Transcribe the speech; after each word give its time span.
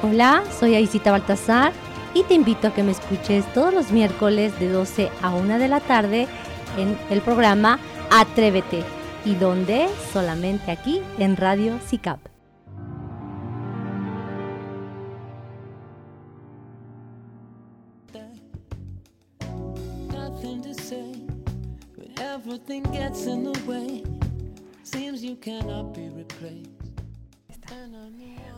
Hola, 0.00 0.44
soy 0.60 0.76
Aisita 0.76 1.10
Baltasar 1.10 1.72
y 2.14 2.22
te 2.22 2.34
invito 2.34 2.68
a 2.68 2.70
que 2.72 2.84
me 2.84 2.92
escuches 2.92 3.44
todos 3.52 3.74
los 3.74 3.90
miércoles 3.90 4.56
de 4.60 4.68
12 4.68 5.10
a 5.22 5.34
1 5.34 5.58
de 5.58 5.66
la 5.66 5.80
tarde 5.80 6.28
en 6.76 6.96
el 7.10 7.20
programa 7.20 7.80
Atrévete 8.12 8.84
y 9.24 9.34
donde 9.34 9.88
solamente 10.12 10.70
aquí 10.70 11.02
en 11.18 11.36
Radio 11.36 11.80
SICAP. 11.84 12.20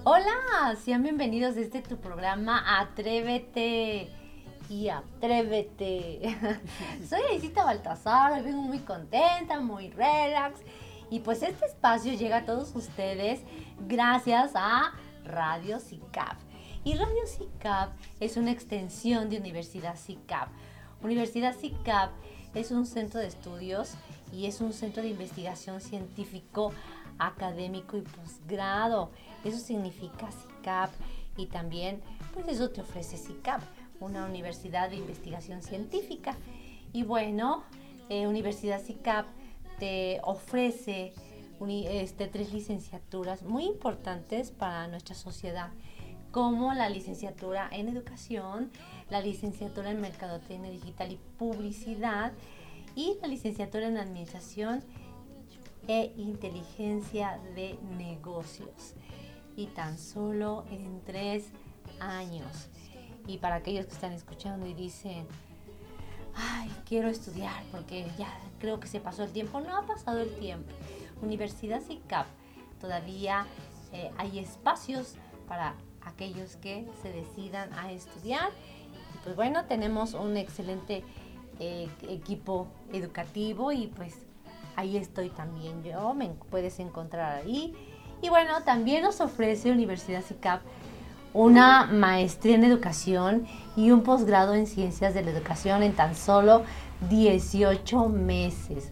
Hola, 0.03 0.77
sean 0.83 1.03
bienvenidos 1.03 1.59
a 1.59 1.61
este 1.61 1.83
tu 1.83 1.99
programa 1.99 2.81
Atrévete 2.81 4.09
y 4.71 4.89
Atrévete. 4.89 6.39
Soy 7.07 7.21
Aisita 7.31 7.65
Baltasar, 7.65 8.33
hoy 8.33 8.41
vengo 8.41 8.63
muy 8.63 8.79
contenta, 8.79 9.61
muy 9.61 9.91
relax. 9.91 10.61
Y 11.11 11.21
pues 11.21 11.43
este 11.43 11.67
espacio 11.67 12.15
llega 12.15 12.39
a 12.39 12.45
todos 12.47 12.75
ustedes 12.75 13.43
gracias 13.87 14.53
a 14.55 14.95
Radio 15.23 15.79
CICAP. 15.79 16.39
Y 16.83 16.95
Radio 16.95 17.27
CICAP 17.27 17.91
es 18.21 18.39
una 18.39 18.53
extensión 18.53 19.29
de 19.29 19.37
Universidad 19.37 19.97
CICAP. 19.99 20.49
Universidad 21.03 21.55
CICAP 21.55 22.11
es 22.55 22.71
un 22.71 22.87
centro 22.87 23.21
de 23.21 23.27
estudios 23.27 23.97
y 24.33 24.47
es 24.47 24.63
un 24.63 24.73
centro 24.73 25.03
de 25.03 25.11
investigación 25.11 25.83
científico, 25.83 26.73
académico 27.19 27.99
y 27.99 28.01
posgrado. 28.01 29.11
Eso 29.45 29.59
significa 29.59 30.31
CICAP 30.31 30.91
y 31.37 31.47
también 31.47 32.03
pues 32.33 32.47
eso 32.49 32.71
te 32.71 32.81
ofrece 32.81 33.17
CICAP, 33.17 33.63
una 34.01 34.25
universidad 34.27 34.91
de 34.91 34.97
investigación 34.97 35.63
científica. 35.63 36.37
Y 36.93 37.03
bueno, 37.03 37.65
eh, 38.09 38.27
Universidad 38.27 38.83
CICAP 38.83 39.27
te 39.79 40.21
ofrece 40.25 41.15
este, 41.69 42.27
tres 42.27 42.53
licenciaturas 42.53 43.43
muy 43.43 43.65
importantes 43.65 44.51
para 44.51 44.89
nuestra 44.89 45.15
sociedad, 45.15 45.71
como 46.33 46.73
la 46.75 46.89
licenciatura 46.89 47.69
en 47.71 47.89
educación, 47.89 48.71
la 49.11 49.21
licenciatura 49.21 49.91
en 49.91 50.01
mercadotecnia 50.01 50.71
digital 50.71 51.13
y 51.13 51.19
publicidad 51.39 52.33
y 52.95 53.17
la 53.21 53.29
licenciatura 53.29 53.89
en 53.89 53.99
administración 53.99 54.83
e 55.87 56.13
inteligencia 56.17 57.41
de 57.55 57.79
negocios 57.99 58.95
tan 59.67 59.99
solo 59.99 60.65
en 60.71 61.03
tres 61.05 61.51
años. 62.01 62.69
Y 63.27 63.39
para 63.39 63.57
aquellos 63.57 63.87
que 63.87 63.93
están 63.93 64.13
escuchando 64.13 64.67
y 64.67 64.75
dicen, 64.75 65.27
ay, 66.35 66.71
quiero 66.87 67.09
estudiar 67.09 67.63
porque 67.71 68.07
ya 68.19 68.29
creo 68.59 68.81
que 68.81 68.89
se 68.89 69.01
pasó 69.01 69.25
el 69.25 69.33
tiempo, 69.33 69.61
no 69.61 69.77
ha 69.77 69.87
pasado 69.87 70.21
el 70.21 70.35
tiempo. 70.37 70.71
Universidad 71.23 71.81
CICAP 71.83 72.27
todavía 72.81 73.47
eh, 73.93 74.11
hay 74.17 74.39
espacios 74.39 75.15
para 75.47 75.75
aquellos 76.03 76.57
que 76.57 76.89
se 77.03 77.13
decidan 77.13 77.73
a 77.75 77.93
estudiar. 77.93 78.51
Pues 79.23 79.37
bueno, 79.37 79.67
tenemos 79.67 80.15
un 80.15 80.37
excelente 80.37 81.05
eh, 81.59 81.89
equipo 82.09 82.69
educativo 82.93 83.71
y 83.71 83.89
pues 83.89 84.17
ahí 84.77 84.97
estoy 84.97 85.29
también 85.29 85.83
yo, 85.83 86.15
me 86.15 86.29
puedes 86.29 86.81
encontrar 86.81 87.43
ahí 87.43 87.75
y 88.23 88.29
bueno, 88.29 88.63
también 88.65 89.03
nos 89.03 89.21
ofrece 89.21 89.71
Universidad 89.71 90.23
CICAP 90.23 90.61
una 91.33 91.87
maestría 91.87 92.57
en 92.57 92.65
educación 92.65 93.47
y 93.77 93.91
un 93.91 94.03
posgrado 94.03 94.55
en 94.55 94.67
ciencias 94.67 95.15
de 95.15 95.23
la 95.23 95.31
educación 95.31 95.83
en 95.83 95.93
tan 95.93 96.17
solo 96.17 96.65
18 97.09 98.09
meses. 98.09 98.91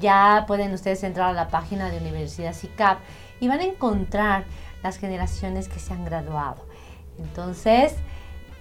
Ya 0.00 0.44
pueden 0.46 0.74
ustedes 0.74 1.02
entrar 1.04 1.30
a 1.30 1.32
la 1.32 1.48
página 1.48 1.88
de 1.90 1.98
Universidad 1.98 2.54
CICAP 2.54 2.98
y 3.40 3.48
van 3.48 3.60
a 3.60 3.64
encontrar 3.64 4.44
las 4.82 4.98
generaciones 4.98 5.68
que 5.68 5.78
se 5.78 5.94
han 5.94 6.04
graduado. 6.04 6.66
Entonces, 7.18 7.94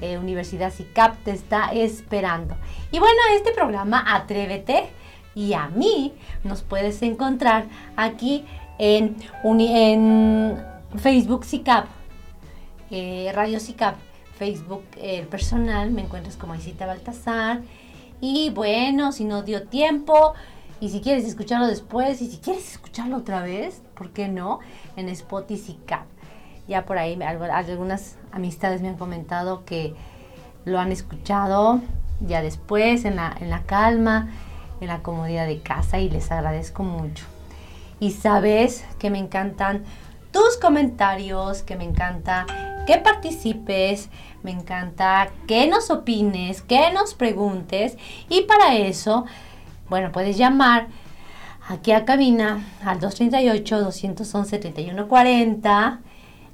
eh, 0.01 0.17
Universidad 0.17 0.71
CICAP 0.71 1.23
te 1.23 1.31
está 1.31 1.71
esperando. 1.73 2.55
Y 2.91 2.99
bueno, 2.99 3.17
este 3.35 3.51
programa 3.51 4.03
Atrévete 4.07 4.89
y 5.33 5.53
a 5.53 5.67
mí 5.67 6.13
nos 6.43 6.61
puedes 6.61 7.01
encontrar 7.01 7.65
aquí 7.97 8.45
en, 8.77 9.17
en 9.43 10.63
Facebook 10.97 11.45
SICAP, 11.45 11.87
eh, 12.91 13.31
Radio 13.33 13.59
SICAP, 13.59 13.95
Facebook 14.37 14.83
el 15.01 15.27
personal, 15.27 15.91
me 15.91 16.01
encuentras 16.01 16.35
como 16.35 16.55
Isita 16.55 16.85
Baltasar. 16.85 17.61
Y 18.21 18.49
bueno, 18.49 19.11
si 19.11 19.25
no 19.25 19.43
dio 19.43 19.67
tiempo, 19.67 20.33
y 20.79 20.89
si 20.89 21.01
quieres 21.01 21.25
escucharlo 21.25 21.67
después, 21.67 22.21
y 22.21 22.27
si 22.27 22.37
quieres 22.37 22.71
escucharlo 22.73 23.17
otra 23.17 23.41
vez, 23.41 23.81
¿por 23.95 24.11
qué 24.11 24.27
no? 24.27 24.59
En 24.95 25.09
Spotify 25.09 25.73
SICAP. 25.73 26.05
Ya 26.67 26.85
por 26.85 26.97
ahí 26.97 27.17
algunas 27.21 28.17
amistades 28.31 28.81
me 28.81 28.89
han 28.89 28.97
comentado 28.97 29.65
que 29.65 29.93
lo 30.65 30.79
han 30.79 30.91
escuchado 30.91 31.81
ya 32.25 32.41
después, 32.41 33.05
en 33.05 33.17
la, 33.17 33.35
en 33.39 33.49
la 33.49 33.63
calma, 33.63 34.29
en 34.81 34.87
la 34.87 35.03
comodidad 35.03 35.45
de 35.45 35.59
casa, 35.59 35.99
y 35.99 36.09
les 36.09 36.31
agradezco 36.31 36.83
mucho 36.83 37.25
y 38.05 38.11
sabes 38.11 38.85
que 38.99 39.09
me 39.09 39.17
encantan 39.17 39.83
tus 40.31 40.57
comentarios, 40.57 41.63
que 41.63 41.75
me 41.75 41.85
encanta 41.85 42.45
que 42.85 42.99
participes, 42.99 44.11
me 44.43 44.51
encanta 44.51 45.31
que 45.47 45.65
nos 45.65 45.89
opines, 45.89 46.61
que 46.61 46.93
nos 46.93 47.15
preguntes 47.15 47.97
y 48.29 48.41
para 48.41 48.75
eso, 48.75 49.25
bueno, 49.89 50.11
puedes 50.11 50.37
llamar 50.37 50.85
aquí 51.67 51.93
a 51.93 52.05
cabina 52.05 52.63
al 52.83 52.99
238-211-3140, 52.99 55.99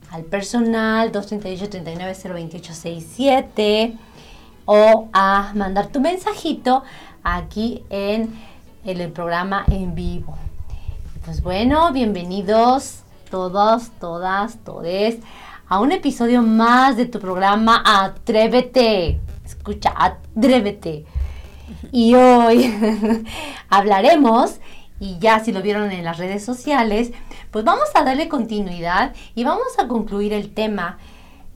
al 0.10 0.24
personal 0.24 1.12
238-39-02867 1.12 3.98
o 4.64 5.10
a 5.12 5.52
mandar 5.54 5.88
tu 5.88 6.00
mensajito 6.00 6.84
aquí 7.24 7.84
en 7.90 8.34
el 8.86 9.12
programa 9.12 9.66
en 9.68 9.96
vivo. 9.96 10.38
Pues 11.24 11.44
bueno, 11.44 11.94
bienvenidos 11.94 13.04
todos, 13.30 13.92
todas, 14.00 14.58
todes 14.64 15.20
a 15.68 15.80
un 15.80 15.92
episodio 15.92 16.42
más 16.42 16.98
de 16.98 17.06
tu 17.06 17.20
programa 17.20 17.84
Atrévete. 17.86 19.20
Escucha, 19.46 19.94
atrévete. 19.96 21.06
Y 21.92 22.16
hoy 22.16 22.74
hablaremos, 23.70 24.60
y 25.00 25.20
ya 25.20 25.40
si 25.42 25.52
lo 25.52 25.62
vieron 25.62 25.92
en 25.92 26.04
las 26.04 26.18
redes 26.18 26.44
sociales, 26.44 27.12
pues 27.52 27.64
vamos 27.64 27.90
a 27.94 28.04
darle 28.04 28.28
continuidad 28.28 29.14
y 29.36 29.44
vamos 29.44 29.78
a 29.78 29.88
concluir 29.88 30.34
el 30.34 30.52
tema 30.52 30.98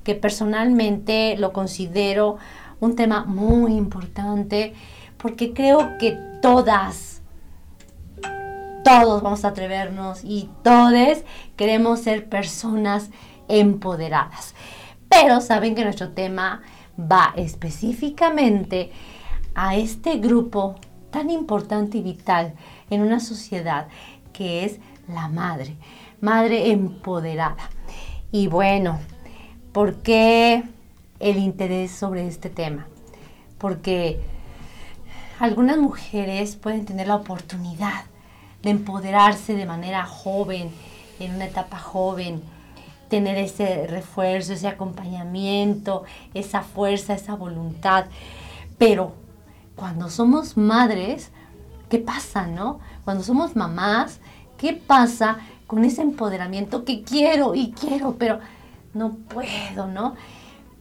que 0.04 0.14
personalmente 0.14 1.38
lo 1.40 1.54
considero 1.54 2.38
un 2.80 2.96
tema 2.96 3.25
muy 3.25 3.74
importante 3.74 4.75
porque 5.18 5.54
creo 5.54 5.98
que 6.00 6.16
todas, 6.44 7.15
todos 8.85 9.23
vamos 9.23 9.44
a 9.44 9.47
atrevernos 9.47 10.23
y 10.23 10.47
todos 10.62 11.23
queremos 11.56 12.01
ser 12.01 12.29
personas 12.29 13.09
empoderadas. 13.47 14.53
Pero 15.09 15.41
saben 15.41 15.73
que 15.73 15.84
nuestro 15.84 16.12
tema 16.12 16.62
va 17.00 17.34
específicamente 17.35 18.91
a 19.56 19.75
este 19.75 20.18
grupo 20.18 20.75
tan 21.09 21.31
importante 21.31 21.97
y 21.97 22.03
vital 22.03 22.53
en 22.91 23.01
una 23.01 23.19
sociedad 23.19 23.88
que 24.31 24.66
es 24.66 24.79
la 25.07 25.29
madre, 25.29 25.78
madre 26.22 26.69
empoderada. 26.69 27.72
Y 28.31 28.45
bueno, 28.45 29.00
¿por 29.74 29.95
qué 30.04 30.63
el 31.19 31.38
interés 31.38 31.89
sobre 31.89 32.27
este 32.27 32.51
tema? 32.51 32.86
Porque 33.57 34.19
algunas 35.39 35.80
mujeres 35.80 36.56
pueden 36.56 36.86
tener 36.86 37.07
la 37.07 37.15
oportunidad 37.15 38.06
de 38.65 38.71
empoderarse 38.71 39.53
de 39.53 39.67
manera 39.67 40.07
joven, 40.07 40.71
en 41.19 41.35
una 41.35 41.45
etapa 41.45 41.77
joven, 41.77 42.41
tener 43.09 43.38
ese 43.38 43.85
refuerzo, 43.85 44.53
ese 44.53 44.67
acompañamiento, 44.67 46.03
esa 46.33 46.63
fuerza, 46.63 47.13
esa 47.13 47.35
voluntad. 47.35 48.06
Pero 48.79 49.13
cuando 49.75 50.09
somos 50.09 50.57
madres, 50.57 51.29
¿qué 51.89 52.00
pasa, 52.00 52.47
no? 52.47 52.79
Cuando 53.03 53.23
somos 53.23 53.56
mamás, 53.56 54.19
¿qué 54.57 54.73
pasa 54.73 55.38
con 55.67 55.85
ese 55.85 56.01
empoderamiento 56.01 56.85
que 56.85 57.03
quiero 57.03 57.53
y 57.53 57.71
quiero, 57.71 58.15
pero 58.17 58.39
no 58.95 59.12
puedo, 59.12 59.85
¿no? 59.85 60.15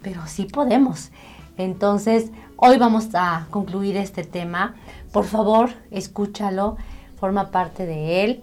Pero 0.01 0.23
sí 0.27 0.47
podemos. 0.47 1.11
Entonces, 1.59 2.31
hoy 2.57 2.79
vamos 2.79 3.11
a 3.13 3.47
concluir 3.51 3.99
este 3.99 4.25
tema. 4.25 4.75
Por 5.13 5.27
favor, 5.27 5.69
escúchalo 5.91 6.79
forma 7.25 7.51
parte 7.51 7.87
de 7.87 8.23
él. 8.23 8.43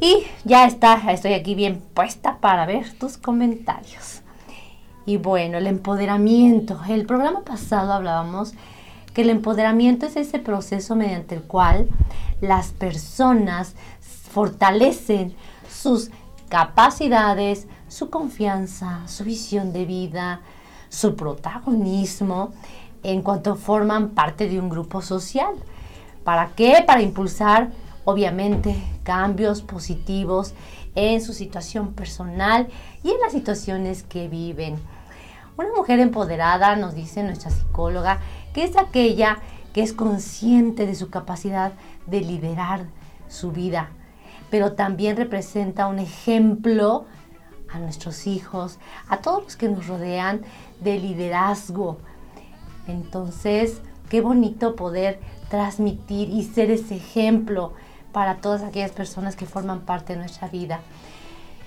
Y 0.00 0.22
ya 0.44 0.64
está, 0.64 1.02
estoy 1.12 1.34
aquí 1.34 1.54
bien 1.54 1.82
puesta 1.92 2.38
para 2.40 2.64
ver 2.64 2.94
tus 2.94 3.18
comentarios. 3.18 4.22
Y 5.04 5.18
bueno, 5.18 5.58
el 5.58 5.66
empoderamiento. 5.66 6.80
El 6.88 7.04
programa 7.04 7.42
pasado 7.42 7.92
hablábamos 7.92 8.54
que 9.12 9.20
el 9.20 9.28
empoderamiento 9.28 10.06
es 10.06 10.16
ese 10.16 10.38
proceso 10.38 10.96
mediante 10.96 11.34
el 11.34 11.42
cual 11.42 11.88
las 12.40 12.72
personas 12.72 13.74
fortalecen 14.00 15.34
sus 15.68 16.10
capacidades, 16.48 17.66
su 17.88 18.08
confianza, 18.08 19.06
su 19.08 19.24
visión 19.24 19.74
de 19.74 19.84
vida, 19.84 20.40
su 20.88 21.16
protagonismo 21.16 22.54
en 23.02 23.20
cuanto 23.20 23.56
forman 23.56 24.10
parte 24.10 24.48
de 24.48 24.58
un 24.58 24.70
grupo 24.70 25.02
social. 25.02 25.54
¿Para 26.24 26.48
qué? 26.56 26.82
Para 26.86 27.02
impulsar, 27.02 27.70
obviamente, 28.04 28.82
cambios 29.02 29.62
positivos 29.62 30.54
en 30.94 31.20
su 31.20 31.32
situación 31.32 31.92
personal 31.92 32.68
y 33.02 33.10
en 33.10 33.20
las 33.20 33.32
situaciones 33.32 34.02
que 34.02 34.28
viven. 34.28 34.76
Una 35.56 35.68
mujer 35.76 36.00
empoderada, 36.00 36.74
nos 36.76 36.94
dice 36.94 37.22
nuestra 37.22 37.50
psicóloga, 37.50 38.20
que 38.52 38.64
es 38.64 38.76
aquella 38.76 39.38
que 39.72 39.82
es 39.82 39.92
consciente 39.92 40.86
de 40.86 40.94
su 40.94 41.10
capacidad 41.10 41.72
de 42.06 42.20
liderar 42.20 42.86
su 43.28 43.52
vida, 43.52 43.90
pero 44.50 44.72
también 44.72 45.16
representa 45.16 45.88
un 45.88 45.98
ejemplo 45.98 47.06
a 47.72 47.78
nuestros 47.78 48.26
hijos, 48.26 48.78
a 49.08 49.18
todos 49.18 49.42
los 49.42 49.56
que 49.56 49.68
nos 49.68 49.88
rodean 49.88 50.42
de 50.80 50.98
liderazgo. 50.98 51.98
Entonces, 52.86 53.80
qué 54.14 54.20
bonito 54.20 54.76
poder 54.76 55.18
transmitir 55.50 56.30
y 56.30 56.44
ser 56.44 56.70
ese 56.70 56.94
ejemplo 56.94 57.72
para 58.12 58.36
todas 58.36 58.62
aquellas 58.62 58.92
personas 58.92 59.34
que 59.34 59.44
forman 59.44 59.80
parte 59.80 60.12
de 60.12 60.20
nuestra 60.20 60.46
vida. 60.46 60.82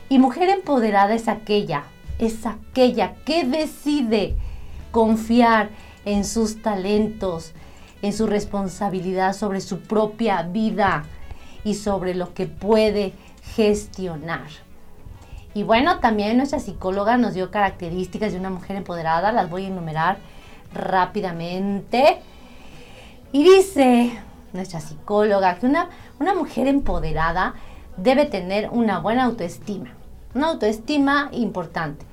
Y 0.08 0.18
mujer 0.18 0.48
empoderada 0.48 1.14
es 1.14 1.28
aquella, 1.28 1.84
es 2.20 2.46
aquella 2.46 3.16
que 3.26 3.44
decide 3.44 4.38
confiar 4.92 5.72
en 6.06 6.24
sus 6.24 6.62
talentos, 6.62 7.52
en 8.02 8.14
su 8.14 8.28
responsabilidad 8.28 9.34
sobre 9.34 9.60
su 9.60 9.82
propia 9.82 10.42
vida 10.44 11.04
y 11.66 11.74
sobre 11.74 12.16
lo 12.16 12.34
que 12.34 12.46
puede 12.46 13.12
gestionar. 13.56 14.48
Y 15.54 15.64
bueno, 15.64 16.00
también 16.00 16.38
nuestra 16.38 16.62
psicóloga 16.62 17.18
nos 17.18 17.34
dio 17.34 17.52
características 17.52 18.32
de 18.32 18.40
una 18.40 18.52
mujer 18.52 18.78
empoderada, 18.78 19.34
las 19.34 19.50
voy 19.50 19.66
a 19.66 19.68
enumerar 19.68 20.20
rápidamente. 20.74 22.22
Y 23.31 23.44
dice 23.44 24.19
nuestra 24.53 24.79
psicóloga 24.79 25.56
que 25.56 25.65
una, 25.65 25.89
una 26.19 26.33
mujer 26.33 26.68
empoderada 26.68 27.56
debe 27.97 28.25
tener 28.25 28.69
una 28.71 29.00
buena 29.00 29.25
autoestima, 29.25 29.94
una 30.33 30.47
autoestima 30.47 31.29
importante 31.33 32.06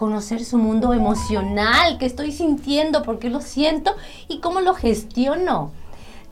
conocer 0.00 0.42
su 0.46 0.56
mundo 0.56 0.94
emocional, 0.94 1.98
qué 1.98 2.06
estoy 2.06 2.32
sintiendo, 2.32 3.02
por 3.02 3.18
qué 3.18 3.28
lo 3.28 3.42
siento 3.42 3.94
y 4.28 4.40
cómo 4.40 4.62
lo 4.62 4.72
gestiono. 4.72 5.72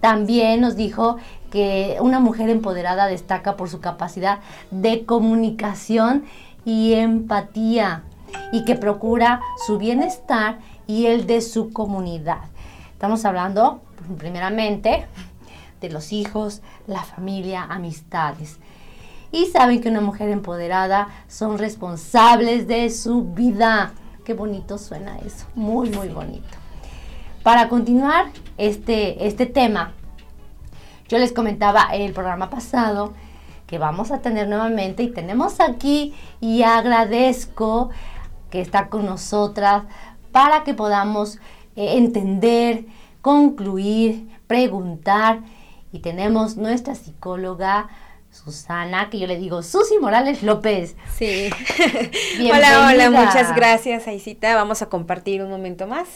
También 0.01 0.63
nos 0.63 0.75
dijo 0.75 1.19
que 1.51 1.99
una 2.01 2.19
mujer 2.19 2.49
empoderada 2.49 3.09
destaca 3.09 3.57
por 3.57 3.69
su 3.69 3.81
capacidad 3.81 4.39
de 4.71 5.05
comunicación 5.05 6.25
y 6.65 6.95
empatía 6.95 8.05
y 8.53 8.65
que 8.65 8.75
procura 8.75 9.43
su 9.67 9.77
bienestar 9.77 10.61
y 10.87 11.05
el 11.05 11.27
de 11.27 11.43
su 11.43 11.71
comunidad. 11.71 12.45
Estamos 12.95 13.27
hablando 13.27 13.83
primeramente 14.17 15.07
de 15.81 15.91
los 15.91 16.13
hijos, 16.13 16.63
la 16.87 17.03
familia, 17.03 17.65
amistades 17.65 18.59
y 19.31 19.47
saben 19.47 19.81
que 19.81 19.89
una 19.89 20.01
mujer 20.01 20.31
empoderada 20.31 21.09
son 21.29 21.59
responsables 21.59 22.67
de 22.67 22.91
su 22.91 23.25
vida. 23.25 23.93
Qué 24.25 24.35
bonito 24.35 24.79
suena 24.79 25.19
eso, 25.19 25.47
muy, 25.55 25.91
muy 25.91 26.09
bonito. 26.09 26.49
Para 27.43 27.69
continuar 27.69 28.27
este, 28.57 29.27
este 29.27 29.47
tema, 29.47 29.93
yo 31.09 31.19
les 31.19 31.33
comentaba 31.33 31.89
el 31.93 32.13
programa 32.13 32.51
pasado 32.51 33.15
que 33.67 33.79
vamos 33.79 34.11
a 34.11 34.21
tener 34.21 34.49
nuevamente 34.49 35.03
y 35.03 35.13
tenemos 35.13 35.61
aquí 35.61 36.15
y 36.41 36.63
agradezco 36.63 37.91
que 38.51 38.61
está 38.61 38.89
con 38.89 39.05
nosotras 39.05 39.85
para 40.33 40.65
que 40.65 40.73
podamos 40.73 41.37
eh, 41.77 41.97
entender, 41.99 42.87
concluir, 43.21 44.29
preguntar 44.47 45.41
y 45.93 46.01
tenemos 46.01 46.57
nuestra 46.57 46.95
psicóloga 46.95 47.89
Susana, 48.31 49.09
que 49.11 49.19
yo 49.19 49.27
le 49.27 49.39
digo 49.39 49.63
Susi 49.63 49.99
Morales 49.99 50.43
López. 50.43 50.97
Sí. 51.17 51.51
hola, 52.53 52.91
hola, 52.93 53.11
muchas 53.11 53.55
gracias, 53.55 54.07
Aisita. 54.07 54.55
Vamos 54.55 54.83
a 54.83 54.87
compartir 54.87 55.43
un 55.43 55.51
momento 55.51 55.87
más. 55.87 56.09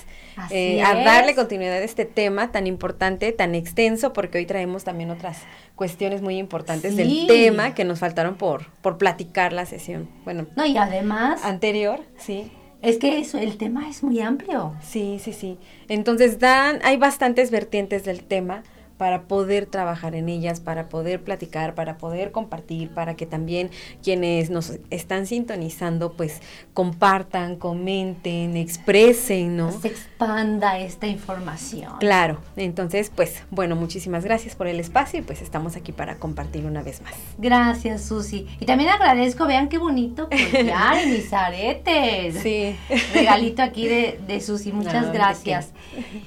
Eh, 0.50 0.82
a 0.82 0.94
darle 0.94 1.34
continuidad 1.34 1.78
a 1.78 1.84
este 1.84 2.04
tema 2.04 2.52
tan 2.52 2.66
importante, 2.66 3.32
tan 3.32 3.54
extenso, 3.54 4.12
porque 4.12 4.38
hoy 4.38 4.46
traemos 4.46 4.84
también 4.84 5.10
otras 5.10 5.38
cuestiones 5.74 6.22
muy 6.22 6.36
importantes 6.36 6.96
del 6.96 7.26
tema 7.26 7.74
que 7.74 7.84
nos 7.84 7.98
faltaron 7.98 8.36
por, 8.36 8.70
por 8.82 8.98
platicar 8.98 9.52
la 9.52 9.66
sesión. 9.66 10.08
Bueno. 10.24 10.46
No, 10.54 10.66
y 10.66 10.76
además. 10.76 11.44
Anterior, 11.44 12.00
sí. 12.18 12.52
Es 12.82 12.98
que 12.98 13.18
eso, 13.18 13.38
el 13.38 13.56
tema 13.56 13.88
es 13.88 14.02
muy 14.02 14.20
amplio. 14.20 14.74
Sí, 14.82 15.18
sí, 15.22 15.32
sí. 15.32 15.56
Entonces 15.88 16.40
dan, 16.40 16.80
hay 16.82 16.96
bastantes 16.96 17.50
vertientes 17.50 18.04
del 18.04 18.24
tema 18.24 18.64
para 19.02 19.22
poder 19.22 19.66
trabajar 19.66 20.14
en 20.14 20.28
ellas, 20.28 20.60
para 20.60 20.88
poder 20.88 21.24
platicar, 21.24 21.74
para 21.74 21.98
poder 21.98 22.30
compartir, 22.30 22.88
para 22.90 23.16
que 23.16 23.26
también 23.26 23.68
quienes 24.00 24.48
nos 24.48 24.74
están 24.90 25.26
sintonizando 25.26 26.12
pues 26.12 26.40
compartan, 26.72 27.56
comenten, 27.56 28.56
expresen, 28.56 29.56
¿no? 29.56 29.72
Se 29.72 29.88
expanda 29.88 30.78
esta 30.78 31.08
información. 31.08 31.94
Claro, 31.98 32.38
entonces 32.54 33.10
pues 33.12 33.42
bueno, 33.50 33.74
muchísimas 33.74 34.22
gracias 34.24 34.54
por 34.54 34.68
el 34.68 34.78
espacio 34.78 35.18
y 35.18 35.22
pues 35.22 35.42
estamos 35.42 35.74
aquí 35.74 35.90
para 35.90 36.18
compartir 36.18 36.64
una 36.64 36.84
vez 36.84 37.02
más. 37.02 37.14
Gracias 37.38 38.02
Susi. 38.04 38.46
Y 38.60 38.66
también 38.66 38.90
agradezco, 38.90 39.48
vean 39.48 39.68
qué 39.68 39.78
bonito 39.78 40.28
collar 40.28 41.04
y 41.04 41.10
mis 41.10 41.32
aretes. 41.32 42.40
Sí. 42.40 42.76
Regalito 43.12 43.62
aquí 43.62 43.88
de, 43.88 44.20
de 44.28 44.40
Susi, 44.40 44.70
muchas 44.70 45.12
gracias. 45.12 45.70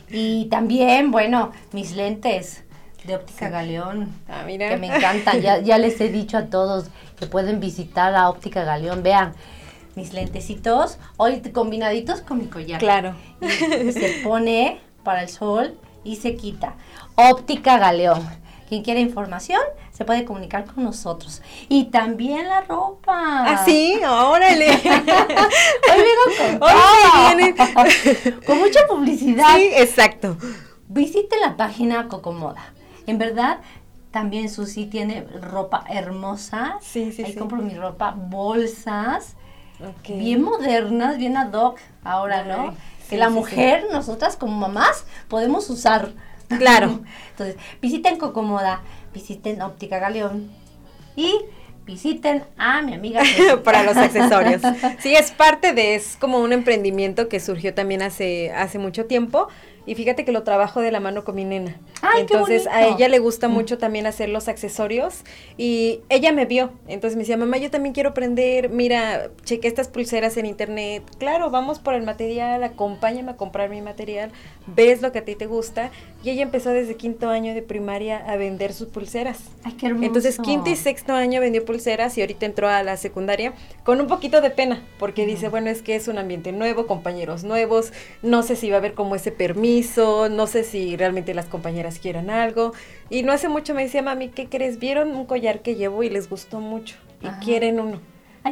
Y 0.09 0.49
también, 0.49 1.11
bueno, 1.11 1.53
mis 1.71 1.95
lentes 1.95 2.64
de 3.05 3.15
Óptica 3.15 3.49
Galeón. 3.49 4.13
Ah, 4.27 4.43
mira. 4.45 4.69
Que 4.69 4.77
me 4.77 4.87
encanta. 4.87 5.37
Ya, 5.37 5.59
ya 5.59 5.77
les 5.77 5.99
he 6.01 6.09
dicho 6.09 6.37
a 6.37 6.45
todos 6.45 6.87
que 7.19 7.27
pueden 7.27 7.59
visitar 7.59 8.15
a 8.15 8.29
Óptica 8.29 8.63
Galeón. 8.63 9.03
Vean, 9.03 9.33
mis 9.95 10.13
lentecitos, 10.13 10.97
hoy 11.17 11.41
combinaditos 11.53 12.21
con 12.21 12.39
mi 12.39 12.47
collar. 12.47 12.79
Claro. 12.79 13.15
se 13.41 14.21
pone 14.23 14.79
para 15.03 15.23
el 15.23 15.29
sol 15.29 15.77
y 16.03 16.17
se 16.17 16.35
quita. 16.35 16.75
Óptica 17.15 17.77
Galeón. 17.77 18.27
Quien 18.67 18.83
quiera 18.83 18.99
información 18.99 19.61
se 19.91 20.05
puede 20.05 20.25
comunicar 20.25 20.65
con 20.65 20.83
nosotros. 20.83 21.41
Y 21.69 21.85
también 21.85 22.47
la 22.47 22.61
ropa. 22.61 23.13
Ah, 23.13 23.63
sí, 23.63 23.99
órale. 24.03 24.69
Hoy 24.71 26.01
vengo 26.01 26.59
con, 26.59 26.63
Hoy 26.63 27.35
viene. 27.35 27.55
con 28.45 28.57
mucha 28.57 28.79
publicidad. 28.87 29.55
Sí, 29.55 29.69
exacto. 29.75 30.35
Visite 30.87 31.39
la 31.39 31.55
página 31.55 32.07
Cocomoda. 32.07 32.73
En 33.07 33.17
verdad, 33.17 33.59
también 34.11 34.49
Susi 34.49 34.85
tiene 34.85 35.21
ropa 35.41 35.83
hermosa. 35.89 36.77
Sí, 36.81 37.11
sí, 37.11 37.23
Ahí 37.23 37.35
compro 37.35 37.57
mi 37.57 37.75
ropa, 37.75 38.11
bolsas. 38.11 39.35
Bien 40.07 40.41
modernas, 40.41 41.17
bien 41.17 41.35
ad 41.35 41.53
hoc 41.53 41.79
ahora, 42.03 42.43
¿no? 42.43 42.73
que 43.09 43.17
la 43.17 43.29
mujer, 43.29 43.85
nosotras 43.91 44.35
como 44.35 44.57
mamás, 44.57 45.05
podemos 45.27 45.69
usar. 45.69 46.11
Claro. 46.59 46.99
Entonces, 47.31 47.55
visiten 47.81 48.19
Cocomoda, 48.19 48.83
visiten 49.11 49.63
Óptica 49.63 49.97
Galeón 49.97 50.51
y 51.15 51.39
visiten 51.87 52.43
a 52.55 52.83
mi 52.83 52.93
amiga. 52.93 53.23
Para 53.63 53.81
los 53.81 53.97
accesorios. 53.97 54.61
Sí, 54.99 55.15
es 55.15 55.31
parte 55.31 55.73
de, 55.73 55.95
es 55.95 56.17
como 56.17 56.37
un 56.37 56.53
emprendimiento 56.53 57.29
que 57.29 57.39
surgió 57.39 57.73
también 57.73 58.03
hace, 58.03 58.51
hace 58.51 58.77
mucho 58.77 59.05
tiempo 59.05 59.47
y 59.85 59.95
fíjate 59.95 60.25
que 60.25 60.31
lo 60.31 60.43
trabajo 60.43 60.81
de 60.81 60.91
la 60.91 60.99
mano 60.99 61.23
con 61.23 61.35
mi 61.35 61.45
nena. 61.45 61.79
entonces 62.19 62.67
a 62.67 62.87
ella 62.87 63.07
le 63.07 63.19
gusta 63.19 63.47
mm. 63.47 63.51
mucho 63.51 63.77
también 63.77 64.05
hacer 64.07 64.29
los 64.29 64.47
accesorios 64.47 65.23
y 65.57 66.01
ella 66.09 66.31
me 66.31 66.45
vio. 66.45 66.71
Entonces 66.87 67.15
me 67.15 67.21
decía, 67.21 67.37
mamá, 67.37 67.57
yo 67.57 67.69
también 67.69 67.93
quiero 67.93 68.09
aprender. 68.09 68.69
Mira, 68.69 69.29
cheque 69.43 69.67
estas 69.67 69.87
pulseras 69.87 70.37
en 70.37 70.45
internet. 70.45 71.03
Claro, 71.17 71.49
vamos 71.49 71.79
por 71.79 71.93
el 71.93 72.03
material, 72.03 72.63
acompáñame 72.63 73.31
a 73.31 73.37
comprar 73.37 73.69
mi 73.69 73.81
material, 73.81 74.31
ves 74.67 75.01
lo 75.01 75.11
que 75.11 75.19
a 75.19 75.25
ti 75.25 75.35
te 75.35 75.45
gusta. 75.45 75.91
Y 76.25 76.31
ella 76.31 76.41
empezó 76.41 76.71
desde 76.71 76.95
quinto 76.95 77.29
año 77.29 77.53
de 77.53 77.61
primaria 77.61 78.17
a 78.17 78.35
vender 78.35 78.73
sus 78.73 78.87
pulseras. 78.87 79.43
Ay, 79.63 79.73
qué 79.73 79.85
hermoso. 79.85 80.07
Entonces 80.07 80.39
quinto 80.39 80.71
y 80.71 80.75
sexto 80.75 81.13
año 81.13 81.39
vendió 81.39 81.63
pulseras 81.63 82.17
y 82.17 82.21
ahorita 82.21 82.47
entró 82.47 82.67
a 82.67 82.81
la 82.81 82.97
secundaria 82.97 83.53
con 83.83 84.01
un 84.01 84.07
poquito 84.07 84.41
de 84.41 84.49
pena 84.49 84.81
porque 84.97 85.27
dice, 85.27 85.49
bueno, 85.49 85.69
es 85.69 85.83
que 85.83 85.95
es 85.95 86.07
un 86.07 86.17
ambiente 86.17 86.51
nuevo, 86.51 86.87
compañeros 86.87 87.43
nuevos, 87.43 87.93
no 88.23 88.41
sé 88.41 88.55
si 88.55 88.71
va 88.71 88.77
a 88.77 88.79
haber 88.79 88.95
como 88.95 89.15
ese 89.15 89.31
permiso 89.31 90.27
no 90.29 90.47
sé 90.47 90.63
si 90.63 90.97
realmente 90.97 91.35
las 91.35 91.45
compañeras 91.45 91.99
quieran 91.99 92.31
algo. 92.31 92.73
Y 93.11 93.21
no 93.21 93.31
hace 93.31 93.47
mucho 93.47 93.75
me 93.75 93.83
decía, 93.83 94.01
mami, 94.01 94.29
¿qué 94.29 94.47
crees? 94.47 94.79
Vieron 94.79 95.15
un 95.15 95.25
collar 95.27 95.61
que 95.61 95.75
llevo 95.75 96.01
y 96.01 96.09
les 96.09 96.27
gustó 96.27 96.59
mucho 96.59 96.95
y 97.21 97.27
quieren 97.45 97.79
uno. 97.79 98.01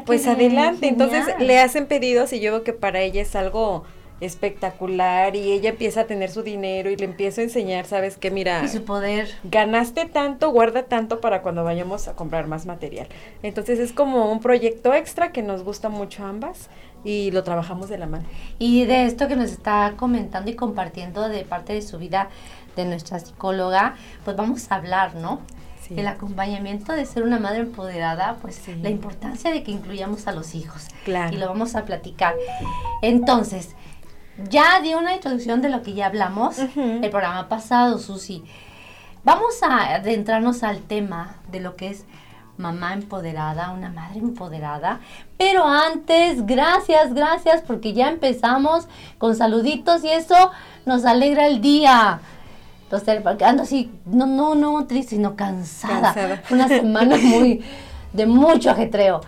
pues 0.06 0.27
adelante. 0.27 0.88
Entonces 0.88 1.25
le 1.39 1.60
hacen 1.60 1.88
pedidos 1.88 2.34
y 2.34 2.39
yo 2.39 2.51
veo 2.51 2.63
que 2.63 2.74
para 2.74 3.01
ella 3.01 3.24
es 3.24 3.36
algo 3.36 3.84
espectacular 4.25 5.36
y 5.36 5.51
ella 5.51 5.70
empieza 5.70 6.01
a 6.01 6.03
tener 6.06 6.30
su 6.30 6.44
dinero 6.44 6.89
y 6.89 6.96
le 6.96 7.06
empiezo 7.06 7.42
a 7.42 7.44
enseñar, 7.44 7.86
sabes 7.86 8.18
que 8.18 8.32
mira, 8.32 8.63
y 8.63 8.68
su 8.68 8.84
poder. 8.84 9.30
Ganaste 9.44 10.06
tanto, 10.06 10.51
guarda 10.51 10.84
tanto 10.84 11.22
para 11.22 11.42
cuando 11.42 11.63
vayamos 11.63 12.08
a 12.08 12.15
comprar 12.15 12.48
más 12.48 12.65
material. 12.65 13.08
Entonces 13.42 13.80
es 13.80 13.92
como 13.94 14.32
un 14.32 14.39
proyecto 14.39 14.94
extra 14.94 15.32
que 15.32 15.42
nos 15.42 15.63
gusta 15.63 15.89
mucho 15.89 16.25
ambas 16.25 16.70
y 17.03 17.32
lo 17.32 17.44
trabajamos 17.44 17.89
de 17.89 17.98
la 17.98 18.08
mano. 18.08 18.25
Y 18.60 18.86
de 18.86 19.06
esto 19.06 19.27
que 19.27 19.36
nos 19.36 19.51
está 19.51 19.94
comentando 19.98 20.50
y 20.50 20.56
compartiendo 20.56 21.27
de 21.30 21.44
parte 21.44 21.74
de 21.74 21.82
su 21.82 21.98
vida 21.98 22.30
de 22.75 22.86
nuestra 22.86 23.20
psicóloga, 23.20 23.96
pues 24.24 24.36
vamos 24.36 24.72
a 24.72 24.75
hablar, 24.75 25.15
¿no? 25.15 25.42
El 25.89 26.08
acompañamiento 26.08 26.94
de 26.94 27.06
ser 27.06 27.24
una 27.24 27.39
madre 27.39 27.60
empoderada, 27.60 28.38
pues 28.42 28.62
la 28.82 28.89
importancia 28.89 29.51
de 29.51 29.63
que 29.63 29.72
incluyamos 29.72 30.27
a 30.27 30.32
los 30.32 30.56
hijos. 30.56 30.88
Claro. 31.03 31.36
Y 31.36 31.38
lo 31.38 31.48
vamos 31.48 31.75
a 31.75 31.84
platicar. 31.86 32.34
Entonces, 33.01 33.75
ya 34.49 34.79
di 34.81 34.95
una 34.95 35.13
introducción 35.13 35.61
de 35.61 35.69
lo 35.69 35.81
que 35.81 35.93
ya 35.93 36.07
hablamos 36.07 36.57
el 36.57 37.09
programa 37.09 37.47
pasado, 37.49 37.99
Susi. 37.99 38.43
Vamos 39.23 39.63
a 39.63 39.95
adentrarnos 39.95 40.63
al 40.63 40.81
tema 40.81 41.37
de 41.51 41.59
lo 41.59 41.75
que 41.75 41.89
es 41.89 42.05
mamá 42.57 42.93
empoderada, 42.93 43.71
una 43.71 43.89
madre 43.89 44.19
empoderada. 44.19 44.99
Pero 45.37 45.65
antes, 45.65 46.45
gracias, 46.45 47.13
gracias, 47.13 47.61
porque 47.61 47.93
ya 47.93 48.09
empezamos 48.09 48.87
con 49.17 49.35
saluditos 49.35 50.03
y 50.03 50.09
eso 50.09 50.51
nos 50.85 51.05
alegra 51.05 51.47
el 51.47 51.61
día. 51.61 52.19
Entonces, 52.83 53.23
ando 53.41 53.63
así, 53.63 53.91
no, 54.05 54.25
no, 54.27 54.55
no 54.55 54.85
triste, 54.85 55.15
sino 55.15 55.35
cansada. 55.35 56.13
cansada. 56.13 56.43
Una 56.51 56.67
semana 56.67 57.17
muy, 57.17 57.63
de 58.11 58.25
mucho 58.25 58.71
ajetreo. 58.71 59.21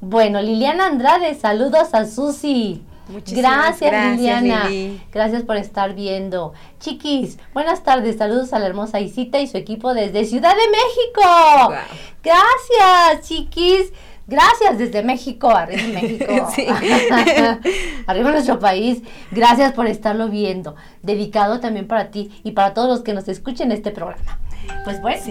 Bueno, 0.00 0.40
Liliana 0.40 0.86
Andrade, 0.86 1.34
saludos 1.34 1.94
a 1.94 2.06
Susi. 2.06 2.84
Muchísimas 3.08 3.80
gracias, 3.80 4.16
Liliana. 4.16 4.70
Gracias 5.12 5.42
por 5.42 5.56
estar 5.56 5.94
viendo. 5.94 6.52
Chiquis, 6.78 7.38
buenas 7.54 7.82
tardes. 7.82 8.18
Saludos 8.18 8.52
a 8.52 8.58
la 8.58 8.66
hermosa 8.66 9.00
Isita 9.00 9.40
y 9.40 9.46
su 9.46 9.56
equipo 9.56 9.94
desde 9.94 10.24
Ciudad 10.24 10.54
de 10.54 10.70
México. 10.70 11.74
Gracias, 12.22 13.28
chiquis. 13.28 13.92
Gracias 14.26 14.76
desde 14.76 15.02
México, 15.02 15.48
arriba 15.48 16.00
México. 16.02 16.26
arriba 18.06 18.30
nuestro 18.30 18.58
país. 18.58 19.02
Gracias 19.30 19.72
por 19.72 19.86
estarlo 19.86 20.28
viendo. 20.28 20.76
Dedicado 21.02 21.60
también 21.60 21.88
para 21.88 22.10
ti 22.10 22.30
y 22.44 22.52
para 22.52 22.74
todos 22.74 22.88
los 22.88 23.00
que 23.00 23.14
nos 23.14 23.26
escuchen 23.28 23.72
este 23.72 23.90
programa. 23.90 24.38
Pues 24.84 25.00
bueno, 25.00 25.22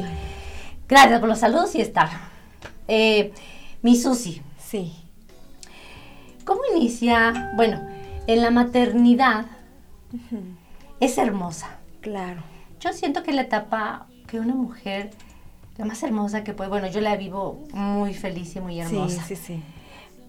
gracias 0.87 1.19
por 1.19 1.29
los 1.29 1.37
saludos 1.37 1.75
y 1.75 1.81
estar. 1.81 2.09
Eh, 2.87 3.33
mi 3.83 3.95
Susi. 3.95 4.41
Sí. 4.57 5.06
¿Cómo 6.47 6.61
inicia? 6.73 7.51
Bueno, 7.57 7.81
en 8.25 8.41
la 8.41 8.51
maternidad 8.51 9.47
es 11.01 11.17
hermosa. 11.17 11.79
Claro. 11.99 12.41
Yo 12.79 12.93
siento 12.93 13.21
que 13.21 13.33
la 13.33 13.41
etapa 13.41 14.07
que 14.27 14.39
una 14.39 14.55
mujer, 14.55 15.09
la 15.77 15.83
más 15.83 16.01
hermosa 16.03 16.45
que 16.45 16.53
puede, 16.53 16.69
bueno, 16.69 16.87
yo 16.87 17.01
la 17.01 17.17
vivo 17.17 17.65
muy 17.73 18.13
feliz 18.13 18.55
y 18.55 18.61
muy 18.61 18.79
hermosa. 18.79 19.23
Sí, 19.23 19.35
sí, 19.35 19.43
sí. 19.43 19.63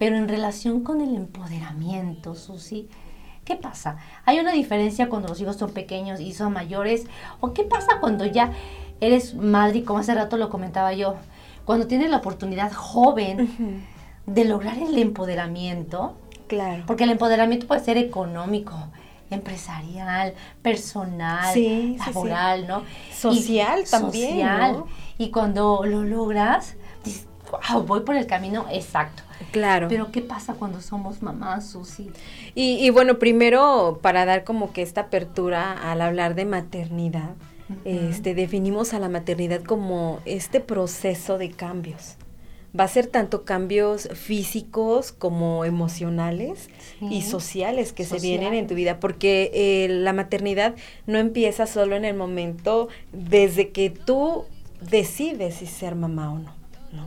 Pero 0.00 0.16
en 0.16 0.26
relación 0.26 0.82
con 0.82 1.00
el 1.02 1.14
empoderamiento, 1.14 2.34
Susi, 2.34 2.88
¿qué 3.44 3.54
pasa? 3.54 3.98
¿Hay 4.24 4.40
una 4.40 4.50
diferencia 4.50 5.08
cuando 5.08 5.28
los 5.28 5.40
hijos 5.40 5.54
son 5.54 5.70
pequeños 5.70 6.18
y 6.18 6.32
son 6.32 6.52
mayores? 6.52 7.06
¿O 7.38 7.52
qué 7.52 7.62
pasa 7.62 8.00
cuando 8.00 8.26
ya 8.26 8.50
eres 9.00 9.36
madre, 9.36 9.84
como 9.84 10.00
hace 10.00 10.16
rato 10.16 10.36
lo 10.36 10.50
comentaba 10.50 10.92
yo, 10.94 11.14
cuando 11.64 11.86
tienes 11.86 12.10
la 12.10 12.16
oportunidad 12.16 12.72
joven? 12.72 13.86
De 14.28 14.44
lograr 14.44 14.78
el 14.78 14.96
empoderamiento. 14.98 16.16
Claro. 16.46 16.84
Porque 16.86 17.04
el 17.04 17.10
empoderamiento 17.10 17.66
puede 17.66 17.84
ser 17.84 17.98
económico, 17.98 18.74
empresarial, 19.30 20.34
personal, 20.62 21.54
laboral, 21.98 22.66
¿no? 22.66 22.82
Social 23.12 23.84
también. 23.90 24.30
Social. 24.30 24.84
Y 25.18 25.30
cuando 25.30 25.82
lo 25.84 26.04
logras, 26.04 26.76
dices, 27.04 27.26
wow, 27.50 27.82
voy 27.82 28.00
por 28.00 28.16
el 28.16 28.26
camino 28.26 28.66
exacto. 28.70 29.22
Claro. 29.52 29.88
Pero 29.88 30.10
¿qué 30.10 30.20
pasa 30.20 30.54
cuando 30.54 30.80
somos 30.80 31.22
mamás, 31.22 31.70
Susi? 31.70 32.10
Y, 32.54 32.76
y 32.84 32.90
bueno, 32.90 33.18
primero, 33.18 33.98
para 34.02 34.24
dar 34.24 34.44
como 34.44 34.72
que 34.72 34.82
esta 34.82 35.02
apertura 35.02 35.72
al 35.72 36.00
hablar 36.00 36.34
de 36.34 36.44
maternidad, 36.44 37.30
este, 37.84 38.34
definimos 38.34 38.94
a 38.94 38.98
la 38.98 39.10
maternidad 39.10 39.62
como 39.62 40.20
este 40.24 40.60
proceso 40.60 41.36
de 41.36 41.50
cambios 41.50 42.16
va 42.78 42.84
a 42.84 42.88
ser 42.88 43.06
tanto 43.06 43.44
cambios 43.44 44.08
físicos 44.14 45.12
como 45.12 45.64
emocionales 45.64 46.68
y 47.00 47.22
sociales 47.22 47.92
que 47.92 48.04
se 48.04 48.18
vienen 48.18 48.54
en 48.54 48.66
tu 48.66 48.74
vida, 48.74 49.00
porque 49.00 49.50
eh, 49.54 49.88
la 49.88 50.12
maternidad 50.12 50.74
no 51.06 51.18
empieza 51.18 51.66
solo 51.66 51.96
en 51.96 52.04
el 52.04 52.14
momento 52.14 52.88
desde 53.12 53.70
que 53.70 53.90
tú 53.90 54.44
decides 54.80 55.56
si 55.56 55.66
ser 55.66 55.94
mamá 55.94 56.32
o 56.32 56.38
no, 56.38 56.54
¿no? 56.92 57.06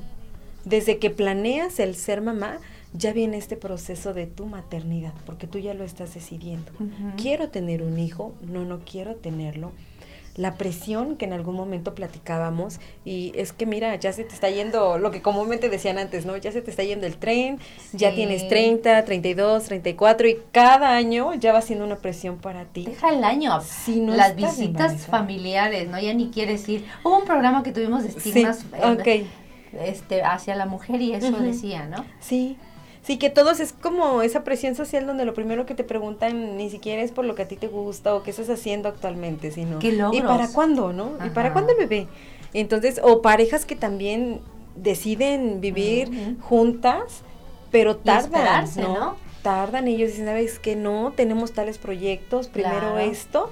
Desde 0.65 0.97
que 0.97 1.09
planeas 1.09 1.79
el 1.79 1.95
ser 1.95 2.21
mamá, 2.21 2.59
ya 2.93 3.13
viene 3.13 3.37
este 3.37 3.55
proceso 3.55 4.13
de 4.13 4.27
tu 4.27 4.45
maternidad, 4.45 5.13
porque 5.25 5.47
tú 5.47 5.59
ya 5.59 5.73
lo 5.73 5.83
estás 5.83 6.13
decidiendo. 6.13 6.71
Quiero 7.17 7.49
tener 7.49 7.83
un 7.83 7.97
hijo, 7.97 8.33
no, 8.41 8.65
no 8.65 8.79
quiero 8.79 9.15
tenerlo 9.15 9.71
la 10.35 10.55
presión 10.55 11.17
que 11.17 11.25
en 11.25 11.33
algún 11.33 11.55
momento 11.55 11.93
platicábamos 11.93 12.79
y 13.05 13.33
es 13.35 13.53
que 13.53 13.65
mira, 13.65 13.95
ya 13.95 14.13
se 14.13 14.23
te 14.23 14.33
está 14.33 14.49
yendo 14.49 14.97
lo 14.97 15.11
que 15.11 15.21
comúnmente 15.21 15.69
decían 15.69 15.97
antes, 15.97 16.25
¿no? 16.25 16.37
Ya 16.37 16.51
se 16.51 16.61
te 16.61 16.71
está 16.71 16.83
yendo 16.83 17.07
el 17.07 17.17
tren, 17.17 17.59
ya 17.93 18.13
tienes 18.13 18.47
30, 18.47 19.03
32, 19.03 19.63
34 19.63 20.27
y 20.27 20.37
cada 20.51 20.95
año 20.95 21.33
ya 21.33 21.53
va 21.53 21.61
siendo 21.61 21.85
una 21.85 21.97
presión 21.97 22.37
para 22.37 22.65
ti. 22.65 22.85
Deja 22.85 23.09
el 23.09 23.23
año, 23.23 23.61
si 23.61 23.99
no 23.99 24.15
las 24.15 24.35
visitas 24.35 25.05
familiares, 25.05 25.89
¿no? 25.89 25.99
Ya 25.99 26.13
ni 26.13 26.29
quieres 26.29 26.67
ir. 26.69 26.85
Hubo 27.03 27.17
un 27.17 27.25
programa 27.25 27.63
que 27.63 27.71
tuvimos 27.71 28.03
de 28.03 28.09
estigmas 28.09 28.65
eh, 28.73 29.25
este, 29.83 30.23
hacia 30.23 30.55
la 30.55 30.65
mujer 30.65 31.01
y 31.01 31.13
eso 31.13 31.31
decía, 31.39 31.87
¿no? 31.87 32.05
Sí. 32.19 32.57
Sí, 33.03 33.17
que 33.17 33.29
todos 33.31 33.59
es 33.59 33.73
como 33.73 34.21
esa 34.21 34.43
presión 34.43 34.75
social 34.75 35.07
donde 35.07 35.25
lo 35.25 35.33
primero 35.33 35.65
que 35.65 35.73
te 35.73 35.83
preguntan 35.83 36.55
ni 36.57 36.69
siquiera 36.69 37.01
es 37.01 37.11
por 37.11 37.25
lo 37.25 37.33
que 37.33 37.43
a 37.43 37.47
ti 37.47 37.55
te 37.55 37.67
gusta 37.67 38.13
o 38.13 38.21
qué 38.21 38.29
estás 38.29 38.49
haciendo 38.49 38.89
actualmente, 38.89 39.51
sino 39.51 39.79
¿y 39.81 40.21
para 40.21 40.49
cuándo, 40.49 40.93
no? 40.93 41.13
¿Y 41.25 41.29
para 41.31 41.51
cuándo 41.51 41.71
el 41.71 41.79
bebé? 41.79 42.07
Entonces, 42.53 42.99
o 43.03 43.21
parejas 43.21 43.65
que 43.65 43.75
también 43.75 44.41
deciden 44.75 45.61
vivir 45.61 46.37
juntas, 46.41 47.23
pero 47.71 47.97
tardan, 47.97 48.69
¿no? 48.77 49.15
Tardan 49.41 49.87
ellos 49.87 50.11
dicen, 50.11 50.27
¿sabes 50.27 50.59
que 50.59 50.75
no? 50.75 51.13
Tenemos 51.15 51.53
tales 51.53 51.79
proyectos, 51.79 52.49
primero 52.49 52.99
esto 52.99 53.49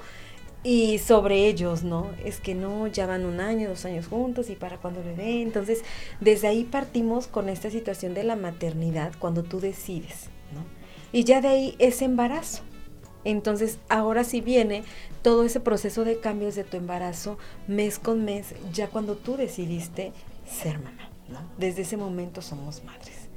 y 0.62 0.98
sobre 0.98 1.46
ellos, 1.46 1.84
¿no? 1.84 2.10
Es 2.24 2.40
que 2.40 2.54
no, 2.54 2.86
ya 2.86 3.06
van 3.06 3.24
un 3.24 3.40
año, 3.40 3.68
dos 3.68 3.84
años 3.84 4.06
juntos 4.06 4.50
y 4.50 4.56
para 4.56 4.76
cuando 4.76 5.02
bebé. 5.02 5.42
Entonces, 5.42 5.82
desde 6.20 6.48
ahí 6.48 6.64
partimos 6.64 7.26
con 7.26 7.48
esta 7.48 7.70
situación 7.70 8.12
de 8.12 8.24
la 8.24 8.36
maternidad 8.36 9.12
cuando 9.18 9.42
tú 9.42 9.60
decides, 9.60 10.28
¿no? 10.54 10.64
Y 11.12 11.24
ya 11.24 11.40
de 11.40 11.48
ahí 11.48 11.76
es 11.78 12.02
embarazo. 12.02 12.62
Entonces, 13.24 13.78
ahora 13.88 14.24
sí 14.24 14.40
viene 14.40 14.82
todo 15.22 15.44
ese 15.44 15.60
proceso 15.60 16.04
de 16.04 16.20
cambios 16.20 16.54
de 16.54 16.64
tu 16.64 16.76
embarazo 16.76 17.38
mes 17.66 17.98
con 17.98 18.24
mes, 18.24 18.54
ya 18.72 18.88
cuando 18.88 19.16
tú 19.16 19.36
decidiste 19.36 20.12
ser 20.46 20.78
mamá, 20.78 21.10
¿no? 21.28 21.40
Desde 21.58 21.82
ese 21.82 21.96
momento 21.96 22.42
somos 22.42 22.82
madres. 22.84 23.28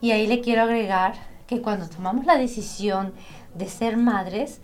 Y 0.00 0.12
ahí 0.12 0.26
le 0.26 0.40
quiero 0.40 0.62
agregar 0.62 1.14
que 1.46 1.60
cuando 1.60 1.88
tomamos 1.88 2.26
la 2.26 2.38
decisión 2.38 3.12
de 3.54 3.68
ser 3.68 3.96
madres, 3.96 4.60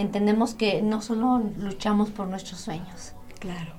entendemos 0.00 0.54
que 0.54 0.82
no 0.82 1.02
solo 1.02 1.42
luchamos 1.58 2.10
por 2.10 2.28
nuestros 2.28 2.60
sueños. 2.60 3.12
Claro. 3.38 3.72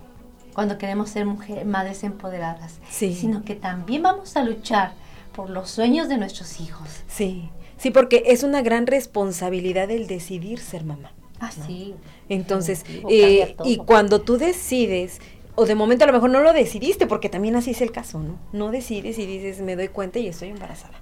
Cuando 0.54 0.78
queremos 0.78 1.10
ser 1.10 1.25
mujeres, 1.25 1.66
madres 1.66 2.04
empoderadas. 2.04 2.80
Sí. 2.90 3.16
Sino 3.16 3.44
que 3.44 3.56
también 3.56 4.04
vamos 4.04 4.36
a 4.36 4.44
luchar 4.44 4.94
por 5.34 5.50
los 5.50 5.70
sueños 5.70 6.10
de 6.10 6.18
nuestros 6.18 6.60
hijos. 6.60 6.88
Sí. 7.08 7.50
Sí, 7.78 7.90
porque 7.90 8.24
es 8.28 8.44
una 8.44 8.62
gran 8.62 8.86
responsabilidad 8.86 9.90
el 9.90 10.08
decidir 10.08 10.60
ser 10.60 10.84
mamá. 10.84 11.12
Ah, 11.40 11.51
sí. 11.51 11.96
Entonces, 12.30 12.86
eh, 13.10 13.56
y 13.66 13.78
cuando 13.78 14.22
tú 14.22 14.38
decides, 14.38 15.20
o 15.56 15.66
de 15.66 15.74
momento 15.74 16.04
a 16.04 16.08
lo 16.08 16.13
mejor 16.13 16.30
no 16.30 16.42
lo 16.42 16.54
decidiste, 16.54 17.08
porque 17.08 17.30
también 17.30 17.56
así 17.56 17.72
es 17.72 17.82
el 17.82 17.92
caso, 17.92 18.20
¿no? 18.20 18.38
No 18.54 18.70
decides 18.70 19.18
y 19.18 19.25
dices, 19.25 19.62
me 19.62 19.75
doy 19.75 19.88
cuenta 19.88 20.20
y 20.20 20.28
estoy 20.28 20.50
embarazada. 20.50 21.00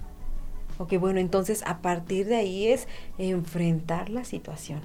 Ok, 0.79 0.93
bueno, 0.97 1.19
entonces 1.19 1.61
a 1.65 1.79
partir 1.79 2.25
de 2.27 2.37
ahí 2.37 2.67
es 2.67 2.87
enfrentar 3.17 4.09
la 4.09 4.23
situación. 4.23 4.79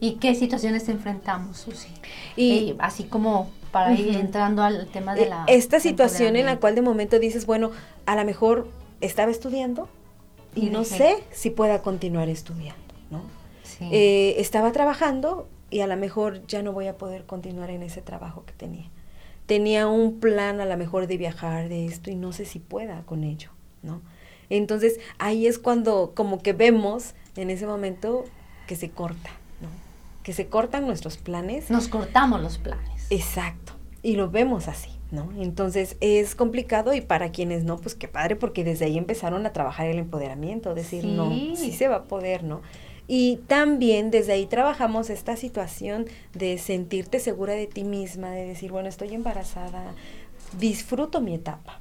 ¿Y 0.00 0.14
qué 0.14 0.34
situaciones 0.34 0.88
enfrentamos, 0.88 1.58
Susi? 1.58 1.88
Y 2.34 2.70
eh, 2.70 2.76
así 2.80 3.04
como 3.04 3.48
para 3.70 3.94
ir 3.94 4.16
entrando 4.16 4.64
al 4.64 4.88
tema 4.88 5.14
de 5.14 5.22
eh, 5.22 5.28
la... 5.28 5.44
Esta 5.46 5.78
situación 5.78 6.34
en 6.34 6.46
la 6.46 6.58
cual 6.58 6.74
de 6.74 6.82
momento 6.82 7.20
dices, 7.20 7.46
bueno, 7.46 7.70
a 8.06 8.16
lo 8.16 8.24
mejor 8.24 8.66
estaba 9.00 9.30
estudiando 9.30 9.88
y, 10.56 10.70
no 10.70 10.82
sé 10.82 11.22
si 11.30 11.50
pueda 11.50 11.80
continuar 11.80 12.28
estudiando, 12.28 12.94
¿no? 13.12 13.22
Sí. 13.62 13.88
Eh, 13.92 14.34
estaba 14.38 14.72
trabajando 14.72 15.48
y 15.70 15.78
a 15.80 15.86
lo 15.86 15.96
mejor 15.96 16.44
ya 16.48 16.64
no 16.64 16.72
voy 16.72 16.88
a 16.88 16.98
poder 16.98 17.24
continuar 17.24 17.70
en 17.70 17.84
ese 17.84 18.02
trabajo 18.02 18.44
que 18.44 18.52
tenía. 18.52 18.90
Tenía 19.46 19.86
un 19.86 20.18
plan 20.18 20.60
a 20.60 20.64
lo 20.64 20.76
mejor 20.76 21.06
de 21.06 21.18
viajar, 21.18 21.68
de 21.68 21.86
esto, 21.86 22.10
y 22.10 22.16
no 22.16 22.32
sé 22.32 22.46
si 22.46 22.58
pueda 22.58 23.02
con 23.02 23.22
ello, 23.22 23.50
¿no? 23.84 24.00
Entonces 24.50 25.00
ahí 25.18 25.46
es 25.46 25.58
cuando 25.58 26.12
como 26.14 26.42
que 26.42 26.52
vemos 26.52 27.14
en 27.36 27.50
ese 27.50 27.66
momento 27.66 28.24
que 28.66 28.76
se 28.76 28.90
corta, 28.90 29.30
¿no? 29.60 29.68
Que 30.22 30.32
se 30.32 30.46
cortan 30.46 30.86
nuestros 30.86 31.16
planes. 31.16 31.70
Nos 31.70 31.88
cortamos 31.88 32.40
los 32.40 32.58
planes. 32.58 33.06
Exacto. 33.10 33.72
Y 34.02 34.16
lo 34.16 34.30
vemos 34.30 34.68
así. 34.68 34.90
¿No? 35.12 35.30
Entonces 35.38 35.96
es 36.00 36.34
complicado 36.34 36.92
y 36.92 37.00
para 37.00 37.30
quienes 37.30 37.62
no, 37.62 37.76
pues 37.76 37.94
qué 37.94 38.08
padre, 38.08 38.34
porque 38.34 38.64
desde 38.64 38.86
ahí 38.86 38.98
empezaron 38.98 39.46
a 39.46 39.52
trabajar 39.52 39.86
el 39.86 40.00
empoderamiento, 40.00 40.74
decir, 40.74 41.04
no, 41.04 41.30
sí 41.54 41.72
se 41.72 41.86
va 41.86 41.94
a 41.94 42.02
poder, 42.02 42.42
¿no? 42.42 42.60
Y 43.08 43.36
también 43.46 44.10
desde 44.10 44.32
ahí 44.32 44.46
trabajamos 44.46 45.10
esta 45.10 45.36
situación 45.36 46.06
de 46.34 46.58
sentirte 46.58 47.20
segura 47.20 47.52
de 47.54 47.68
ti 47.68 47.84
misma, 47.84 48.30
de 48.32 48.46
decir, 48.46 48.72
bueno, 48.72 48.88
estoy 48.88 49.14
embarazada, 49.14 49.94
disfruto 50.58 51.20
mi 51.20 51.34
etapa. 51.34 51.80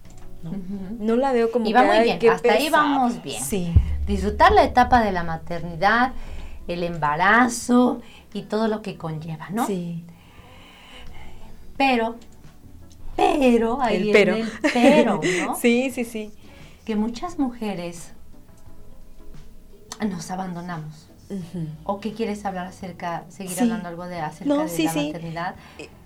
No, 0.51 0.95
no 0.99 1.15
la 1.15 1.33
veo 1.33 1.51
como 1.51 1.67
y 1.67 1.73
va 1.73 1.83
muy 1.83 2.03
bien, 2.03 2.19
hasta 2.29 2.53
ahí 2.53 2.69
vamos 2.69 3.21
bien. 3.23 3.41
Sí. 3.41 3.73
Disfrutar 4.05 4.51
la 4.51 4.63
etapa 4.63 5.01
de 5.01 5.11
la 5.11 5.23
maternidad, 5.23 6.13
el 6.67 6.83
embarazo 6.83 8.01
y 8.33 8.43
todo 8.43 8.67
lo 8.67 8.81
que 8.81 8.97
conlleva, 8.97 9.49
¿no? 9.49 9.65
Sí. 9.65 10.05
Pero, 11.77 12.15
pero, 13.15 13.81
ahí 13.81 14.09
el 14.09 14.11
pero. 14.11 14.35
el 14.35 14.51
pero, 14.73 15.21
¿no? 15.45 15.55
sí, 15.55 15.89
sí, 15.91 16.05
sí. 16.05 16.31
Que 16.85 16.95
muchas 16.95 17.39
mujeres 17.39 18.11
nos 20.07 20.29
abandonamos. 20.31 21.09
¿O 21.85 21.99
qué 21.99 22.13
quieres 22.13 22.45
hablar 22.45 22.67
acerca, 22.67 23.25
seguir 23.29 23.59
hablando 23.59 23.89
algo 23.89 24.05
de 24.05 24.19
acerca 24.19 24.65
de 24.65 24.83
la 24.83 24.93
maternidad? 24.93 25.55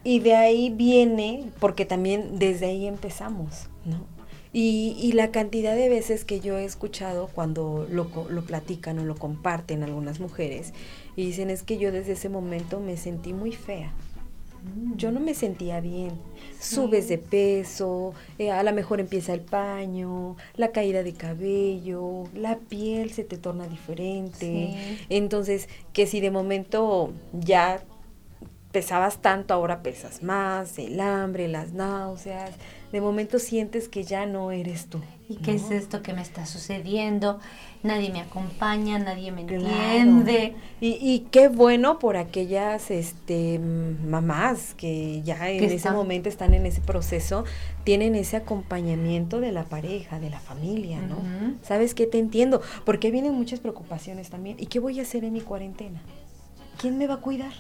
Y 0.04 0.20
de 0.20 0.36
ahí 0.36 0.70
viene, 0.70 1.52
porque 1.60 1.86
también 1.86 2.40
desde 2.40 2.68
ahí 2.68 2.88
empezamos, 2.88 3.68
¿no? 3.84 4.19
Y, 4.52 4.98
y 5.00 5.12
la 5.12 5.30
cantidad 5.32 5.76
de 5.76 5.90
veces 5.90 6.26
que 6.26 6.40
yo 6.40 6.58
he 6.58 6.66
escuchado 6.66 7.28
cuando 7.28 7.88
lo, 7.90 8.10
lo 8.30 8.42
platican 8.44 8.98
o 8.98 9.06
lo 9.06 9.16
comparten 9.16 9.84
algunas 9.84 10.20
mujeres 10.20 10.74
y 11.16 11.26
dicen 11.26 11.50
es 11.50 11.64
que 11.64 11.78
yo 11.78 11.92
desde 11.92 12.14
ese 12.14 12.30
momento 12.30 12.80
me 12.80 12.98
sentí 12.98 13.34
muy 13.34 13.52
fea, 13.52 13.94
yo 14.96 15.12
no 15.12 15.20
me 15.20 15.34
sentía 15.34 15.80
bien. 15.80 16.12
Subes 16.60 17.08
de 17.08 17.18
peso, 17.18 18.14
eh, 18.38 18.52
a 18.52 18.64
lo 18.64 18.74
mejor 18.74 19.00
empieza 19.00 19.34
el 19.34 19.42
paño, 19.42 20.36
la 20.56 20.72
caída 20.72 21.04
de 21.04 21.14
cabello, 21.14 22.26
la 22.34 22.58
piel 22.58 23.12
se 23.12 23.24
te 23.24 23.38
torna 23.38 23.68
diferente. 23.68 24.98
Entonces, 25.08 25.70
que 25.94 26.06
si 26.06 26.20
de 26.20 26.32
momento 26.32 27.14
ya 27.32 27.82
pesabas 28.74 29.22
tanto, 29.22 29.54
ahora 29.54 29.82
pesas 29.82 30.22
más, 30.22 30.78
el 30.78 31.00
hambre, 31.00 31.48
las 31.48 31.72
náuseas, 31.72 32.52
de 32.92 33.02
momento 33.02 33.40
sientes 33.40 33.88
que 33.88 34.04
ya 34.04 34.26
no 34.26 34.52
eres 34.52 34.88
tú. 34.88 35.00
¿Y 35.28 35.36
qué 35.36 35.54
es 35.54 35.70
esto 35.70 36.02
que 36.02 36.12
me 36.14 36.24
está 36.24 36.48
sucediendo? 36.48 37.40
Nadie 37.84 38.12
me 38.12 38.20
acompaña, 38.20 38.98
nadie 38.98 39.32
me 39.32 39.42
entiende. 39.42 40.56
Y, 40.82 40.98
y, 41.00 41.28
qué 41.32 41.50
bueno 41.50 42.00
por 42.00 42.18
aquellas 42.18 42.90
este, 42.90 43.60
mamás 43.60 44.74
que 44.74 45.22
ya 45.22 45.50
en 45.50 45.64
ese 45.66 45.92
momento 45.92 46.30
están 46.30 46.56
en 46.56 46.66
ese 46.66 46.82
proceso, 46.82 47.46
tienen 47.84 48.16
ese 48.16 48.38
acompañamiento 48.38 49.40
de 49.40 49.52
la 49.52 49.66
pareja, 49.66 50.20
de 50.20 50.32
la 50.32 50.40
familia, 50.40 51.00
¿no? 51.00 51.18
¿Sabes 51.62 51.94
qué? 51.94 52.08
Te 52.08 52.18
entiendo, 52.18 52.62
porque 52.84 53.12
vienen 53.12 53.34
muchas 53.36 53.60
preocupaciones 53.60 54.32
también. 54.32 54.58
¿Y 54.60 54.66
qué 54.66 54.80
voy 54.80 55.00
a 55.00 55.04
hacer 55.04 55.24
en 55.24 55.34
mi 55.34 55.42
cuarentena? 55.42 56.02
¿Quién 56.80 56.98
me 56.98 57.06
va 57.06 57.16
a 57.16 57.22
cuidar? 57.22 57.54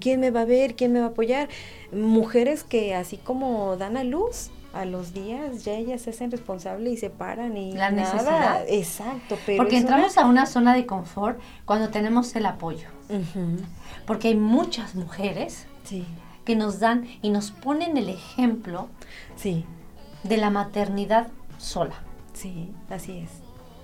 ¿Quién 0.00 0.20
me 0.20 0.30
va 0.30 0.42
a 0.42 0.44
ver? 0.44 0.74
¿Quién 0.74 0.92
me 0.92 1.00
va 1.00 1.06
a 1.06 1.08
apoyar? 1.10 1.48
Mujeres 1.92 2.64
que 2.64 2.94
así 2.94 3.16
como 3.16 3.76
dan 3.76 3.96
a 3.96 4.04
luz, 4.04 4.50
a 4.72 4.84
los 4.84 5.12
días 5.12 5.64
ya 5.64 5.74
ellas 5.74 6.02
se 6.02 6.10
hacen 6.10 6.30
responsables 6.30 6.94
y 6.94 6.96
se 6.96 7.10
paran 7.10 7.56
y 7.56 7.72
la 7.72 7.90
necesidad. 7.90 8.64
Exacto 8.68 9.36
pero 9.44 9.58
porque 9.58 9.76
entramos 9.76 10.16
a 10.16 10.26
una 10.26 10.46
zona 10.46 10.74
de 10.74 10.86
confort 10.86 11.38
cuando 11.64 11.90
tenemos 11.90 12.34
el 12.36 12.46
apoyo. 12.46 12.88
Porque 14.06 14.28
hay 14.28 14.36
muchas 14.36 14.94
mujeres 14.94 15.66
que 16.44 16.56
nos 16.56 16.80
dan 16.80 17.06
y 17.20 17.30
nos 17.30 17.50
ponen 17.50 17.96
el 17.96 18.08
ejemplo 18.08 18.88
sí. 19.36 19.64
de 20.22 20.38
la 20.38 20.50
maternidad 20.50 21.28
sola. 21.58 21.96
Sí 22.32 22.70
así 22.88 23.18
es. 23.18 23.30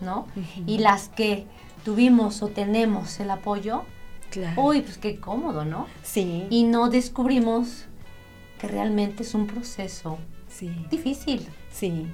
No 0.00 0.26
y 0.66 0.78
las 0.78 1.08
que 1.08 1.46
tuvimos 1.84 2.42
o 2.42 2.48
tenemos 2.48 3.20
el 3.20 3.30
apoyo 3.30 3.84
Claro. 4.30 4.62
Uy, 4.62 4.82
pues 4.82 4.98
qué 4.98 5.18
cómodo, 5.18 5.64
¿no? 5.64 5.86
Sí. 6.02 6.46
Y 6.50 6.64
no 6.64 6.90
descubrimos 6.90 7.86
que 8.60 8.68
realmente 8.68 9.22
es 9.22 9.34
un 9.34 9.46
proceso 9.46 10.18
sí. 10.48 10.70
difícil. 10.90 11.46
Sí. 11.72 12.06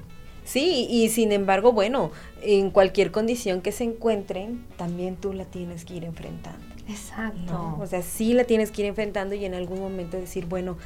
Sí, 0.44 0.86
y 0.90 1.08
sin 1.08 1.32
embargo, 1.32 1.72
bueno, 1.72 2.10
en 2.42 2.70
cualquier 2.70 3.10
condición 3.10 3.62
que 3.62 3.72
se 3.72 3.84
encuentren, 3.84 4.66
también 4.76 5.16
tú 5.16 5.32
la 5.32 5.46
tienes 5.46 5.86
que 5.86 5.94
ir 5.94 6.04
enfrentando. 6.04 6.64
Exacto. 6.86 7.76
O 7.80 7.86
sea, 7.86 8.02
sí 8.02 8.34
la 8.34 8.44
tienes 8.44 8.70
que 8.70 8.82
ir 8.82 8.88
enfrentando 8.88 9.34
y 9.34 9.46
en 9.46 9.54
algún 9.54 9.80
momento 9.80 10.18
decir, 10.18 10.44
bueno, 10.44 10.76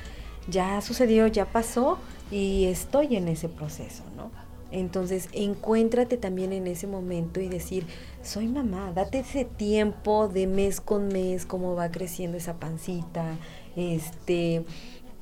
ya 0.48 0.80
sucedió, 0.80 1.26
ya 1.26 1.44
pasó 1.44 1.98
y 2.30 2.66
estoy 2.66 3.16
en 3.16 3.26
ese 3.26 3.48
proceso, 3.48 4.04
¿no? 4.16 4.30
Entonces, 4.70 5.28
encuéntrate 5.32 6.16
también 6.16 6.52
en 6.52 6.66
ese 6.66 6.86
momento 6.86 7.40
y 7.40 7.48
decir, 7.48 7.86
soy 8.22 8.48
mamá, 8.48 8.92
date 8.92 9.20
ese 9.20 9.44
tiempo 9.44 10.28
de 10.28 10.46
mes 10.46 10.80
con 10.80 11.08
mes, 11.08 11.46
cómo 11.46 11.74
va 11.74 11.90
creciendo 11.90 12.36
esa 12.36 12.54
pancita, 12.58 13.36
este, 13.76 14.64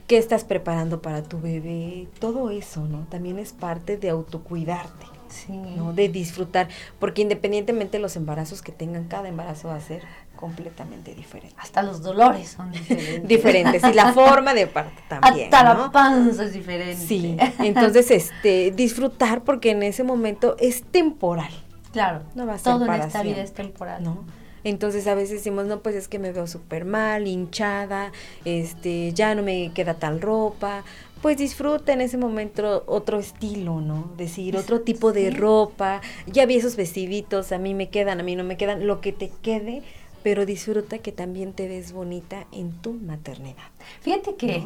qué 0.06 0.18
estás 0.18 0.44
preparando 0.44 1.00
para 1.00 1.22
tu 1.22 1.40
bebé, 1.40 2.08
todo 2.18 2.50
eso, 2.50 2.86
¿no? 2.86 3.06
También 3.08 3.38
es 3.38 3.52
parte 3.52 3.96
de 3.96 4.10
autocuidarte. 4.10 5.06
¿no? 5.76 5.92
De 5.92 6.08
disfrutar, 6.08 6.68
porque 6.98 7.22
independientemente 7.22 7.98
de 7.98 8.02
los 8.02 8.16
embarazos 8.16 8.62
que 8.62 8.72
tengan, 8.72 9.04
cada 9.08 9.28
embarazo 9.28 9.68
va 9.68 9.76
a 9.76 9.80
ser 9.80 10.02
completamente 10.36 11.14
diferente. 11.14 11.56
Hasta 11.58 11.82
los 11.82 12.02
dolores 12.02 12.48
son 12.50 12.70
diferentes. 12.72 13.28
diferentes 13.28 13.82
y 13.84 13.92
la 13.94 14.12
forma 14.14 14.54
de 14.54 14.66
parto 14.66 15.02
también. 15.08 15.52
Hasta 15.52 15.74
la 15.74 15.90
panza 15.90 16.44
es 16.44 16.52
diferente. 16.52 16.96
Sí, 16.96 17.36
entonces 17.58 18.10
este 18.10 18.70
disfrutar 18.70 19.42
porque 19.42 19.70
en 19.70 19.82
ese 19.82 20.04
momento 20.04 20.56
es 20.60 20.84
temporal. 20.84 21.50
Claro, 21.92 22.22
no 22.34 22.46
va 22.46 22.54
a 22.54 22.58
ser 22.58 22.74
todo 22.74 22.86
en 22.86 23.00
esta 23.00 23.22
vida 23.22 23.42
es 23.42 23.54
temporal. 23.54 24.04
¿no? 24.04 24.24
Entonces 24.66 25.06
a 25.06 25.14
veces 25.14 25.30
decimos, 25.30 25.66
no, 25.66 25.78
pues 25.78 25.94
es 25.94 26.08
que 26.08 26.18
me 26.18 26.32
veo 26.32 26.48
súper 26.48 26.84
mal, 26.84 27.28
hinchada, 27.28 28.10
este, 28.44 29.12
ya 29.12 29.32
no 29.36 29.44
me 29.44 29.70
queda 29.72 29.94
tal 29.94 30.20
ropa. 30.20 30.82
Pues 31.22 31.36
disfruta 31.36 31.92
en 31.92 32.00
ese 32.00 32.18
momento 32.18 32.82
otro 32.88 33.20
estilo, 33.20 33.80
¿no? 33.80 34.10
Decir, 34.16 34.56
otro 34.56 34.80
tipo 34.80 35.12
de 35.12 35.30
ropa. 35.30 36.00
Ya 36.26 36.46
vi 36.46 36.56
esos 36.56 36.74
vestiditos, 36.74 37.52
a 37.52 37.58
mí 37.58 37.74
me 37.74 37.90
quedan, 37.90 38.18
a 38.18 38.24
mí 38.24 38.34
no 38.34 38.42
me 38.42 38.56
quedan, 38.56 38.88
lo 38.88 39.00
que 39.00 39.12
te 39.12 39.30
quede, 39.40 39.84
pero 40.26 40.44
disfruta 40.44 40.98
que 40.98 41.12
también 41.12 41.52
te 41.52 41.68
ves 41.68 41.92
bonita 41.92 42.48
en 42.50 42.72
tu 42.72 42.94
maternidad. 42.94 43.62
Fíjate 44.00 44.34
que 44.34 44.60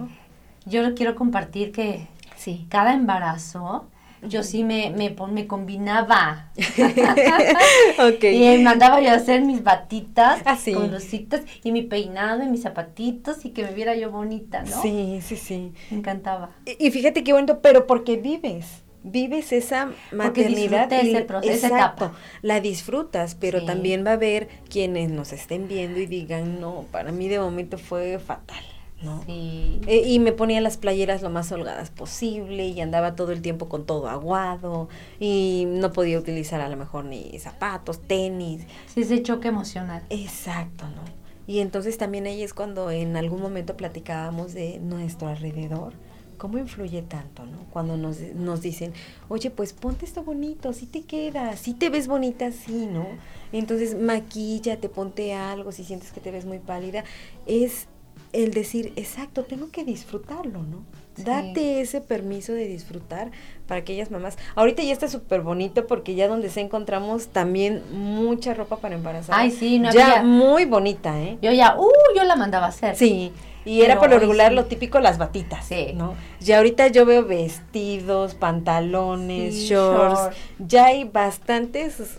yo 0.65 0.95
quiero 0.95 1.15
compartir 1.15 1.71
que 1.71 2.07
sí. 2.35 2.65
cada 2.71 2.95
embarazo 2.95 3.87
yo 4.23 4.43
sí 4.43 4.65
me, 4.65 4.89
me, 4.89 5.15
me 5.31 5.47
combinaba. 5.47 6.51
Y 8.23 8.59
mandaba 8.63 9.03
yo 9.03 9.11
a 9.11 9.17
hacer 9.17 9.43
mis 9.43 9.63
batitas 9.63 10.41
ah, 10.47 10.57
con 10.73 10.91
rositas 10.91 11.43
y 11.63 11.73
mi 11.73 11.83
peinado 11.83 12.43
y 12.43 12.47
mis 12.47 12.63
zapatitos 12.63 13.45
y 13.45 13.51
que 13.51 13.63
me 13.63 13.75
viera 13.75 13.95
yo 13.95 14.11
bonita, 14.11 14.63
¿no? 14.63 14.81
Sí, 14.81 15.21
sí, 15.23 15.37
sí. 15.37 15.75
Me 15.91 15.99
encantaba. 15.99 16.53
Y, 16.65 16.87
y 16.87 16.91
fíjate 16.91 17.23
qué 17.23 17.35
bonito, 17.35 17.61
pero 17.61 17.87
porque 17.87 18.17
vives 18.17 18.83
vives 19.03 19.53
esa 19.53 19.93
maternidad 20.13 20.93
ese 20.93 21.23
proceso, 21.23 21.67
exacto, 21.67 22.13
la 22.43 22.61
disfrutas, 22.61 23.35
pero 23.35 23.65
también 23.65 24.05
va 24.05 24.11
a 24.11 24.15
haber 24.15 24.49
quienes 24.69 25.11
nos 25.11 25.33
estén 25.33 25.69
viendo 25.69 26.01
y 26.01 26.07
digan, 26.07 26.61
no, 26.61 26.85
para 26.91 27.13
mí 27.13 27.29
de 27.29 27.39
momento 27.39 27.79
fue 27.79 28.19
fatal. 28.19 28.65
¿no? 29.03 29.23
Sí. 29.25 29.81
E, 29.87 30.09
y 30.09 30.19
me 30.19 30.33
ponía 30.33 30.61
las 30.61 30.77
playeras 30.77 31.23
lo 31.23 31.31
más 31.31 31.51
holgadas 31.53 31.89
posible 31.89 32.67
y 32.67 32.83
andaba 32.83 33.17
todo 33.17 33.33
el 33.33 33.41
tiempo 33.41 33.67
con 33.67 33.87
todo 33.87 34.11
aguado 34.11 34.91
y 35.19 35.65
no 35.69 35.91
podía 35.93 36.19
utilizar 36.19 36.61
a 36.61 36.69
lo 36.69 36.77
mejor 36.77 37.07
ni 37.07 37.39
zapatos, 37.39 38.03
tenis. 38.03 38.67
Sí, 38.93 39.01
ese 39.01 39.23
choque 39.23 39.49
emocional. 39.49 40.03
Exacto, 40.11 40.85
¿no? 40.89 41.03
Y 41.47 41.61
entonces 41.61 41.97
también 41.97 42.27
ahí 42.27 42.43
es 42.43 42.53
cuando 42.53 42.91
en 42.91 43.17
algún 43.17 43.41
momento 43.41 43.77
platicábamos 43.77 44.53
de 44.53 44.79
nuestro 44.81 45.29
alrededor 45.29 45.95
¿Cómo 46.41 46.57
influye 46.57 47.03
tanto, 47.03 47.45
no? 47.45 47.59
Cuando 47.71 47.99
nos, 47.99 48.19
nos 48.35 48.63
dicen, 48.63 48.95
oye, 49.29 49.51
pues 49.51 49.75
ponte 49.75 50.07
esto 50.07 50.23
bonito, 50.23 50.73
si 50.73 50.87
te 50.87 51.03
queda, 51.03 51.55
si 51.59 51.75
te 51.75 51.91
ves 51.91 52.09
bonita, 52.09 52.51
sí, 52.51 52.89
¿no? 52.91 53.07
Entonces 53.53 53.95
maquíllate, 53.95 54.89
ponte 54.89 55.35
algo, 55.35 55.71
si 55.71 55.85
sientes 55.85 56.13
que 56.13 56.21
te 56.21 56.31
ves 56.31 56.47
muy 56.47 56.59
pálida. 56.59 57.05
Es 57.45 57.89
el 58.33 58.55
decir, 58.55 58.95
exacto, 58.97 59.45
tengo 59.45 59.71
que 59.71 59.85
disfrutarlo, 59.85 60.63
¿no? 60.63 60.83
Date 61.19 61.83
ese 61.83 62.01
permiso 62.01 62.55
de 62.55 62.67
disfrutar 62.67 63.31
para 63.67 63.83
aquellas 63.83 64.11
mamás. 64.11 64.39
Ahorita 64.55 64.83
ya 64.83 64.95
está 64.95 65.09
súper 65.09 65.43
bonito 65.43 65.87
porque 65.87 66.15
ya 66.15 66.27
donde 66.27 66.49
se 66.49 66.63
encontramos 66.63 67.27
también 67.27 67.83
mucha 67.93 68.55
ropa 68.55 68.79
para 68.79 68.95
embarazar. 68.95 69.35
Ay, 69.39 69.51
sí, 69.51 69.79
no 69.79 69.93
Ya 69.93 70.23
muy 70.23 70.65
bonita, 70.65 71.21
¿eh? 71.21 71.37
Yo 71.43 71.53
ya, 71.53 71.79
uh, 71.79 72.17
yo 72.17 72.25
la 72.25 72.37
mandaba 72.37 72.65
a 72.65 72.69
hacer. 72.71 72.97
Sí. 72.97 73.31
Y 73.65 73.83
era 73.83 73.99
por 73.99 74.11
lo 74.11 74.19
regular 74.19 74.53
lo 74.53 74.65
típico 74.65 75.01
las 75.01 75.19
batitas, 75.19 75.69
¿no? 75.95 76.15
Y 76.45 76.53
ahorita 76.53 76.89
yo 76.89 77.05
veo 77.05 77.25
vestidos, 77.25 78.35
pantalones, 78.35 79.55
shorts, 79.55 80.37
ya 80.59 80.87
hay 80.87 81.05
bastantes 81.05 82.19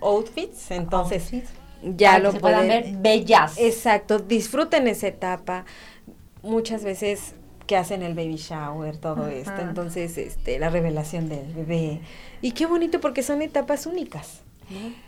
outfits, 0.00 0.70
entonces 0.70 1.32
ya 1.82 2.18
lo 2.18 2.32
pueden 2.32 2.68
ver 2.68 2.96
bellas. 2.98 3.58
Exacto, 3.58 4.18
disfruten 4.18 4.86
esa 4.88 5.08
etapa. 5.08 5.64
Muchas 6.42 6.84
veces 6.84 7.34
que 7.66 7.76
hacen 7.76 8.02
el 8.02 8.14
baby 8.14 8.36
shower, 8.36 8.96
todo 8.96 9.26
esto, 9.26 9.60
entonces 9.60 10.18
este 10.18 10.58
la 10.58 10.70
revelación 10.70 11.28
del 11.28 11.52
bebé. 11.52 12.00
Y 12.40 12.52
qué 12.52 12.66
bonito 12.66 13.00
porque 13.00 13.22
son 13.22 13.42
etapas 13.42 13.86
únicas. 13.86 14.42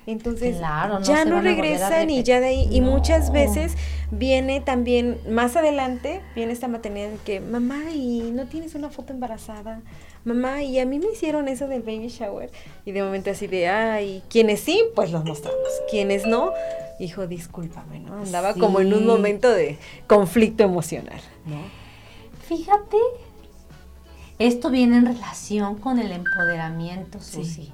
Entonces 0.06 0.60
ya 1.02 1.24
no 1.24 1.40
regresan 1.40 2.10
y 2.10 2.22
ya 2.22 2.40
de 2.40 2.46
ahí, 2.46 2.68
y 2.70 2.80
muchas 2.80 3.32
veces 3.32 3.76
viene 4.10 4.60
también, 4.60 5.18
más 5.28 5.56
adelante, 5.56 6.20
viene 6.34 6.52
esta 6.52 6.68
maternidad 6.68 7.10
de 7.10 7.18
que, 7.24 7.40
mamá, 7.40 7.90
¿y 7.92 8.30
no 8.32 8.46
tienes 8.46 8.74
una 8.74 8.88
foto 8.88 9.12
embarazada? 9.12 9.82
Mamá, 10.24 10.62
y 10.62 10.78
a 10.78 10.86
mí 10.86 10.98
me 10.98 11.12
hicieron 11.12 11.48
eso 11.48 11.68
del 11.68 11.82
baby 11.82 12.08
shower. 12.08 12.50
Y 12.84 12.92
de 12.92 13.02
momento 13.02 13.30
así 13.30 13.46
de, 13.46 13.68
ay, 13.68 14.22
quienes 14.28 14.60
sí, 14.60 14.82
pues 14.94 15.10
los 15.10 15.24
mostramos. 15.24 15.58
Quienes 15.90 16.26
no, 16.26 16.52
hijo, 17.00 17.26
discúlpame, 17.26 18.00
¿no? 18.00 18.18
Andaba 18.18 18.54
como 18.54 18.80
en 18.80 18.92
un 18.94 19.06
momento 19.06 19.50
de 19.50 19.78
conflicto 20.06 20.62
emocional, 20.62 21.20
¿no? 21.46 21.62
Fíjate, 22.46 22.96
esto 24.38 24.70
viene 24.70 24.98
en 24.98 25.06
relación 25.06 25.76
con 25.76 25.98
el 25.98 26.12
empoderamiento, 26.12 27.20
Susi. 27.20 27.72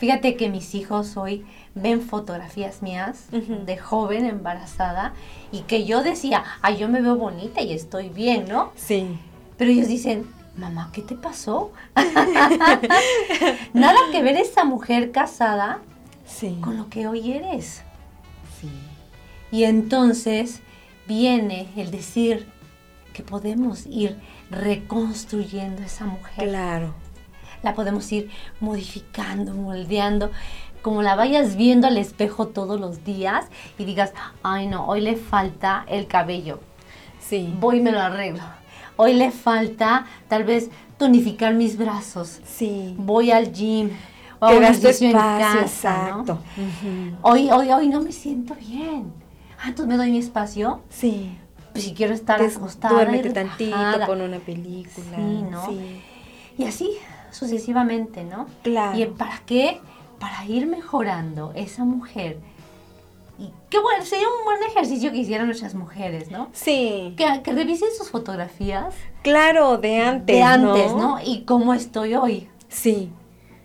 Fíjate 0.00 0.34
que 0.34 0.48
mis 0.48 0.74
hijos 0.74 1.18
hoy 1.18 1.44
ven 1.74 2.00
fotografías 2.00 2.80
mías 2.80 3.26
de 3.30 3.76
joven 3.76 4.24
embarazada 4.24 5.12
y 5.52 5.60
que 5.60 5.84
yo 5.84 6.02
decía, 6.02 6.42
ay, 6.62 6.78
yo 6.78 6.88
me 6.88 7.02
veo 7.02 7.16
bonita 7.16 7.60
y 7.60 7.74
estoy 7.74 8.08
bien, 8.08 8.48
¿no? 8.48 8.72
Sí. 8.76 9.18
Pero 9.58 9.70
ellos 9.70 9.88
dicen, 9.88 10.26
mamá, 10.56 10.88
¿qué 10.94 11.02
te 11.02 11.16
pasó? 11.16 11.72
Nada 13.74 13.98
que 14.10 14.22
ver 14.22 14.38
esa 14.38 14.64
mujer 14.64 15.10
casada 15.10 15.80
con 16.62 16.78
lo 16.78 16.88
que 16.88 17.06
hoy 17.06 17.32
eres. 17.32 17.82
Sí. 18.58 18.70
Y 19.52 19.64
entonces 19.64 20.62
viene 21.06 21.68
el 21.76 21.90
decir 21.90 22.48
que 23.12 23.22
podemos 23.22 23.84
ir 23.84 24.16
reconstruyendo 24.50 25.82
esa 25.82 26.06
mujer. 26.06 26.48
Claro 26.48 26.94
la 27.62 27.74
podemos 27.74 28.10
ir 28.12 28.30
modificando, 28.60 29.54
moldeando, 29.54 30.30
como 30.82 31.02
la 31.02 31.14
vayas 31.14 31.56
viendo 31.56 31.86
al 31.86 31.98
espejo 31.98 32.48
todos 32.48 32.80
los 32.80 33.04
días 33.04 33.46
y 33.78 33.84
digas, 33.84 34.12
ay 34.42 34.66
no, 34.66 34.86
hoy 34.86 35.00
le 35.00 35.16
falta 35.16 35.84
el 35.88 36.06
cabello. 36.06 36.60
Sí. 37.18 37.54
Voy 37.60 37.78
y 37.78 37.80
me 37.80 37.92
lo 37.92 38.00
arreglo. 38.00 38.42
Hoy 38.96 39.14
le 39.14 39.30
falta 39.30 40.06
tal 40.28 40.44
vez 40.44 40.70
tonificar 40.98 41.54
mis 41.54 41.76
brazos. 41.78 42.40
Sí. 42.44 42.94
Voy 42.98 43.30
al 43.30 43.52
gym. 43.52 43.90
O 44.40 44.46
hago 44.46 44.60
ejercicio 44.60 45.08
en 45.08 45.12
casa, 45.12 45.60
exacto. 45.60 46.38
hoy, 47.20 47.50
hoy, 47.50 47.70
hoy 47.70 47.88
no 47.88 48.00
me 48.00 48.10
siento 48.10 48.54
bien. 48.54 49.12
Ah, 49.58 49.68
entonces 49.68 49.86
me 49.86 49.96
doy 49.98 50.10
mi 50.10 50.18
espacio. 50.18 50.80
Sí. 50.88 51.36
Pues 51.72 51.84
si 51.84 51.92
quiero 51.92 52.14
estar 52.14 52.42
acostada. 52.42 52.94
Duérmete 52.94 53.30
tantito, 53.30 53.76
pon 54.06 54.22
una 54.22 54.38
película. 54.38 55.16
Sí, 55.16 55.44
¿no? 55.50 55.66
Sí. 55.66 56.02
Y 56.56 56.64
así, 56.64 56.90
sucesivamente, 57.32 58.24
¿no? 58.24 58.46
Claro. 58.62 58.98
¿Y 58.98 59.06
para 59.06 59.38
qué? 59.46 59.80
Para 60.18 60.44
ir 60.44 60.66
mejorando 60.66 61.52
esa 61.54 61.84
mujer. 61.84 62.38
Y 63.38 63.50
qué 63.70 63.78
bueno, 63.80 64.04
sería 64.04 64.26
un 64.28 64.44
buen 64.44 64.62
ejercicio 64.70 65.10
que 65.12 65.18
hicieran 65.18 65.46
nuestras 65.46 65.74
mujeres, 65.74 66.30
¿no? 66.30 66.50
Sí. 66.52 67.14
Que, 67.16 67.42
que 67.42 67.52
revisen 67.52 67.88
sus 67.96 68.10
fotografías. 68.10 68.94
Claro, 69.22 69.78
de 69.78 69.98
antes. 69.98 70.36
De 70.36 70.42
antes, 70.42 70.92
¿no? 70.92 71.18
Y 71.24 71.44
cómo 71.44 71.72
estoy 71.72 72.14
hoy. 72.14 72.48
Sí. 72.68 73.10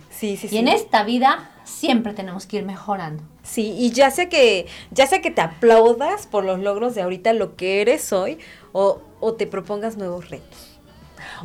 Sí, 0.10 0.38
sí, 0.38 0.47
y 0.49 0.60
en 0.60 0.69
esta 0.69 1.04
vida 1.04 1.49
siempre 1.65 2.13
tenemos 2.13 2.45
que 2.45 2.58
ir 2.58 2.65
mejorando. 2.65 3.21
Sí, 3.43 3.75
y 3.78 3.91
ya 3.91 4.12
sea 4.12 4.30
que, 4.30 4.65
ya 4.91 5.08
sea 5.08 5.21
que 5.21 5.30
te 5.30 5.41
aplaudas 5.41 6.25
por 6.25 6.45
los 6.45 6.62
logros 6.62 6.95
de 6.95 7.01
ahorita, 7.01 7.34
lo 7.34 7.58
que 7.58 7.82
eres 7.82 8.13
hoy, 8.13 8.39
o, 8.71 9.01
o 9.19 9.34
te 9.34 9.45
propongas 9.45 9.97
nuevos 9.97 10.30
retos. 10.30 10.80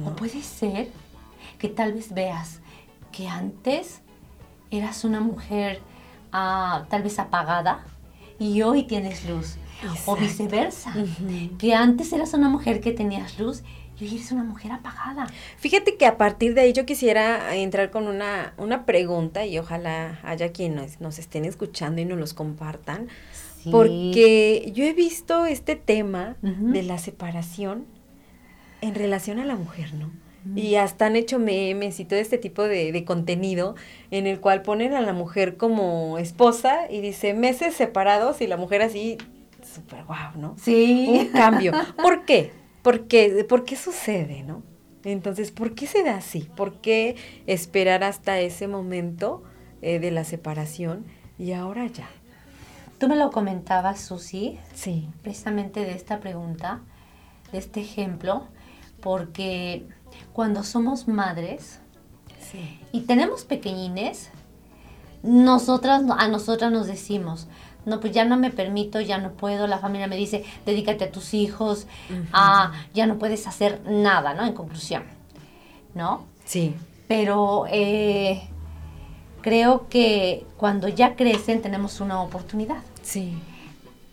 O 0.06 0.10
puede 0.10 0.40
ser 0.42 0.88
que 1.60 1.68
tal 1.68 1.92
vez 1.92 2.12
veas 2.12 2.60
que 3.12 3.28
antes 3.28 4.00
eras 4.70 5.04
una 5.04 5.20
mujer 5.20 5.80
ah, 6.32 6.86
tal 6.88 7.02
vez 7.02 7.18
apagada 7.18 7.84
y 8.38 8.62
hoy 8.62 8.84
tienes 8.84 9.28
luz. 9.28 9.56
O 10.04 10.14
viceversa, 10.14 10.92
que 11.58 11.74
antes 11.74 12.12
eras 12.12 12.34
una 12.34 12.50
mujer 12.50 12.80
que 12.80 12.92
tenías 12.92 13.38
luz 13.38 13.62
y 13.98 14.04
hoy 14.04 14.16
eres 14.16 14.30
una 14.30 14.44
mujer 14.44 14.72
apagada. 14.72 15.26
Fíjate 15.56 15.96
que 15.96 16.04
a 16.04 16.18
partir 16.18 16.52
de 16.52 16.60
ahí 16.60 16.74
yo 16.74 16.84
quisiera 16.84 17.54
entrar 17.54 17.90
con 17.90 18.06
una, 18.06 18.52
una 18.58 18.84
pregunta 18.84 19.46
y 19.46 19.58
ojalá 19.58 20.20
haya 20.22 20.52
quienes 20.52 21.00
nos 21.00 21.18
estén 21.18 21.46
escuchando 21.46 22.02
y 22.02 22.04
nos 22.04 22.18
los 22.18 22.34
compartan. 22.34 23.08
Porque 23.70 24.70
yo 24.74 24.84
he 24.84 24.92
visto 24.92 25.46
este 25.46 25.76
tema 25.76 26.36
de 26.42 26.82
la 26.82 26.98
separación 26.98 27.86
en 28.82 28.94
relación 28.94 29.38
a 29.38 29.44
la 29.44 29.56
mujer, 29.56 29.94
¿no? 29.94 30.10
Y 30.56 30.76
hasta 30.76 31.06
han 31.06 31.16
hecho 31.16 31.38
memes 31.38 32.00
y 32.00 32.04
todo 32.06 32.18
este 32.18 32.38
tipo 32.38 32.62
de, 32.62 33.04
contenido 33.04 33.74
en 34.10 34.26
el 34.26 34.40
cual 34.40 34.62
ponen 34.62 34.94
a 34.94 35.00
la 35.00 35.12
mujer 35.12 35.56
como 35.56 36.18
esposa 36.18 36.90
y 36.90 37.00
dice 37.00 37.34
meses 37.34 37.74
separados 37.74 38.40
y 38.40 38.46
la 38.46 38.56
mujer 38.56 38.80
así, 38.80 39.18
súper 39.62 40.04
guau, 40.04 40.38
¿no? 40.38 40.56
Sí. 40.58 41.06
Un 41.08 41.26
cambio. 41.28 41.72
¿Por 42.02 42.24
qué? 42.24 42.52
¿Por 42.82 43.06
qué? 43.06 43.44
¿Por 43.46 43.64
qué 43.64 43.76
sucede, 43.76 44.42
no? 44.42 44.62
Entonces, 45.04 45.50
¿por 45.50 45.74
qué 45.74 45.86
se 45.86 46.02
da 46.02 46.16
así? 46.16 46.48
¿Por 46.56 46.80
qué 46.80 47.16
esperar 47.46 48.04
hasta 48.04 48.38
ese 48.40 48.68
momento 48.68 49.42
eh, 49.82 49.98
de 49.98 50.10
la 50.10 50.24
separación 50.24 51.04
y 51.38 51.52
ahora 51.52 51.86
ya? 51.86 52.08
Tú 52.98 53.08
me 53.08 53.16
lo 53.16 53.30
comentabas, 53.30 54.00
Susi. 54.00 54.58
Sí. 54.74 55.08
Precisamente 55.22 55.80
de 55.80 55.92
esta 55.92 56.20
pregunta, 56.20 56.80
de 57.50 57.58
este 57.58 57.80
ejemplo, 57.80 58.46
porque 59.00 59.86
cuando 60.40 60.64
somos 60.64 61.06
madres 61.06 61.80
y 62.92 63.02
tenemos 63.02 63.44
pequeñines, 63.44 64.30
nosotras, 65.22 66.02
a 66.16 66.28
nosotras 66.28 66.72
nos 66.72 66.86
decimos, 66.86 67.46
no, 67.84 68.00
pues 68.00 68.14
ya 68.14 68.24
no 68.24 68.38
me 68.38 68.50
permito, 68.50 69.02
ya 69.02 69.18
no 69.18 69.32
puedo, 69.32 69.66
la 69.66 69.76
familia 69.80 70.06
me 70.06 70.16
dice, 70.16 70.46
dedícate 70.64 71.04
a 71.04 71.12
tus 71.12 71.34
hijos, 71.34 71.86
ah, 72.32 72.72
ya 72.94 73.06
no 73.06 73.18
puedes 73.18 73.46
hacer 73.46 73.82
nada, 73.84 74.32
¿no? 74.32 74.46
En 74.46 74.54
conclusión, 74.54 75.02
¿no? 75.94 76.24
Sí. 76.46 76.74
Pero 77.06 77.66
eh, 77.68 78.40
creo 79.42 79.90
que 79.90 80.46
cuando 80.56 80.88
ya 80.88 81.16
crecen 81.16 81.60
tenemos 81.60 82.00
una 82.00 82.22
oportunidad. 82.22 82.82
Sí. 83.02 83.36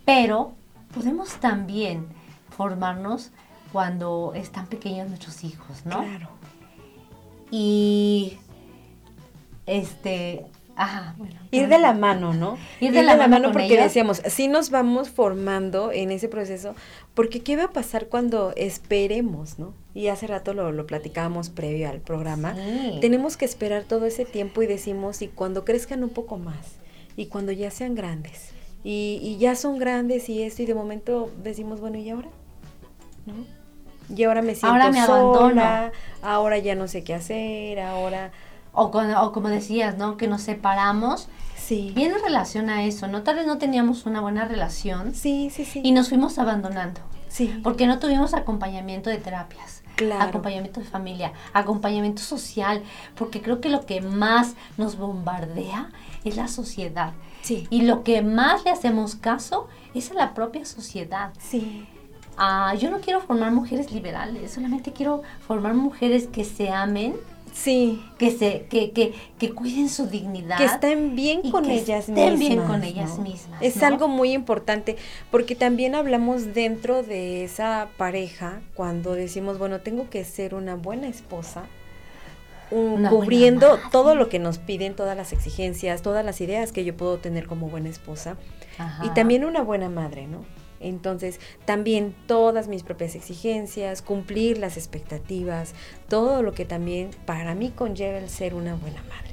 Pero 0.04 0.52
podemos 0.94 1.36
también 1.36 2.06
formarnos 2.50 3.32
cuando 3.72 4.34
están 4.36 4.68
pequeños 4.68 5.08
nuestros 5.10 5.44
hijos, 5.44 5.86
¿no? 5.86 6.04
Claro. 6.04 6.30
Y 7.52 8.38
este, 9.68 10.46
ajá, 10.76 11.14
bueno. 11.18 11.36
Ir 11.52 11.68
de 11.68 11.78
la 11.78 11.94
mano, 11.94 12.34
¿no? 12.34 12.58
Ir 12.80 12.94
de, 12.94 13.04
la, 13.04 13.28
mano, 13.28 13.52
porque 13.52 13.80
decíamos, 13.80 14.22
sí 14.26 14.48
nos 14.48 14.70
vamos 14.70 15.10
formando 15.10 15.92
en 15.92 16.12
ese 16.12 16.30
proceso, 16.30 16.74
porque 17.14 17.42
¿qué 17.42 17.58
va 17.58 17.66
a 17.66 17.72
pasar 17.72 18.08
cuando 18.08 18.54
esperemos, 18.56 19.60
no? 19.60 19.74
Y 19.94 20.08
hace 20.08 20.28
rato 20.28 20.54
lo, 20.54 20.72
lo 20.72 20.88
platicábamos 20.88 21.50
previo 21.50 21.90
al 21.90 22.00
programa. 22.00 22.56
Tenemos 23.02 23.38
que 23.38 23.46
esperar 23.46 23.84
todo 23.84 24.06
ese 24.06 24.26
tiempo 24.26 24.62
y 24.62 24.68
decimos, 24.68 25.22
y 25.22 25.28
cuando 25.28 25.66
crezcan 25.66 26.04
un 26.04 26.10
poco 26.10 26.38
más, 26.38 26.76
y 27.16 27.28
cuando 27.28 27.52
ya 27.52 27.72
sean 27.72 27.96
grandes, 27.96 28.52
y, 28.84 29.20
y 29.22 29.38
ya 29.38 29.56
son 29.56 29.80
grandes 29.80 30.30
y 30.30 30.44
esto, 30.44 30.64
y 30.64 30.66
de 30.66 30.76
momento 30.76 31.32
decimos, 31.44 31.82
bueno, 31.82 31.98
¿y 31.98 32.10
ahora? 32.10 32.30
¿No? 33.26 33.57
Y 34.16 34.24
ahora 34.24 34.42
me 34.42 34.56
siento 34.56 34.68
ahora 34.68 34.92
me 34.92 35.06
sola, 35.06 35.92
ahora 36.22 36.58
ya 36.58 36.76
no 36.76 36.88
sé 36.88 37.04
qué 37.04 37.14
hacer, 37.14 37.80
ahora... 37.80 38.32
O, 38.80 38.92
o 38.92 39.32
como 39.32 39.50
decías, 39.50 39.98
¿no? 39.98 40.18
Que 40.18 40.28
nos 40.28 40.44
separamos. 40.44 41.30
Sí. 41.56 41.92
Viene 41.96 42.16
en 42.16 42.22
relación 42.22 42.70
a 42.70 42.84
eso, 42.84 43.08
¿no? 43.08 43.24
Tal 43.24 43.38
vez 43.38 43.48
no 43.48 43.58
teníamos 43.58 44.06
una 44.06 44.22
buena 44.22 44.46
relación. 44.46 45.16
Sí, 45.16 45.50
sí, 45.52 45.66
sí. 45.66 45.82
Y 45.84 45.94
nos 45.94 46.10
fuimos 46.10 46.38
abandonando. 46.38 47.02
Sí. 47.28 47.60
Porque 47.64 47.88
no 47.88 47.98
tuvimos 47.98 48.36
acompañamiento 48.36 49.10
de 49.10 49.18
terapias. 49.18 49.84
Claro. 49.96 50.26
Acompañamiento 50.26 50.80
de 50.80 50.86
familia, 50.86 51.34
acompañamiento 51.54 52.22
social, 52.22 52.84
porque 53.16 53.42
creo 53.42 53.62
que 53.62 53.70
lo 53.70 53.88
que 53.88 54.00
más 54.00 54.54
nos 54.78 54.96
bombardea 54.96 55.90
es 56.24 56.38
la 56.38 56.48
sociedad. 56.48 57.14
Sí. 57.42 57.66
Y 57.72 57.82
lo 57.82 58.04
que 58.04 58.22
más 58.22 58.64
le 58.64 58.70
hacemos 58.70 59.16
caso 59.16 59.68
es 59.96 60.12
a 60.12 60.14
la 60.14 60.36
propia 60.36 60.66
sociedad. 60.66 61.32
Sí. 61.40 61.88
Ah, 62.38 62.74
yo 62.76 62.90
no 62.92 63.00
quiero 63.00 63.20
formar 63.22 63.52
mujeres 63.52 63.92
liberales, 63.92 64.52
solamente 64.52 64.94
quiero 64.94 65.24
formar 65.48 65.74
mujeres 65.74 66.28
que 66.28 66.44
se 66.44 66.70
amen 66.70 67.16
Sí. 67.54 68.04
Que, 68.20 68.30
se, 68.30 68.68
que, 68.70 68.92
que, 68.92 69.16
que 69.40 69.52
cuiden 69.52 69.90
su 69.90 70.06
dignidad. 70.06 70.58
Que 70.60 70.66
estén 70.66 71.16
bien 71.16 71.50
con 71.50 71.64
que 71.66 71.74
ellas 71.74 72.08
estén 72.08 72.38
mismas. 72.38 72.40
bien 72.40 72.62
con 72.62 72.84
ellas 72.84 73.18
mismas. 73.18 73.60
Es 73.64 73.78
¿no? 73.78 73.88
algo 73.88 74.08
muy 74.08 74.32
importante, 74.34 74.96
porque 75.32 75.56
también 75.56 75.96
hablamos 75.96 76.54
dentro 76.54 77.02
de 77.02 77.44
esa 77.44 77.88
pareja 77.98 78.62
cuando 78.76 79.14
decimos, 79.14 79.58
bueno, 79.58 79.80
tengo 79.80 80.08
que 80.08 80.24
ser 80.24 80.54
una 80.54 80.76
buena 80.76 81.08
esposa, 81.08 81.64
un- 82.70 82.80
Una 82.80 83.10
buena 83.10 83.10
cubriendo 83.10 83.80
todo 83.92 84.14
lo 84.14 84.30
que 84.30 84.38
nos 84.38 84.60
piden, 84.60 84.96
todas 84.96 85.18
las 85.18 85.34
exigencias, 85.34 86.04
todas 86.04 86.24
las 86.24 86.40
ideas 86.42 86.72
que 86.72 86.86
yo 86.86 86.96
puedo 86.96 87.18
tener 87.18 87.48
como 87.48 87.70
buena 87.70 87.90
esposa. 87.90 88.36
Ajá. 88.78 89.04
Y 89.04 89.10
también 89.16 89.44
una 89.46 89.64
buena 89.64 89.90
madre, 89.90 90.28
¿no? 90.28 90.46
Entonces, 90.80 91.40
también 91.66 92.16
todas 92.28 92.68
mis 92.68 92.84
propias 92.84 93.16
exigencias, 93.16 94.02
cumplir 94.02 94.58
las 94.58 94.78
expectativas, 94.78 95.74
todo 96.10 96.44
lo 96.44 96.54
que 96.54 96.66
también 96.66 97.10
para 97.26 97.56
mí 97.56 97.72
conlleva 97.72 98.18
el 98.20 98.30
ser 98.30 98.54
una 98.54 98.76
buena 98.76 99.02
madre. 99.04 99.28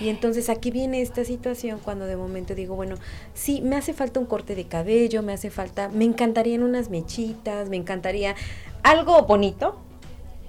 Y 0.00 0.08
entonces 0.08 0.48
aquí 0.48 0.70
viene 0.70 1.02
esta 1.02 1.24
situación 1.24 1.78
cuando 1.82 2.06
de 2.06 2.16
momento 2.16 2.54
digo, 2.54 2.74
bueno, 2.74 2.96
sí, 3.32 3.60
me 3.60 3.76
hace 3.76 3.92
falta 3.92 4.18
un 4.18 4.26
corte 4.26 4.54
de 4.54 4.64
cabello, 4.64 5.22
me 5.22 5.32
hace 5.32 5.50
falta, 5.50 5.88
me 5.88 6.04
encantarían 6.04 6.62
unas 6.62 6.90
mechitas, 6.90 7.68
me 7.68 7.76
encantaría 7.76 8.34
algo 8.82 9.22
bonito. 9.22 9.76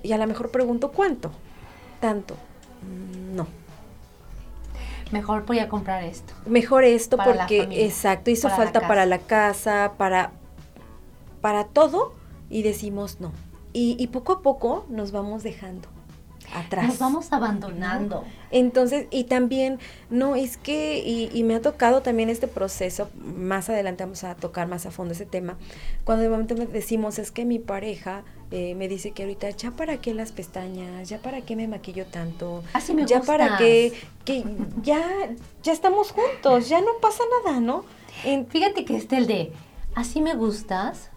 Y 0.01 0.11
a 0.13 0.17
lo 0.17 0.27
mejor 0.27 0.51
pregunto, 0.51 0.91
¿cuánto? 0.91 1.31
Tanto. 1.99 2.35
Mejor 5.15 5.45
voy 5.45 5.59
a 5.59 5.69
comprar 5.69 6.03
esto. 6.03 6.33
Mejor 6.45 6.83
esto 6.83 7.15
Para 7.15 7.37
porque, 7.37 7.63
familia, 7.63 7.85
exacto, 7.85 8.31
hizo 8.31 8.49
para 8.49 8.57
falta 8.57 8.87
para 8.87 9.05
la 9.05 9.19
casa, 9.19 9.93
para, 9.97 10.31
para 11.39 11.63
todo, 11.63 12.13
y 12.49 12.63
decimos 12.63 13.21
no. 13.21 13.31
Y, 13.71 13.95
y 13.97 14.07
poco 14.07 14.33
a 14.33 14.41
poco 14.41 14.85
nos 14.89 15.13
vamos 15.13 15.41
dejando 15.41 15.87
atrás. 16.53 16.87
Nos 16.87 16.99
vamos 16.99 17.31
abandonando. 17.31 18.25
Entonces, 18.51 19.07
y 19.09 19.23
también, 19.23 19.79
no, 20.09 20.35
es 20.35 20.57
que, 20.57 20.99
y, 20.99 21.29
y 21.33 21.43
me 21.43 21.55
ha 21.55 21.61
tocado 21.61 22.01
también 22.01 22.29
este 22.29 22.47
proceso, 22.47 23.09
más 23.15 23.69
adelante 23.69 24.03
vamos 24.03 24.25
a 24.25 24.35
tocar 24.35 24.67
más 24.67 24.85
a 24.85 24.91
fondo 24.91 25.13
ese 25.13 25.25
tema, 25.25 25.57
cuando 26.03 26.23
de 26.23 26.29
momento 26.29 26.55
me 26.55 26.65
decimos, 26.65 27.19
es 27.19 27.31
que 27.31 27.45
mi 27.45 27.59
pareja 27.59 28.23
eh, 28.51 28.75
me 28.75 28.87
dice 28.87 29.11
que 29.11 29.23
ahorita, 29.23 29.49
ya 29.51 29.71
para 29.71 29.97
qué 29.97 30.13
las 30.13 30.31
pestañas, 30.31 31.09
ya 31.09 31.19
para 31.19 31.41
qué 31.41 31.55
me 31.55 31.67
maquillo 31.67 32.05
tanto, 32.05 32.63
Así 32.73 32.93
me 32.93 33.05
ya 33.05 33.19
gustas. 33.19 33.37
para 33.37 33.57
qué, 33.57 33.93
que 34.23 34.43
ya, 34.81 35.03
ya 35.63 35.73
estamos 35.73 36.11
juntos, 36.11 36.69
ya 36.69 36.79
no 36.81 36.91
pasa 37.01 37.23
nada, 37.45 37.59
¿no? 37.59 37.85
En- 38.23 38.47
Fíjate 38.47 38.85
que 38.85 38.95
este 38.97 39.17
el 39.17 39.27
de, 39.27 39.51
así 39.95 40.21
me 40.21 40.35
gustas. 40.35 41.09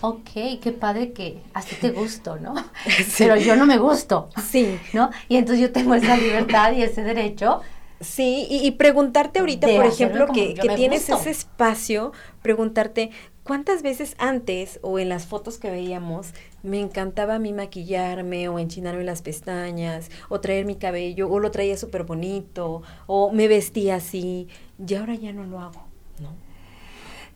Ok, 0.00 0.30
qué 0.62 0.72
padre 0.78 1.12
que 1.12 1.40
así 1.54 1.74
te 1.74 1.90
gusto, 1.90 2.36
¿no? 2.38 2.54
Pero 3.18 3.36
yo 3.36 3.56
no 3.56 3.66
me 3.66 3.78
gusto, 3.78 4.28
sí, 4.48 4.78
¿no? 4.92 5.10
Y 5.28 5.36
entonces 5.36 5.60
yo 5.60 5.72
tengo 5.72 5.94
esa 5.94 6.16
libertad 6.16 6.72
y 6.72 6.82
ese 6.82 7.02
derecho. 7.02 7.62
Sí, 8.00 8.46
y, 8.48 8.64
y 8.64 8.70
preguntarte 8.72 9.40
ahorita, 9.40 9.66
por 9.66 9.84
ejemplo, 9.84 10.28
que, 10.32 10.54
que 10.54 10.68
tienes 10.70 11.00
gusto. 11.08 11.16
ese 11.16 11.30
espacio, 11.30 12.12
preguntarte 12.42 13.10
cuántas 13.48 13.82
veces 13.82 14.14
antes 14.18 14.78
o 14.82 14.98
en 14.98 15.08
las 15.08 15.26
fotos 15.26 15.56
que 15.58 15.70
veíamos 15.70 16.34
me 16.62 16.78
encantaba 16.80 17.36
a 17.36 17.38
mí 17.38 17.52
maquillarme 17.54 18.48
o 18.50 18.58
enchinarme 18.58 19.04
las 19.04 19.22
pestañas 19.22 20.10
o 20.28 20.38
traer 20.40 20.66
mi 20.66 20.76
cabello 20.76 21.30
o 21.30 21.40
lo 21.40 21.50
traía 21.50 21.76
súper 21.78 22.04
bonito 22.04 22.82
o 23.06 23.32
me 23.32 23.48
vestía 23.48 23.96
así 23.96 24.48
y 24.86 24.94
ahora 24.94 25.14
ya 25.14 25.32
no 25.32 25.44
lo 25.44 25.60
hago, 25.60 25.82
¿no? 26.20 26.28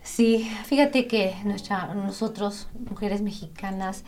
Sí, 0.03 0.51
fíjate 0.67 1.07
que 1.07 1.35
nuestra, 1.45 1.95
nosotros, 1.95 2.69
mujeres 2.91 3.23
mexicanas, 3.23 4.05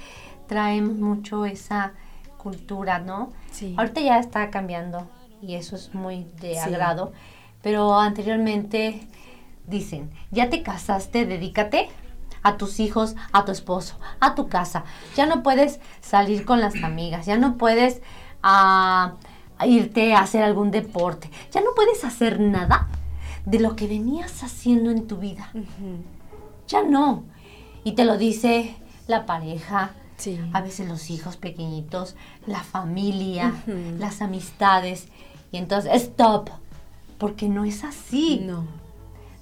traemos 0.47 0.97
mucho 0.97 1.47
esa 1.47 1.95
cultura, 2.37 2.99
¿no? 2.99 3.33
Sí. 3.51 3.75
Ahorita 3.79 4.03
ya 4.03 4.19
está 4.19 4.51
cambiando 4.51 5.09
y 5.41 5.55
eso 5.55 5.75
es 5.77 5.95
muy 5.95 6.27
de 6.41 6.53
Sí. 6.53 6.59
agrado, 6.59 7.13
pero 7.63 7.99
anteriormente 7.99 9.01
dicen, 9.67 10.11
ya 10.31 10.51
te 10.51 10.63
casaste, 10.63 11.27
dedícate 11.27 11.89
a 12.43 12.57
tus 12.57 12.79
hijos, 12.81 13.17
a 13.33 13.45
tu 13.45 13.53
esposo, 13.53 13.99
a 14.21 14.35
tu 14.35 14.49
casa. 14.49 14.85
Ya 15.17 15.27
no 15.27 15.43
puedes 15.43 15.81
salir 16.01 16.45
con 16.45 16.61
las 16.61 16.83
amigas, 16.83 17.27
ya 17.27 17.39
no 17.39 17.57
puedes 17.57 18.03
ah, 18.43 19.15
irte 19.67 20.15
a 20.15 20.21
hacer 20.21 20.43
algún 20.43 20.71
deporte, 20.71 21.31
ya 21.51 21.61
no 21.63 21.69
puedes 21.75 22.05
hacer 22.05 22.41
nada 22.41 22.89
de 23.47 23.61
lo 23.61 23.77
que 23.77 23.87
venías 23.87 24.43
haciendo 24.43 24.91
en 24.91 25.07
tu 25.07 25.17
vida. 25.19 25.51
Ya 26.69 26.83
no. 26.83 27.25
Y 27.85 27.93
te 27.93 28.05
lo 28.05 28.17
dice 28.19 28.75
la 29.07 29.27
pareja, 29.27 29.93
Sí. 30.17 30.41
a 30.53 30.61
veces 30.61 30.89
los 30.89 31.11
hijos 31.11 31.37
pequeñitos, 31.37 32.15
la 32.47 32.63
familia, 32.63 33.53
las 33.99 34.23
amistades. 34.23 35.09
Y 35.51 35.57
entonces, 35.59 35.93
stop. 35.95 36.51
Porque 37.19 37.49
no 37.49 37.65
es 37.65 37.85
así. 37.85 38.41
No. 38.45 38.65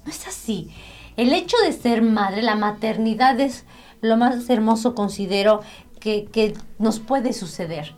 No 0.05 0.11
es 0.11 0.27
así. 0.27 0.69
El 1.17 1.33
hecho 1.33 1.55
de 1.65 1.73
ser 1.73 2.01
madre, 2.01 2.41
la 2.41 2.55
maternidad 2.55 3.39
es 3.39 3.65
lo 4.01 4.17
más 4.17 4.49
hermoso, 4.49 4.95
considero, 4.95 5.61
que, 5.99 6.25
que 6.25 6.53
nos 6.79 6.99
puede 6.99 7.33
suceder. 7.33 7.95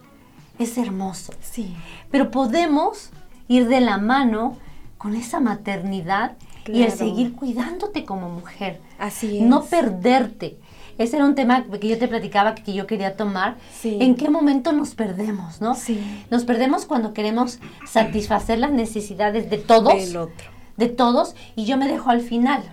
Es 0.59 0.77
hermoso. 0.77 1.33
Sí. 1.41 1.75
Pero 2.11 2.31
podemos 2.31 3.09
ir 3.47 3.67
de 3.67 3.81
la 3.81 3.97
mano 3.97 4.57
con 4.97 5.15
esa 5.15 5.39
maternidad 5.39 6.33
y 6.67 6.83
el 6.83 6.91
seguir 6.91 7.33
cuidándote 7.33 8.05
como 8.05 8.29
mujer. 8.29 8.81
Así 8.97 9.37
es. 9.37 9.43
No 9.43 9.65
perderte. 9.65 10.57
Ese 10.97 11.17
era 11.17 11.25
un 11.25 11.35
tema 11.35 11.65
que 11.65 11.87
yo 11.87 11.97
te 11.97 12.07
platicaba 12.07 12.55
que 12.55 12.73
yo 12.73 12.87
quería 12.87 13.17
tomar. 13.17 13.57
Sí. 13.71 13.97
¿En 13.99 14.15
qué 14.15 14.29
momento 14.29 14.71
nos 14.71 14.95
perdemos, 14.95 15.59
no? 15.59 15.75
Sí. 15.75 15.99
Nos 16.31 16.45
perdemos 16.45 16.85
cuando 16.85 17.13
queremos 17.13 17.59
satisfacer 17.85 18.59
las 18.59 18.71
necesidades 18.71 19.49
de 19.49 19.57
todos, 19.57 19.93
Del 19.93 20.17
otro. 20.17 20.54
De 20.77 20.89
todos, 20.89 21.35
y 21.55 21.65
yo 21.65 21.77
me 21.77 21.87
dejo 21.87 22.09
al 22.09 22.21
final. 22.21 22.63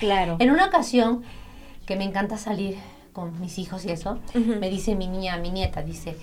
Claro. 0.00 0.36
En 0.40 0.50
una 0.50 0.66
ocasión 0.66 1.22
que 1.86 1.96
me 1.96 2.04
encanta 2.04 2.36
salir 2.38 2.76
con 3.12 3.38
mis 3.40 3.58
hijos 3.58 3.84
y 3.84 3.90
eso, 3.90 4.18
me 4.34 4.70
dice 4.70 4.94
mi 4.96 5.06
niña, 5.06 5.36
mi 5.36 5.50
nieta, 5.50 5.82
dice, 5.82 6.16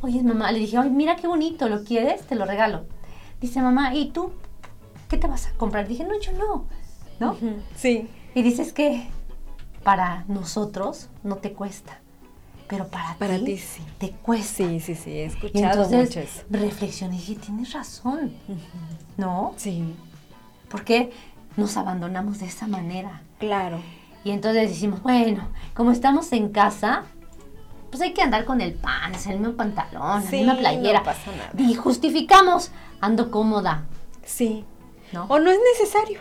oye 0.00 0.22
mamá, 0.22 0.52
le 0.52 0.58
dije, 0.60 0.76
ay, 0.78 0.90
mira 0.90 1.16
qué 1.16 1.26
bonito, 1.26 1.68
¿lo 1.68 1.82
quieres? 1.84 2.22
Te 2.22 2.34
lo 2.36 2.44
regalo. 2.44 2.84
Dice 3.40 3.60
mamá, 3.60 3.94
¿y 3.94 4.10
tú? 4.10 4.30
¿Qué 5.08 5.16
te 5.16 5.26
vas 5.26 5.46
a 5.48 5.52
comprar? 5.54 5.86
Dije, 5.88 6.04
no, 6.04 6.18
yo 6.20 6.32
no, 6.32 6.66
¿no? 7.20 7.36
Sí. 7.74 8.08
Y 8.34 8.42
dices 8.42 8.72
que 8.72 9.08
para 9.82 10.24
nosotros 10.28 11.08
no 11.22 11.36
te 11.36 11.52
cuesta, 11.52 12.00
pero 12.68 12.88
para, 12.88 13.14
Para 13.18 13.38
ti 13.38 13.56
sí. 13.58 13.82
te 13.98 14.10
cuesta. 14.10 14.64
Sí, 14.68 14.80
sí, 14.80 14.94
sí, 14.94 15.10
he 15.10 15.22
Y 15.24 15.26
escuchado 15.26 15.84
entonces 15.84 16.08
mucho 16.08 16.20
eso. 16.20 16.42
reflexioné 16.50 17.16
y 17.16 17.18
dije, 17.18 17.34
tienes 17.36 17.72
razón, 17.72 18.32
¿no? 19.16 19.54
Sí. 19.56 19.94
Porque 20.68 21.10
nos 21.56 21.76
abandonamos 21.76 22.38
de 22.40 22.46
esa 22.46 22.66
manera. 22.66 23.22
Claro. 23.38 23.80
Y 24.24 24.30
entonces 24.32 24.68
decimos, 24.70 25.02
bueno, 25.02 25.48
como 25.74 25.92
estamos 25.92 26.32
en 26.32 26.48
casa, 26.50 27.04
pues 27.90 28.02
hay 28.02 28.12
que 28.12 28.22
andar 28.22 28.44
con 28.44 28.60
el 28.60 28.74
pan, 28.74 29.12
el 29.28 29.38
mismo 29.38 29.54
pantalón, 29.54 30.22
Sí, 30.24 30.38
misma 30.38 30.56
playera. 30.56 30.98
no 30.98 31.04
pasa 31.04 31.30
nada. 31.30 31.50
Y 31.56 31.74
justificamos, 31.74 32.72
ando 33.00 33.30
cómoda, 33.30 33.84
Sí. 34.24 34.64
¿no? 35.12 35.24
O 35.28 35.38
no 35.38 35.50
es 35.50 35.58
necesario. 35.78 36.20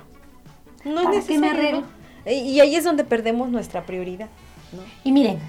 No 0.83 1.03
¿Para 1.03 1.17
es 1.17 1.27
me 1.29 1.37
necesario. 1.37 1.59
arreglo? 1.59 1.81
¿no? 1.81 2.31
Y 2.31 2.35
y 2.35 2.59
ahí 2.59 2.75
es 2.75 2.83
donde 2.83 3.03
perdemos 3.03 3.49
nuestra 3.49 3.83
prioridad. 3.85 4.27
¿no? 4.71 4.81
Y 5.03 5.11
miren, 5.11 5.39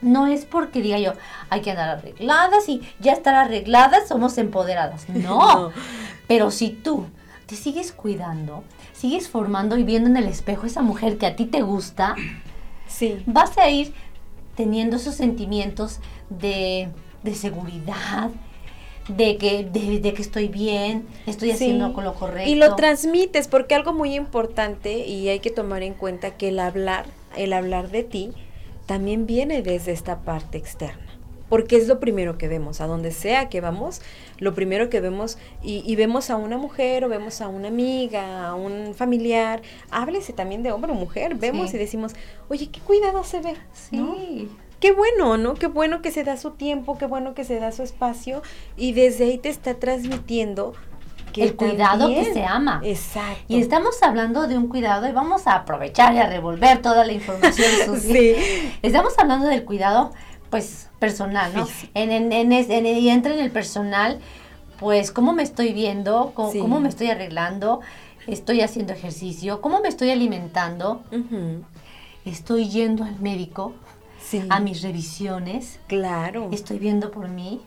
no 0.00 0.26
es 0.26 0.44
porque 0.44 0.80
diga 0.82 0.98
yo, 0.98 1.12
hay 1.50 1.60
que 1.60 1.70
andar 1.70 1.88
arregladas 1.90 2.68
y 2.68 2.82
ya 2.98 3.12
estar 3.12 3.34
arregladas 3.36 4.08
somos 4.08 4.36
empoderadas. 4.38 5.06
No. 5.14 5.38
No. 5.68 5.72
Pero 6.26 6.50
si 6.50 6.70
tú 6.70 7.06
te 7.50 7.56
sigues 7.56 7.90
cuidando, 7.90 8.62
sigues 8.92 9.28
formando 9.28 9.76
y 9.76 9.82
viendo 9.82 10.08
en 10.08 10.16
el 10.16 10.28
espejo 10.28 10.66
esa 10.66 10.82
mujer 10.82 11.18
que 11.18 11.26
a 11.26 11.34
ti 11.34 11.46
te 11.46 11.62
gusta, 11.62 12.14
Sí. 12.86 13.20
vas 13.26 13.58
a 13.58 13.68
ir 13.68 13.92
teniendo 14.54 14.96
esos 14.96 15.16
sentimientos 15.16 15.98
de, 16.28 16.88
de 17.24 17.34
seguridad, 17.34 18.30
de 19.08 19.36
que, 19.36 19.64
de, 19.64 19.98
de 19.98 20.14
que 20.14 20.22
estoy 20.22 20.46
bien, 20.46 21.08
estoy 21.26 21.50
haciendo 21.50 21.88
Sí. 21.88 21.92
con 21.94 22.04
lo 22.04 22.14
correcto. 22.14 22.48
Y 22.48 22.54
lo 22.54 22.76
transmites 22.76 23.48
porque 23.48 23.74
algo 23.74 23.92
muy 23.92 24.14
importante 24.14 25.04
y 25.04 25.28
hay 25.28 25.40
que 25.40 25.50
tomar 25.50 25.82
en 25.82 25.94
cuenta 25.94 26.36
que 26.36 26.50
el 26.50 26.60
hablar, 26.60 27.06
el 27.36 27.52
hablar 27.52 27.90
de 27.90 28.04
ti, 28.04 28.30
también 28.86 29.26
viene 29.26 29.62
desde 29.62 29.90
esta 29.90 30.20
parte 30.20 30.56
externa. 30.56 31.09
Porque 31.50 31.76
es 31.76 31.86
lo 31.88 32.00
primero 32.00 32.38
que 32.38 32.48
vemos, 32.48 32.80
a 32.80 32.86
donde 32.86 33.10
sea 33.12 33.50
que 33.50 33.60
vamos, 33.60 34.00
lo 34.38 34.54
primero 34.54 34.88
que 34.88 35.00
vemos, 35.02 35.36
y, 35.62 35.82
y 35.84 35.96
vemos 35.96 36.30
a 36.30 36.36
una 36.36 36.56
mujer 36.56 37.04
o 37.04 37.08
vemos 37.10 37.42
a 37.42 37.48
una 37.48 37.68
amiga, 37.68 38.46
a 38.48 38.54
un 38.54 38.94
familiar, 38.94 39.60
háblese 39.90 40.32
también 40.32 40.62
de 40.62 40.72
hombre 40.72 40.92
o 40.92 40.94
mujer, 40.94 41.34
vemos 41.34 41.70
Sí. 41.70 41.76
y 41.76 41.78
decimos, 41.80 42.14
oye, 42.48 42.70
qué 42.70 42.80
cuidado 42.80 43.22
se 43.24 43.40
ve. 43.40 43.54
¿no? 43.90 44.14
Sí. 44.16 44.48
Qué 44.80 44.92
bueno, 44.92 45.36
¿no? 45.36 45.52
Qué 45.52 45.66
bueno 45.66 46.00
que 46.00 46.10
se 46.10 46.24
da 46.24 46.38
su 46.38 46.52
tiempo, 46.52 46.96
qué 46.96 47.04
bueno 47.04 47.34
que 47.34 47.44
se 47.44 47.60
da 47.60 47.70
su 47.70 47.82
espacio 47.82 48.40
y 48.78 48.94
desde 48.94 49.24
ahí 49.24 49.36
te 49.36 49.50
está 49.50 49.74
transmitiendo 49.74 50.72
que 51.34 51.44
El 51.44 51.54
cuidado 51.54 52.08
que 52.08 52.24
se 52.32 52.44
ama. 52.44 52.80
Exacto. 52.82 53.44
Y 53.46 53.60
estamos 53.60 54.02
hablando 54.02 54.48
de 54.48 54.56
un 54.58 54.66
cuidado 54.68 55.06
y 55.06 55.12
vamos 55.12 55.46
a 55.46 55.54
aprovechar 55.54 56.12
y 56.14 56.18
a 56.18 56.26
revolver 56.28 56.82
toda 56.82 57.04
la 57.04 57.12
información. 57.12 57.68
Susi. 57.86 58.12
Sí. 58.12 58.72
Estamos 58.82 59.12
hablando 59.18 59.46
del 59.46 59.64
cuidado, 59.64 60.12
pues, 60.50 60.90
personal, 60.98 61.52
¿no? 61.54 61.66
Físico. 61.66 61.92
En, 61.94 62.10
en, 62.10 62.32
en 62.32 62.52
es- 62.52 62.68
en- 62.70 62.86
y 62.86 63.08
entra 63.08 63.32
en 63.32 63.40
el 63.40 63.50
personal 63.50 64.18
pues, 64.78 65.10
cómo 65.12 65.32
me 65.32 65.42
estoy 65.42 65.72
viendo, 65.72 66.32
cómo, 66.34 66.80
me 66.80 66.88
estoy 66.88 67.08
arreglando, 67.10 67.80
estoy 68.26 68.62
haciendo 68.62 68.92
ejercicio, 68.94 69.60
cómo 69.60 69.80
me 69.80 69.88
estoy 69.88 70.10
alimentando, 70.10 71.02
estoy 72.24 72.68
yendo 72.68 73.04
al 73.04 73.18
médico, 73.20 73.74
a 74.48 74.60
mis 74.60 74.82
revisiones. 74.82 75.80
Claro. 75.86 76.48
Estoy 76.52 76.78
viendo 76.78 77.10
por 77.10 77.28
mí. 77.28 77.60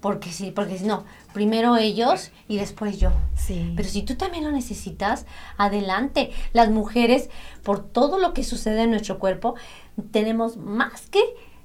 Porque 0.00 0.30
sí, 0.30 0.52
porque 0.52 0.78
si 0.78 0.84
no, 0.84 1.02
primero 1.32 1.76
ellos 1.76 2.30
y 2.46 2.56
después 2.58 3.00
yo. 3.00 3.10
Sí. 3.34 3.72
Pero 3.76 3.88
si 3.88 4.02
tú 4.02 4.14
también 4.14 4.44
lo 4.44 4.52
necesitas, 4.52 5.26
adelante. 5.56 6.30
Las 6.52 6.70
mujeres, 6.70 7.30
por 7.64 7.84
todo 7.84 8.20
lo 8.20 8.32
que 8.32 8.44
sucede 8.44 8.82
en 8.84 8.90
nuestro 8.90 9.18
cuerpo, 9.18 9.56
tenemos 10.12 10.56
más 10.56 11.08
que 11.08 11.20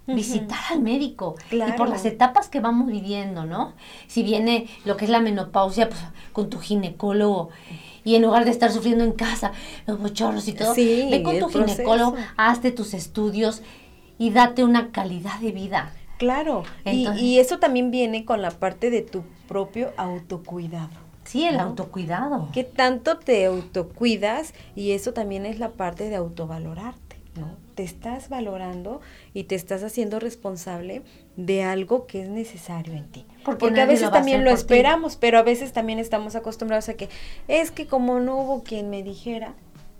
visitar 0.08 0.60
al 0.72 0.82
médico 0.82 1.36
y 1.50 1.72
por 1.74 1.90
las 1.90 2.06
etapas 2.06 2.50
que 2.50 2.60
vamos 2.60 2.88
viviendo, 2.88 3.46
¿no? 3.46 3.74
Si 4.08 4.24
viene 4.24 4.68
lo 4.86 4.98
que 4.98 5.06
es 5.06 5.12
la 5.12 5.22
menopausia, 5.22 5.90
pues 5.90 6.02
con 6.34 6.50
tu 6.50 6.60
ginecólogo 6.60 7.50
y 8.04 8.16
en 8.16 8.24
lugar 8.24 8.46
de 8.46 8.52
estar 8.52 8.72
sufriendo 8.72 9.04
en 9.04 9.14
casa, 9.14 9.54
los 9.88 10.00
bochornos 10.00 10.48
y 10.48 10.54
todo, 10.54 10.74
ve 10.76 11.22
con 11.24 11.40
tu 11.40 11.50
ginecólogo, 11.50 12.16
hazte 12.38 12.72
tus 12.72 12.94
estudios 12.94 13.62
y 14.18 14.32
date 14.32 14.64
una 14.64 14.92
calidad 14.92 15.40
de 15.40 15.52
vida. 15.52 15.94
Claro, 16.18 16.64
y, 16.86 17.40
eso 17.40 17.60
también 17.60 17.92
viene 17.92 18.24
con 18.24 18.42
la 18.42 18.52
parte 18.52 18.90
de 18.90 19.02
tu 19.02 19.24
propio 19.48 19.92
autocuidado. 19.98 21.04
Sí, 21.26 21.46
el 21.46 21.60
autocuidado. 21.60 22.50
Que 22.54 22.64
tanto 22.64 23.18
te 23.18 23.46
autocuidas 23.46 24.54
y 24.76 24.92
eso 24.92 25.14
también 25.14 25.46
es 25.46 25.58
la 25.60 25.72
parte 25.72 26.10
de 26.10 26.18
autovalorarte, 26.18 27.00
¿no? 27.36 27.58
Te 27.76 27.84
estás 27.84 28.30
valorando 28.30 29.02
y 29.34 29.46
te 29.46 29.56
estás 29.56 29.84
haciendo 29.84 30.20
responsable 30.20 31.02
de 31.36 31.64
algo 31.64 32.06
que 32.06 32.22
es 32.22 32.30
necesario 32.30 32.94
en 32.94 33.06
ti. 33.10 33.26
Porque, 33.44 33.82
a 33.82 33.86
veces 33.86 34.12
también 34.12 34.44
lo 34.44 34.52
esperamos, 34.52 35.16
pero 35.16 35.40
a 35.40 35.44
veces 35.44 35.74
también 35.74 36.00
estamos 36.00 36.36
acostumbrados 36.36 36.90
a 36.90 36.94
que 36.94 37.10
es 37.48 37.72
que 37.72 37.88
como 37.88 38.20
no 38.20 38.38
hubo 38.38 38.64
quien 38.64 38.90
me 38.90 39.04
dijera, 39.04 39.56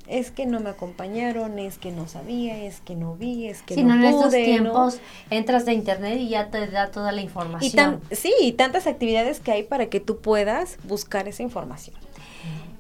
es 0.08 0.32
que 0.32 0.46
no 0.46 0.60
me 0.60 0.70
acompañaron, 0.70 1.60
es 1.60 1.78
que 1.78 1.92
no 1.92 2.08
sabía, 2.08 2.64
es 2.64 2.82
que 2.82 2.96
no 2.96 3.16
vi, 3.16 3.48
es 3.48 3.62
que 3.62 3.82
no, 3.84 3.96
pude. 3.96 3.96
en 3.96 4.04
estos 4.04 4.32
tiempos 4.32 5.00
entras 5.30 5.66
de 5.66 5.74
internet 5.74 6.20
y 6.20 6.30
ya 6.30 6.50
te 6.50 6.68
da 6.68 6.92
toda 6.92 7.12
la 7.12 7.22
información. 7.22 8.02
Y 8.10 8.16
sí, 8.16 8.34
y 8.42 8.52
tantas 8.54 8.86
actividades 8.86 9.40
que 9.40 9.52
hay 9.52 9.64
para 9.64 9.88
que 9.88 10.00
tú 10.00 10.20
puedas 10.20 10.78
buscar 10.84 11.28
esa 11.28 11.44
información. 11.44 11.96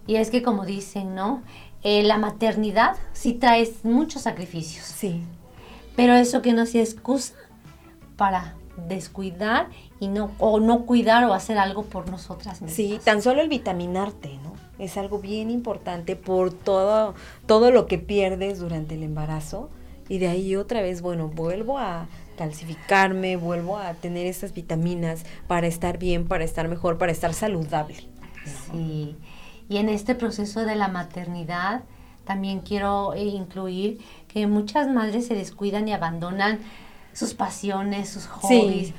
Y 0.05 0.17
es 0.17 0.29
que 0.29 0.43
como 0.43 0.65
dicen, 0.65 1.15
¿no? 1.15 1.43
Eh, 1.83 2.03
la 2.03 2.17
maternidad 2.17 2.95
sí 3.13 3.33
trae 3.33 3.71
muchos 3.83 4.23
sacrificios. 4.23 4.85
Sí. 4.85 5.23
Pero 5.95 6.13
eso 6.15 6.41
que 6.41 6.53
no 6.53 6.65
sea 6.65 6.81
excusa 6.81 7.33
para 8.17 8.55
descuidar 8.87 9.69
y 9.99 10.07
no 10.07 10.31
o 10.39 10.59
no 10.59 10.85
cuidar 10.85 11.23
o 11.25 11.33
hacer 11.33 11.57
algo 11.57 11.83
por 11.83 12.09
nosotras 12.09 12.61
mismas. 12.61 12.73
Sí, 12.75 12.99
tan 13.03 13.21
solo 13.21 13.41
el 13.41 13.49
vitaminarte, 13.49 14.39
¿no? 14.43 14.53
es 14.79 14.97
algo 14.97 15.19
bien 15.19 15.49
importante 15.49 16.15
por 16.15 16.53
todo, 16.53 17.13
todo 17.45 17.71
lo 17.71 17.85
que 17.85 17.97
pierdes 17.97 18.59
durante 18.59 18.95
el 18.95 19.03
embarazo. 19.03 19.69
Y 20.09 20.17
de 20.17 20.27
ahí 20.27 20.55
otra 20.55 20.81
vez, 20.81 21.01
bueno, 21.01 21.29
vuelvo 21.29 21.77
a 21.77 22.07
calcificarme, 22.37 23.37
vuelvo 23.37 23.77
a 23.77 23.93
tener 23.93 24.25
esas 24.25 24.53
vitaminas 24.53 25.23
para 25.47 25.67
estar 25.67 25.97
bien, 25.97 26.27
para 26.27 26.43
estar 26.43 26.67
mejor, 26.67 26.97
para 26.97 27.11
estar 27.11 27.33
saludable. 27.33 27.95
Sí. 28.71 29.15
Y 29.69 29.77
en 29.77 29.89
este 29.89 30.15
proceso 30.15 30.65
de 30.65 30.75
la 30.75 30.87
maternidad 30.87 31.83
también 32.25 32.61
quiero 32.61 33.13
eh, 33.13 33.23
incluir 33.23 33.99
que 34.27 34.47
muchas 34.47 34.87
madres 34.87 35.27
se 35.27 35.35
descuidan 35.35 35.87
y 35.87 35.93
abandonan 35.93 36.59
sus 37.13 37.33
pasiones, 37.33 38.09
sus 38.09 38.27
hobbies. 38.27 38.93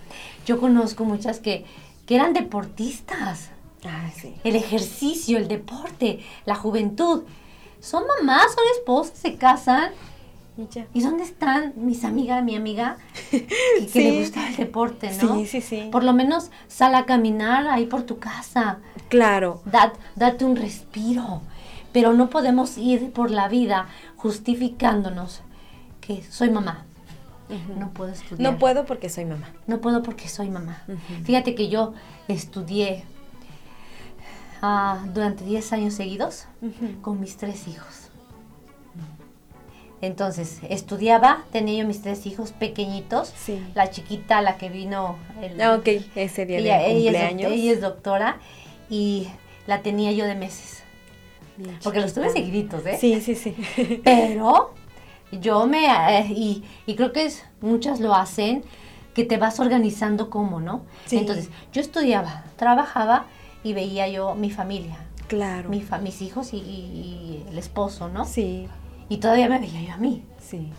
Yo 0.46 0.60
conozco 0.60 1.04
muchas 1.04 1.40
que, 1.40 1.64
que 2.06 2.14
eran 2.14 2.32
deportistas, 2.32 3.50
Ah, 3.86 4.10
el 4.44 4.56
ejercicio, 4.56 5.36
el 5.36 5.46
deporte, 5.46 6.20
la 6.46 6.54
juventud. 6.54 7.24
Son 7.80 8.04
mamás, 8.06 8.54
son 8.54 8.64
esposas, 8.78 9.18
se 9.18 9.36
casan. 9.36 9.90
¿Y 10.92 11.02
dónde 11.02 11.24
están 11.24 11.72
mis 11.76 12.04
amigas, 12.04 12.44
mi 12.44 12.54
amiga, 12.54 12.96
que, 13.30 13.88
le 13.94 14.20
gusta 14.20 14.48
el 14.48 14.56
deporte, 14.56 15.10
no? 15.20 15.36
Sí, 15.38 15.46
sí, 15.46 15.60
sí. 15.60 15.88
Por 15.90 16.04
lo 16.04 16.12
menos 16.12 16.50
sal 16.68 16.94
a 16.94 17.06
caminar 17.06 17.66
ahí 17.66 17.86
por 17.86 18.02
tu 18.02 18.18
casa. 18.18 18.78
Claro. 19.08 19.62
date 20.14 20.44
un 20.44 20.56
respiro. 20.56 21.42
Pero 21.92 22.12
no 22.12 22.28
podemos 22.28 22.76
ir 22.76 23.12
por 23.12 23.30
la 23.30 23.48
vida 23.48 23.86
justificándonos 24.16 25.42
que 26.00 26.22
soy 26.22 26.50
mamá. 26.50 26.84
No 27.78 27.90
puedo 27.90 28.12
estudiar. 28.12 28.52
No 28.52 28.58
puedo 28.58 28.84
porque 28.84 29.08
soy 29.08 29.24
mamá. 29.24 29.48
No 29.66 29.80
puedo 29.80 30.02
porque 30.02 30.28
soy 30.28 30.50
mamá. 30.50 30.82
Fíjate 31.24 31.54
que 31.54 31.68
yo 31.68 31.94
estudié 32.26 33.04
durante 35.12 35.44
10 35.44 35.72
años 35.72 35.94
seguidos 35.94 36.46
con 37.02 37.20
mis 37.20 37.36
tres 37.36 37.68
hijos. 37.68 38.03
Entonces, 40.06 40.58
estudiaba, 40.68 41.44
tenía 41.52 41.82
yo 41.82 41.86
mis 41.86 42.02
tres 42.02 42.26
hijos 42.26 42.52
pequeñitos. 42.52 43.32
La 43.74 43.90
chiquita, 43.90 44.40
la 44.42 44.56
que 44.58 44.68
vino. 44.68 45.16
El, 45.40 45.60
ah, 45.60 45.74
ok, 45.74 45.88
ese 46.14 46.46
día 46.46 46.78
de 46.78 46.92
cumpleaños. 46.92 47.52
ella 47.52 47.72
es 47.72 47.80
doctora 47.80 48.38
y 48.90 49.28
la 49.66 49.82
tenía 49.82 50.12
yo 50.12 50.26
de 50.26 50.34
meses. 50.34 50.82
Porque 51.82 52.00
los 52.00 52.12
tuve 52.12 52.30
seguiditos, 52.30 52.84
¿eh? 52.86 52.98
Sí, 53.00 53.20
sí, 53.20 53.34
sí. 53.34 53.56
Pero 54.04 54.74
yo 55.32 55.66
me. 55.66 55.86
Eh, 55.86 56.26
y, 56.28 56.64
y, 56.86 56.96
creo 56.96 57.12
que 57.12 57.24
es, 57.26 57.44
muchas 57.60 58.00
lo 58.00 58.14
hacen, 58.14 58.64
que 59.14 59.24
te 59.24 59.36
vas 59.36 59.60
organizando 59.60 60.30
como, 60.30 60.60
¿no? 60.60 60.82
Entonces, 61.10 61.48
yo 61.72 61.80
estudiaba, 61.80 62.44
trabajaba 62.56 63.26
y 63.62 63.72
veía 63.72 64.08
yo 64.08 64.34
mi 64.34 64.50
familia. 64.50 64.98
Claro. 65.28 65.70
Mi 65.70 65.84
mis 66.02 66.22
hijos 66.22 66.52
y, 66.52 67.42
el 67.48 67.58
esposo, 67.58 68.08
¿no? 68.08 68.24
Sí. 68.24 68.68
Y 69.08 69.18
todavía 69.18 69.48
me 69.48 69.58
veía 69.58 69.82
yo 69.82 69.92
a 69.92 69.96
mí. 69.96 70.22
Sí. 70.40 70.70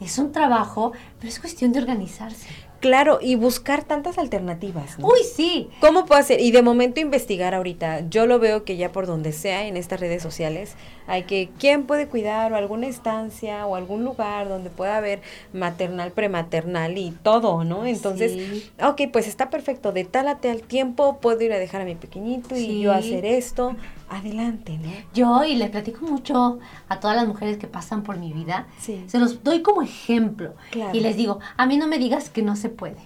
Es 0.00 0.18
un 0.18 0.32
trabajo, 0.32 0.92
pero 1.18 1.28
es 1.28 1.40
cuestión 1.40 1.72
de 1.72 1.80
organizarse. 1.80 2.48
Claro, 2.80 3.18
y 3.22 3.36
buscar 3.36 3.84
tantas 3.84 4.18
alternativas. 4.18 4.96
Uy, 5.00 5.20
sí. 5.34 5.70
¿Cómo 5.80 6.04
puedo 6.04 6.20
hacer? 6.20 6.40
Y 6.40 6.50
de 6.50 6.60
momento 6.60 7.00
investigar 7.00 7.54
ahorita. 7.54 8.08
Yo 8.10 8.26
lo 8.26 8.38
veo 8.38 8.64
que 8.64 8.76
ya 8.76 8.92
por 8.92 9.06
donde 9.06 9.32
sea, 9.32 9.66
en 9.66 9.78
estas 9.78 9.98
redes 9.98 10.22
sociales, 10.22 10.74
hay 11.06 11.22
que, 11.22 11.48
¿quién 11.58 11.84
puede 11.84 12.06
cuidar 12.06 12.52
o 12.52 12.56
alguna 12.56 12.86
estancia 12.86 13.66
o 13.66 13.76
algún 13.76 14.04
lugar 14.04 14.48
donde 14.48 14.68
pueda 14.68 14.98
haber 14.98 15.22
maternal, 15.54 16.12
prematernal 16.12 16.98
y 16.98 17.12
todo, 17.22 17.64
¿no? 17.64 17.86
Entonces, 17.86 18.70
ok, 18.82 19.02
pues 19.10 19.26
está 19.26 19.48
perfecto, 19.48 19.92
de 19.92 20.04
tal 20.04 20.28
a 20.28 20.38
tal 20.38 20.60
tiempo 20.60 21.18
puedo 21.18 21.40
ir 21.42 21.52
a 21.54 21.58
dejar 21.58 21.80
a 21.80 21.84
mi 21.86 21.94
pequeñito 21.94 22.56
y 22.56 22.82
yo 22.82 22.92
hacer 22.92 23.24
esto 23.24 23.74
adelante, 24.08 24.78
¿no? 24.78 24.90
Yo, 25.14 25.44
y 25.44 25.56
le 25.56 25.68
platico 25.68 26.06
mucho 26.06 26.58
a 26.88 27.00
todas 27.00 27.16
las 27.16 27.26
mujeres 27.26 27.58
que 27.58 27.66
pasan 27.66 28.02
por 28.02 28.18
mi 28.18 28.32
vida, 28.32 28.66
se 28.78 29.18
los 29.18 29.42
doy 29.42 29.62
como 29.62 29.82
ejemplo. 29.82 30.54
Y 30.92 31.00
les 31.00 31.16
digo, 31.16 31.40
a 31.56 31.66
mí 31.66 31.76
no 31.76 31.88
me 31.88 31.98
digas 31.98 32.30
que 32.30 32.42
no 32.42 32.56
se 32.56 32.68
puede. 32.68 33.00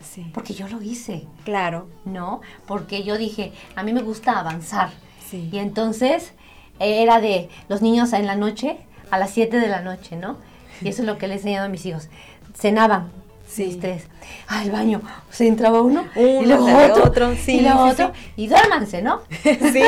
Sí. 0.00 0.30
Porque 0.34 0.52
yo 0.52 0.68
lo 0.68 0.82
hice. 0.82 1.26
Claro. 1.44 1.88
¿No? 2.04 2.42
Porque 2.66 3.04
yo 3.04 3.16
dije, 3.16 3.52
a 3.74 3.82
mí 3.82 3.92
me 3.92 4.02
gusta 4.02 4.38
avanzar. 4.38 4.90
Sí. 5.26 5.48
Y 5.50 5.58
entonces 5.58 6.34
era 6.78 7.20
de 7.20 7.48
los 7.68 7.80
niños 7.80 8.12
en 8.12 8.26
la 8.26 8.36
noche, 8.36 8.78
a 9.10 9.18
las 9.18 9.30
7 9.30 9.58
de 9.58 9.68
la 9.68 9.80
noche, 9.80 10.16
¿no? 10.16 10.36
Y 10.82 10.88
eso 10.88 11.02
es 11.02 11.06
lo 11.06 11.18
que 11.18 11.26
le 11.26 11.34
he 11.34 11.36
enseñado 11.38 11.66
a 11.66 11.68
mis 11.70 11.86
hijos. 11.86 12.08
Cenaban 12.54 13.10
Sí. 13.54 13.78
tres. 13.80 14.08
Al 14.48 14.70
baño. 14.70 15.00
Se 15.30 15.46
entraba 15.46 15.80
uno, 15.80 16.04
y 16.16 16.44
luego 16.44 16.66
otro, 17.04 17.36
sí, 17.36 17.58
y 17.58 17.60
luego 17.60 17.84
otro. 17.84 18.12
Y 18.36 18.48
duérmanse, 18.48 19.02
¿no? 19.02 19.22
Sí, 19.42 19.82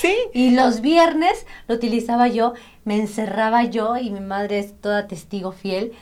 sí. 0.00 0.16
y 0.34 0.50
los 0.50 0.80
viernes 0.80 1.46
lo 1.68 1.76
utilizaba 1.76 2.26
yo, 2.28 2.54
me 2.84 2.96
encerraba 2.96 3.64
yo, 3.64 3.96
y 3.96 4.10
mi 4.10 4.20
madre 4.20 4.58
es 4.58 4.80
toda 4.80 5.06
testigo 5.06 5.52
fiel. 5.52 5.92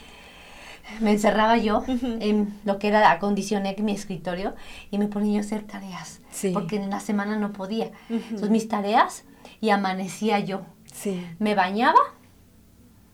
Me 1.01 1.13
encerraba 1.13 1.57
yo 1.57 1.85
en 1.87 2.59
lo 2.65 2.81
que 2.81 2.89
era, 2.89 3.13
acondicioné 3.13 3.77
mi 3.79 3.93
escritorio 3.93 4.57
y 4.91 4.99
me 4.99 5.07
ponía 5.07 5.39
a 5.39 5.43
hacer 5.43 5.63
tareas. 5.63 6.21
Porque 6.53 6.77
en 6.77 6.91
la 6.91 6.99
semana 6.99 7.37
no 7.37 7.53
podía. 7.53 7.93
Entonces 8.09 8.51
mis 8.51 8.67
tareas 8.67 9.23
y 9.61 9.71
amanecía 9.71 10.41
yo. 10.41 10.63
Sí. 10.93 11.25
Me 11.39 11.55
bañaba 11.55 12.01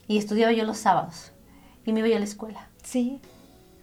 y 0.09 0.17
estudiaba 0.17 0.53
yo 0.53 0.65
los 0.65 0.79
sábados. 0.79 1.33
Y 1.85 1.93
me 1.93 2.01
iba 2.01 2.17
a 2.17 2.19
la 2.19 2.25
escuela. 2.25 2.71
Sí 2.83 3.21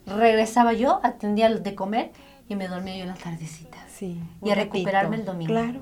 regresaba 0.06 0.74
yo, 0.74 1.00
atendía 1.04 1.50
de 1.50 1.76
comer 1.76 2.12
y 2.50 2.56
me 2.56 2.68
dormía 2.68 2.96
yo 2.98 3.04
en 3.04 3.10
la 3.10 3.16
tardecita. 3.16 3.78
Sí. 3.88 4.20
Y 4.44 4.50
a 4.50 4.56
recuperarme 4.56 5.18
el 5.18 5.26
domingo. 5.26 5.54
Claro. 5.54 5.82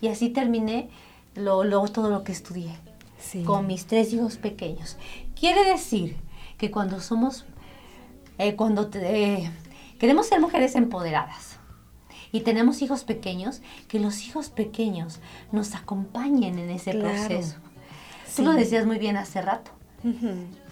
Y 0.00 0.08
así 0.08 0.30
terminé 0.30 0.90
lo, 1.34 1.64
todo 1.88 2.10
lo 2.10 2.24
que 2.24 2.32
estudié. 2.32 2.72
Sí. 3.18 3.44
Con 3.44 3.66
mis 3.66 3.86
tres 3.86 4.12
hijos 4.12 4.36
pequeños. 4.36 4.96
Quiere 5.38 5.64
decir 5.64 6.16
que 6.58 6.70
cuando 6.70 7.00
somos, 7.00 7.44
eh, 8.38 8.56
cuando 8.56 8.90
eh, 8.94 9.50
queremos 9.98 10.26
ser 10.26 10.40
mujeres 10.40 10.74
empoderadas 10.74 11.58
y 12.32 12.40
tenemos 12.40 12.82
hijos 12.82 13.04
pequeños, 13.04 13.62
que 13.88 14.00
los 14.00 14.26
hijos 14.26 14.48
pequeños 14.48 15.20
nos 15.52 15.74
acompañen 15.74 16.58
en 16.58 16.70
ese 16.70 16.94
proceso. 16.94 17.56
Tú 18.34 18.42
lo 18.42 18.52
decías 18.52 18.86
muy 18.86 18.98
bien 18.98 19.16
hace 19.16 19.42
rato. 19.42 19.70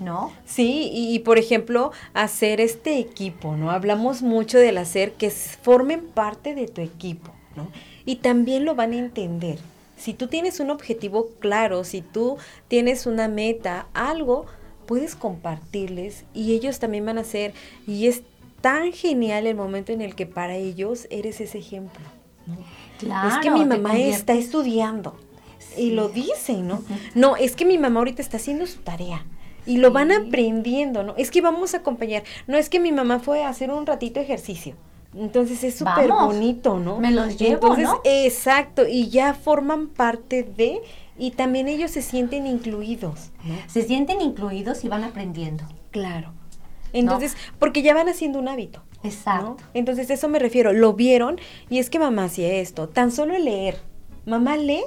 ¿No? 0.01 0.33
Sí, 0.45 0.91
y, 0.93 1.21
por 1.21 1.39
ejemplo, 1.39 1.93
hacer 2.15 2.61
este 2.61 2.99
equipo, 2.99 3.57
¿no? 3.57 3.71
Hablamos 3.71 4.23
mucho 4.23 4.59
del 4.59 4.79
hacer 4.79 5.13
que 5.13 5.31
formen 5.31 6.07
parte 6.07 6.55
de 6.55 6.67
tu 6.67 6.81
equipo. 6.81 7.31
¿no? 7.57 7.69
Y 8.05 8.17
también 8.17 8.65
lo 8.65 8.75
van 8.75 8.93
a 8.93 8.99
entender. 8.99 9.59
Si 9.97 10.15
tú 10.15 10.29
tienes 10.29 10.61
un 10.61 10.71
objetivo 10.71 11.29
claro, 11.41 11.85
si 11.85 12.01
tú 12.01 12.39
tienes 12.69 13.07
una 13.07 13.29
meta, 13.29 13.87
algo, 13.93 14.47
puedes 14.87 15.15
compartirles 15.15 16.25
y 16.35 16.53
ellos 16.55 16.79
también 16.79 17.05
van 17.07 17.19
a 17.19 17.21
hacer. 17.21 17.53
Y 17.87 18.07
es 18.07 18.23
tan 18.61 18.93
genial 18.93 19.47
el 19.47 19.57
momento 19.57 19.93
en 19.93 20.01
el 20.01 20.15
que 20.15 20.27
para 20.27 20.57
ellos 20.57 21.07
eres 21.11 21.41
ese 21.41 21.59
ejemplo. 21.59 22.05
Claro, 22.99 23.29
es 23.29 23.39
que 23.39 23.51
mi 23.51 23.65
mamá 23.65 23.97
está 23.99 24.33
estudiando. 24.33 25.17
Y 25.81 25.91
lo 25.93 26.09
dicen, 26.09 26.69
¿no? 26.69 26.83
No, 27.15 27.37
es 27.37 27.57
que 27.57 27.65
mi 27.65 27.79
mamá 27.79 28.01
ahorita 28.01 28.23
está 28.23 28.37
haciendo 28.37 28.67
su 28.67 28.81
tarea. 28.81 29.25
Y 29.67 29.77
lo 29.77 29.93
van 29.93 30.11
aprendiendo, 30.11 31.03
¿no? 31.03 31.15
Es 31.17 31.31
que 31.31 31.41
vamos 31.41 31.75
a 31.75 31.79
acompañar. 31.79 32.23
No 32.47 32.57
es 32.57 32.69
que 32.69 32.81
mi 32.81 32.93
mamá 32.93 33.19
fue 33.21 33.45
a 33.45 33.49
hacer 33.49 33.71
un 33.71 33.87
ratito 33.87 34.21
ejercicio. 34.21 34.75
Entonces 35.15 35.65
es 35.65 35.75
súper 35.77 36.09
bonito, 36.09 36.79
¿no? 36.79 36.99
Me 36.99 37.11
los 37.11 37.37
llevo, 37.37 37.75
Entonces, 37.75 37.89
exacto, 38.05 38.87
y 38.87 39.09
ya 39.09 39.35
forman 39.35 39.89
parte 39.89 40.45
de, 40.45 40.81
y 41.19 41.33
también 41.33 41.67
ellos 41.69 41.91
se 41.91 42.03
sienten 42.03 42.47
incluidos. 42.47 43.31
Se 43.67 43.83
sienten 43.83 44.21
incluidos 44.21 44.85
y 44.85 44.89
van 44.89 45.05
aprendiendo. 45.05 45.65
Claro. 45.91 46.33
Entonces, 46.93 47.37
porque 47.59 47.83
ya 47.83 47.95
van 47.95 48.09
haciendo 48.09 48.39
un 48.39 48.49
hábito. 48.49 48.83
Exacto. 49.03 49.57
Entonces, 49.75 50.11
eso 50.11 50.29
me 50.29 50.39
refiero, 50.39 50.73
lo 50.73 50.93
vieron 50.93 51.41
y 51.69 51.79
es 51.79 51.91
que 51.91 51.99
mamá 51.99 52.25
hacía 52.25 52.55
esto, 52.55 52.89
tan 52.89 53.11
solo 53.11 53.37
leer. 53.37 53.79
Mamá 54.27 54.57
lee 54.57 54.85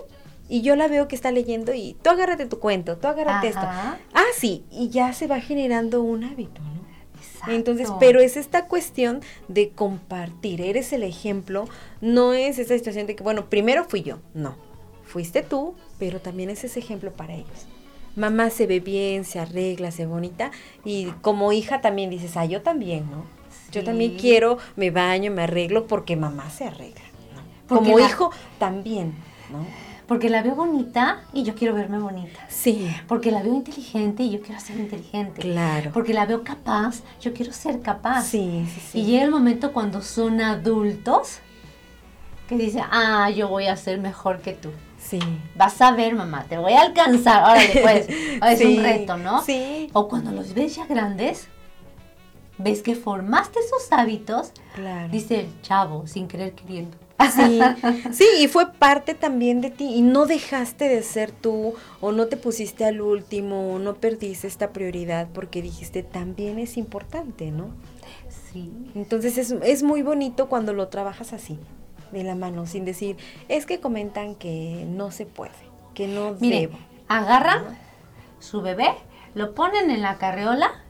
y 0.53 0.61
yo 0.61 0.75
la 0.75 0.87
veo 0.87 1.07
que 1.07 1.15
está 1.15 1.31
leyendo 1.31 1.73
y 1.73 1.97
tú 2.03 2.11
agárrate 2.11 2.45
tu 2.45 2.59
cuento, 2.59 2.97
tú 2.97 3.07
agárrate 3.07 3.47
esto. 3.47 3.63
Ah, 3.63 3.97
sí, 4.37 4.63
y 4.69 4.89
ya 4.89 5.11
se 5.11 5.25
va 5.25 5.39
generando 5.39 6.03
un 6.03 6.23
hábito, 6.23 6.61
¿no? 6.61 6.83
Exacto. 7.19 7.55
Entonces, 7.55 7.89
pero 7.99 8.19
es 8.19 8.37
esta 8.37 8.67
cuestión 8.67 9.21
de 9.47 9.71
compartir, 9.71 10.61
eres 10.61 10.93
el 10.93 11.01
ejemplo, 11.01 11.67
no 12.01 12.33
es 12.33 12.59
esa 12.59 12.77
situación 12.77 13.07
de 13.07 13.15
que, 13.15 13.23
bueno, 13.23 13.49
primero 13.49 13.85
fui 13.85 14.03
yo, 14.03 14.19
no, 14.35 14.55
fuiste 15.03 15.41
tú, 15.41 15.73
pero 15.97 16.21
también 16.21 16.51
es 16.51 16.63
ese 16.63 16.77
ejemplo 16.77 17.11
para 17.11 17.33
ellos. 17.33 17.65
Mamá 18.15 18.51
se 18.51 18.67
ve 18.67 18.79
bien, 18.79 19.25
se 19.25 19.39
arregla, 19.39 19.89
se 19.89 20.05
ve 20.05 20.11
bonita 20.11 20.51
y 20.85 21.07
como 21.23 21.51
hija 21.51 21.81
también 21.81 22.11
dices, 22.11 22.37
ah, 22.37 22.45
yo 22.45 22.61
también, 22.61 23.09
¿no? 23.09 23.25
Yo 23.71 23.83
también 23.83 24.17
quiero, 24.19 24.59
me 24.75 24.91
baño, 24.91 25.31
me 25.31 25.41
arreglo 25.41 25.87
porque 25.87 26.15
mamá 26.15 26.51
se 26.51 26.65
arregla. 26.65 27.01
¿no? 27.69 27.75
Como 27.75 27.97
hijo 27.97 28.29
también, 28.59 29.15
¿no? 29.51 29.65
Porque 30.13 30.29
la 30.29 30.43
veo 30.43 30.53
bonita 30.53 31.21
y 31.33 31.41
yo 31.41 31.55
quiero 31.55 31.73
verme 31.73 31.97
bonita. 31.97 32.45
Sí. 32.47 32.87
Porque 33.07 33.31
la 33.31 33.41
veo 33.41 33.55
inteligente 33.55 34.21
y 34.21 34.29
yo 34.29 34.41
quiero 34.43 34.61
ser 34.61 34.77
inteligente. 34.77 35.41
Claro. 35.41 35.89
Porque 35.91 36.13
la 36.13 36.27
veo 36.27 36.43
capaz, 36.43 37.01
yo 37.19 37.33
quiero 37.33 37.51
ser 37.51 37.81
capaz. 37.81 38.25
Sí, 38.25 38.63
sí, 38.71 38.81
sí. 38.91 38.99
Y 38.99 39.05
llega 39.05 39.23
el 39.23 39.31
momento 39.31 39.73
cuando 39.73 40.03
son 40.03 40.39
adultos 40.39 41.39
que 42.47 42.57
dice, 42.57 42.83
ah, 42.91 43.31
yo 43.31 43.47
voy 43.47 43.65
a 43.65 43.75
ser 43.75 43.99
mejor 43.99 44.41
que 44.41 44.53
tú. 44.53 44.69
Sí. 44.99 45.17
Vas 45.55 45.81
a 45.81 45.93
ver, 45.93 46.13
mamá, 46.13 46.45
te 46.47 46.59
voy 46.59 46.73
a 46.73 46.81
alcanzar. 46.81 47.45
Órale, 47.45 47.79
pues. 47.81 48.07
Es 48.59 48.63
un 48.63 48.83
reto, 48.83 49.17
¿no? 49.17 49.41
Sí. 49.41 49.89
O 49.93 50.07
cuando 50.07 50.31
los 50.31 50.53
ves 50.53 50.75
ya 50.75 50.85
grandes, 50.85 51.47
ves 52.59 52.83
que 52.83 52.93
formaste 52.93 53.57
esos 53.57 53.91
hábitos. 53.91 54.51
Claro. 54.75 55.09
Dice 55.09 55.39
el 55.39 55.61
chavo, 55.63 56.05
sin 56.05 56.27
querer 56.27 56.53
queriendo. 56.53 56.99
Sí, 57.31 57.59
sí, 58.11 58.25
y 58.39 58.47
fue 58.47 58.71
parte 58.73 59.13
también 59.13 59.61
de 59.61 59.69
ti 59.69 59.85
y 59.85 60.01
no 60.01 60.25
dejaste 60.25 60.87
de 60.87 61.03
ser 61.03 61.31
tú 61.31 61.73
o 62.01 62.11
no 62.11 62.27
te 62.27 62.37
pusiste 62.37 62.85
al 62.85 63.01
último 63.01 63.73
o 63.73 63.79
no 63.79 63.95
perdiste 63.95 64.47
esta 64.47 64.71
prioridad 64.71 65.27
porque 65.33 65.61
dijiste 65.61 66.03
también 66.03 66.59
es 66.59 66.77
importante, 66.77 67.51
¿no? 67.51 67.69
Sí. 68.51 68.71
Entonces 68.95 69.37
es, 69.37 69.51
es 69.51 69.83
muy 69.83 70.01
bonito 70.01 70.47
cuando 70.47 70.73
lo 70.73 70.87
trabajas 70.87 71.33
así, 71.33 71.59
de 72.11 72.23
la 72.23 72.35
mano, 72.35 72.65
sin 72.65 72.85
decir, 72.85 73.17
es 73.49 73.65
que 73.65 73.79
comentan 73.79 74.35
que 74.35 74.85
no 74.87 75.11
se 75.11 75.25
puede, 75.25 75.51
que 75.93 76.07
no 76.07 76.35
Mire, 76.39 76.61
debo. 76.61 76.77
Agarran 77.07 77.77
su 78.39 78.61
bebé, 78.61 78.89
lo 79.33 79.55
ponen 79.55 79.89
en 79.89 80.01
la 80.01 80.17
carreola 80.17 80.82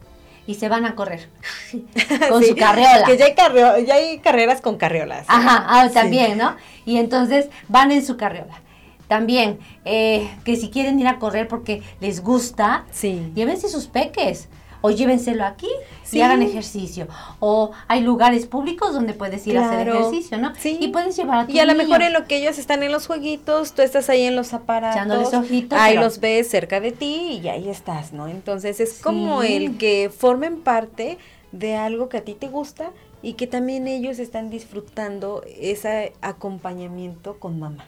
y 0.46 0.56
se 0.56 0.70
van 0.70 0.86
a 0.86 0.96
correr 0.96 1.30
con 2.30 2.44
su 2.44 2.56
carreola. 2.56 3.06
Que 3.06 3.18
ya 3.18 3.26
hay, 3.26 3.86
ya 3.86 3.96
hay 3.96 4.20
carreras 4.20 4.62
con 4.62 4.78
carreolas. 4.78 5.26
Ajá, 5.28 5.66
ah, 5.68 5.89
también, 5.94 6.38
¿no? 6.38 6.56
Y 6.86 6.98
entonces 6.98 7.48
van 7.68 7.91
en 7.91 8.06
su 8.06 8.18
carreola. 8.18 8.62
También, 9.08 9.60
eh, 9.86 10.30
que 10.44 10.56
si 10.56 10.70
quieren 10.70 11.00
ir 11.00 11.08
a 11.08 11.20
correr 11.20 11.48
porque 11.48 11.84
les 12.00 12.22
gusta, 12.22 12.86
sí. 12.91 13.32
llévense 13.36 13.70
sus 13.70 13.88
peques 13.88 14.48
o 14.86 14.92
llévenselo 14.92 15.46
aquí 15.46 15.70
y 16.12 16.20
hagan 16.20 16.42
ejercicio. 16.42 17.08
O 17.40 17.72
hay 17.88 18.02
lugares 18.02 18.46
públicos 18.48 18.94
donde 18.94 19.14
puedes 19.14 19.48
ir 19.48 19.58
a 19.58 19.70
hacer 19.70 19.88
ejercicio, 19.88 20.38
¿no? 20.38 20.54
Sí. 20.60 20.78
Y 20.82 20.90
puedes 20.90 21.16
llevar 21.16 21.40
a 21.40 21.48
tu 21.48 21.54
Y 21.54 21.60
a 21.60 21.66
lo 21.66 21.74
mejor 21.74 22.02
en 22.02 22.12
lo 22.12 22.26
que 22.26 22.36
ellos 22.36 22.58
están 22.58 22.84
en 22.84 22.92
los 22.92 23.08
jueguitos, 23.08 23.72
tú 23.72 23.82
estás 23.82 24.10
ahí 24.10 24.24
en 24.24 24.36
los 24.36 24.54
aparatos. 24.54 24.98
Echándoles 24.98 25.34
ojitos. 25.34 25.80
Ahí 25.80 25.96
los 25.96 26.20
ves 26.20 26.50
cerca 26.50 26.82
de 26.82 26.92
ti 26.92 27.40
y 27.42 27.48
ahí 27.48 27.70
estás, 27.70 28.12
¿no? 28.12 28.28
Entonces 28.28 28.82
es 28.82 29.02
como 29.02 29.42
el 29.42 29.78
que 29.78 30.12
formen 30.16 30.60
parte 30.60 31.18
de 31.54 31.78
algo 31.78 32.10
que 32.10 32.18
a 32.18 32.26
ti 32.26 32.34
te 32.34 32.50
gusta 32.50 32.92
y 33.22 33.34
que 33.34 33.48
también 33.48 33.88
ellos 33.88 34.20
están 34.20 34.50
disfrutando 34.50 35.46
ese 35.62 36.12
acompañamiento 36.20 37.40
con 37.40 37.58
mamá. 37.58 37.86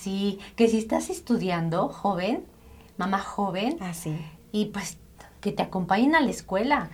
Sí, 0.00 0.38
que 0.56 0.66
si 0.68 0.78
estás 0.78 1.10
estudiando, 1.10 1.88
joven, 1.88 2.46
mamá 2.96 3.18
joven, 3.18 3.76
ah, 3.80 3.92
sí. 3.92 4.16
y 4.50 4.66
pues 4.66 4.96
que 5.46 5.52
te 5.52 5.62
acompañen 5.62 6.16
a 6.16 6.20
la 6.20 6.30
escuela. 6.30 6.90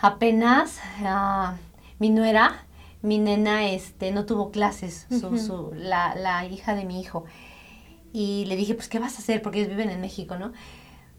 Apenas 0.00 0.80
ah, 1.04 1.56
mi 1.98 2.08
nuera, 2.08 2.64
mi 3.02 3.18
nena, 3.18 3.68
este, 3.68 4.10
no 4.10 4.24
tuvo 4.24 4.50
clases, 4.50 5.06
su, 5.10 5.70
la, 5.74 6.14
la, 6.14 6.46
hija 6.46 6.74
de 6.74 6.86
mi 6.86 6.98
hijo. 6.98 7.26
Y 8.10 8.46
le 8.46 8.56
dije, 8.56 8.72
pues, 8.72 8.88
¿qué 8.88 8.98
vas 8.98 9.16
a 9.16 9.18
hacer? 9.18 9.42
Porque 9.42 9.58
ellos 9.58 9.68
viven 9.68 9.90
en 9.90 10.00
México, 10.00 10.36
¿no? 10.36 10.52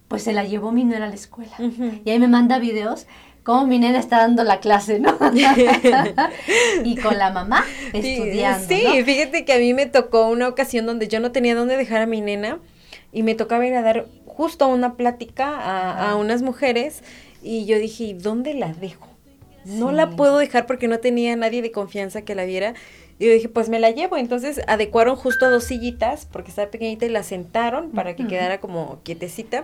Pues 0.08 0.24
se 0.24 0.34
la 0.34 0.44
llevó 0.44 0.72
mi 0.72 0.84
nuera 0.86 1.06
a 1.06 1.10
la 1.10 1.14
escuela. 1.14 1.56
Y 2.04 2.10
ahí 2.10 2.18
me 2.18 2.28
manda 2.28 2.58
videos 2.58 3.06
cómo 3.44 3.68
mi 3.68 3.78
nena 3.78 4.00
está 4.00 4.18
dando 4.18 4.44
la 4.44 4.60
clase, 4.60 5.00
¿no? 5.00 5.16
y 6.84 6.96
con 6.98 7.20
la 7.20 7.30
mamá 7.30 7.64
estudiando. 7.94 8.68
Sí, 8.68 9.04
fíjate 9.04 9.46
que 9.46 9.54
a 9.54 9.60
mí 9.60 9.76
me 9.76 9.86
tocó 9.86 10.30
una 10.30 10.48
ocasión 10.48 10.88
donde 10.88 11.08
yo 11.08 11.20
no 11.20 11.32
tenía 11.32 11.54
dónde 11.54 11.78
dejar 11.78 12.02
a 12.02 12.06
mi 12.08 12.22
nena 12.22 12.58
y 13.12 13.22
me 13.22 13.36
tocaba 13.36 13.68
ir 13.68 13.76
a 13.76 13.84
dar 13.84 14.08
justo 14.36 14.68
una 14.68 14.96
plática 14.96 16.10
a, 16.10 16.16
unas 16.16 16.42
mujeres 16.42 17.04
y 17.42 17.66
yo 17.66 17.78
dije, 17.78 18.16
¿dónde 18.18 18.54
la 18.54 18.74
dejo? 18.74 19.08
No 19.66 19.92
la 19.92 20.10
puedo 20.10 20.38
dejar 20.38 20.66
porque 20.66 20.88
no 20.88 21.00
tenía 21.00 21.36
nadie 21.36 21.62
de 21.62 21.72
confianza 21.72 22.24
que 22.24 22.36
la 22.36 22.44
viera. 22.44 22.74
Y 23.18 23.28
yo 23.28 23.32
dije, 23.32 23.48
pues 23.48 23.70
me 23.70 23.80
la 23.80 23.92
llevo. 23.92 24.18
Entonces 24.18 24.62
adecuaron 24.68 25.16
justo 25.16 25.50
dos 25.50 25.64
sillitas 25.64 26.28
porque 26.30 26.50
estaba 26.50 26.70
pequeñita 26.70 27.06
y 27.06 27.10
la 27.10 27.24
sentaron 27.24 27.92
para 27.92 28.16
que 28.16 28.28
quedara 28.28 28.60
como 28.60 29.00
quietecita. 29.04 29.64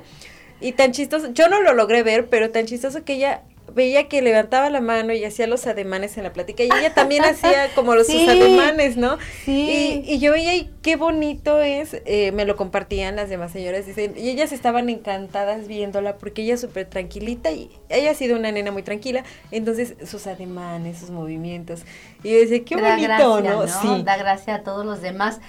Y 0.61 0.73
tan 0.73 0.91
chistoso, 0.91 1.33
yo 1.33 1.49
no 1.49 1.61
lo 1.61 1.73
logré 1.73 2.03
ver, 2.03 2.27
pero 2.29 2.51
tan 2.51 2.65
chistoso 2.65 3.03
que 3.03 3.13
ella 3.13 3.43
veía 3.73 4.07
que 4.07 4.21
levantaba 4.21 4.69
la 4.69 4.81
mano 4.81 5.13
y 5.13 5.23
hacía 5.23 5.47
los 5.47 5.67
ademanes 5.67 6.17
en 6.17 6.23
la 6.23 6.33
plática 6.33 6.63
y 6.63 6.67
ella 6.67 6.93
también 6.93 7.23
hacía 7.25 7.73
como 7.75 7.95
los 7.95 8.07
sus 8.07 8.27
ademanes, 8.27 8.97
¿no? 8.97 9.17
Sí. 9.45 10.03
Y, 10.05 10.19
yo 10.19 10.31
veía 10.31 10.55
y 10.55 10.69
qué 10.81 10.95
bonito 10.95 11.59
es, 11.61 12.01
eh, 12.05 12.31
me 12.31 12.45
lo 12.45 12.55
compartían 12.55 13.15
las 13.15 13.29
demás 13.29 13.51
señoras, 13.51 13.85
dicen, 13.85 14.13
y 14.17 14.29
ellas 14.29 14.51
estaban 14.51 14.89
encantadas 14.89 15.67
viéndola 15.67 16.17
porque 16.17 16.43
ella 16.43 16.55
es 16.55 16.61
súper 16.61 16.85
tranquilita 16.85 17.51
y 17.51 17.69
ella 17.89 18.11
ha 18.11 18.15
sido 18.15 18.37
una 18.37 18.51
nena 18.51 18.71
muy 18.71 18.83
tranquila, 18.83 19.23
entonces 19.51 19.95
sus 20.05 20.27
ademanes, 20.27 20.97
sus 20.99 21.09
movimientos, 21.09 21.83
y 22.23 22.31
yo 22.31 22.39
decía, 22.39 22.63
qué 22.63 22.75
bonito, 22.75 23.41
¿no? 23.41 23.67
Sí. 23.67 24.03
Da 24.03 24.17
gracia 24.17 24.55
a 24.55 24.63
todos 24.63 24.85
los 24.85 25.01
demás. 25.01 25.39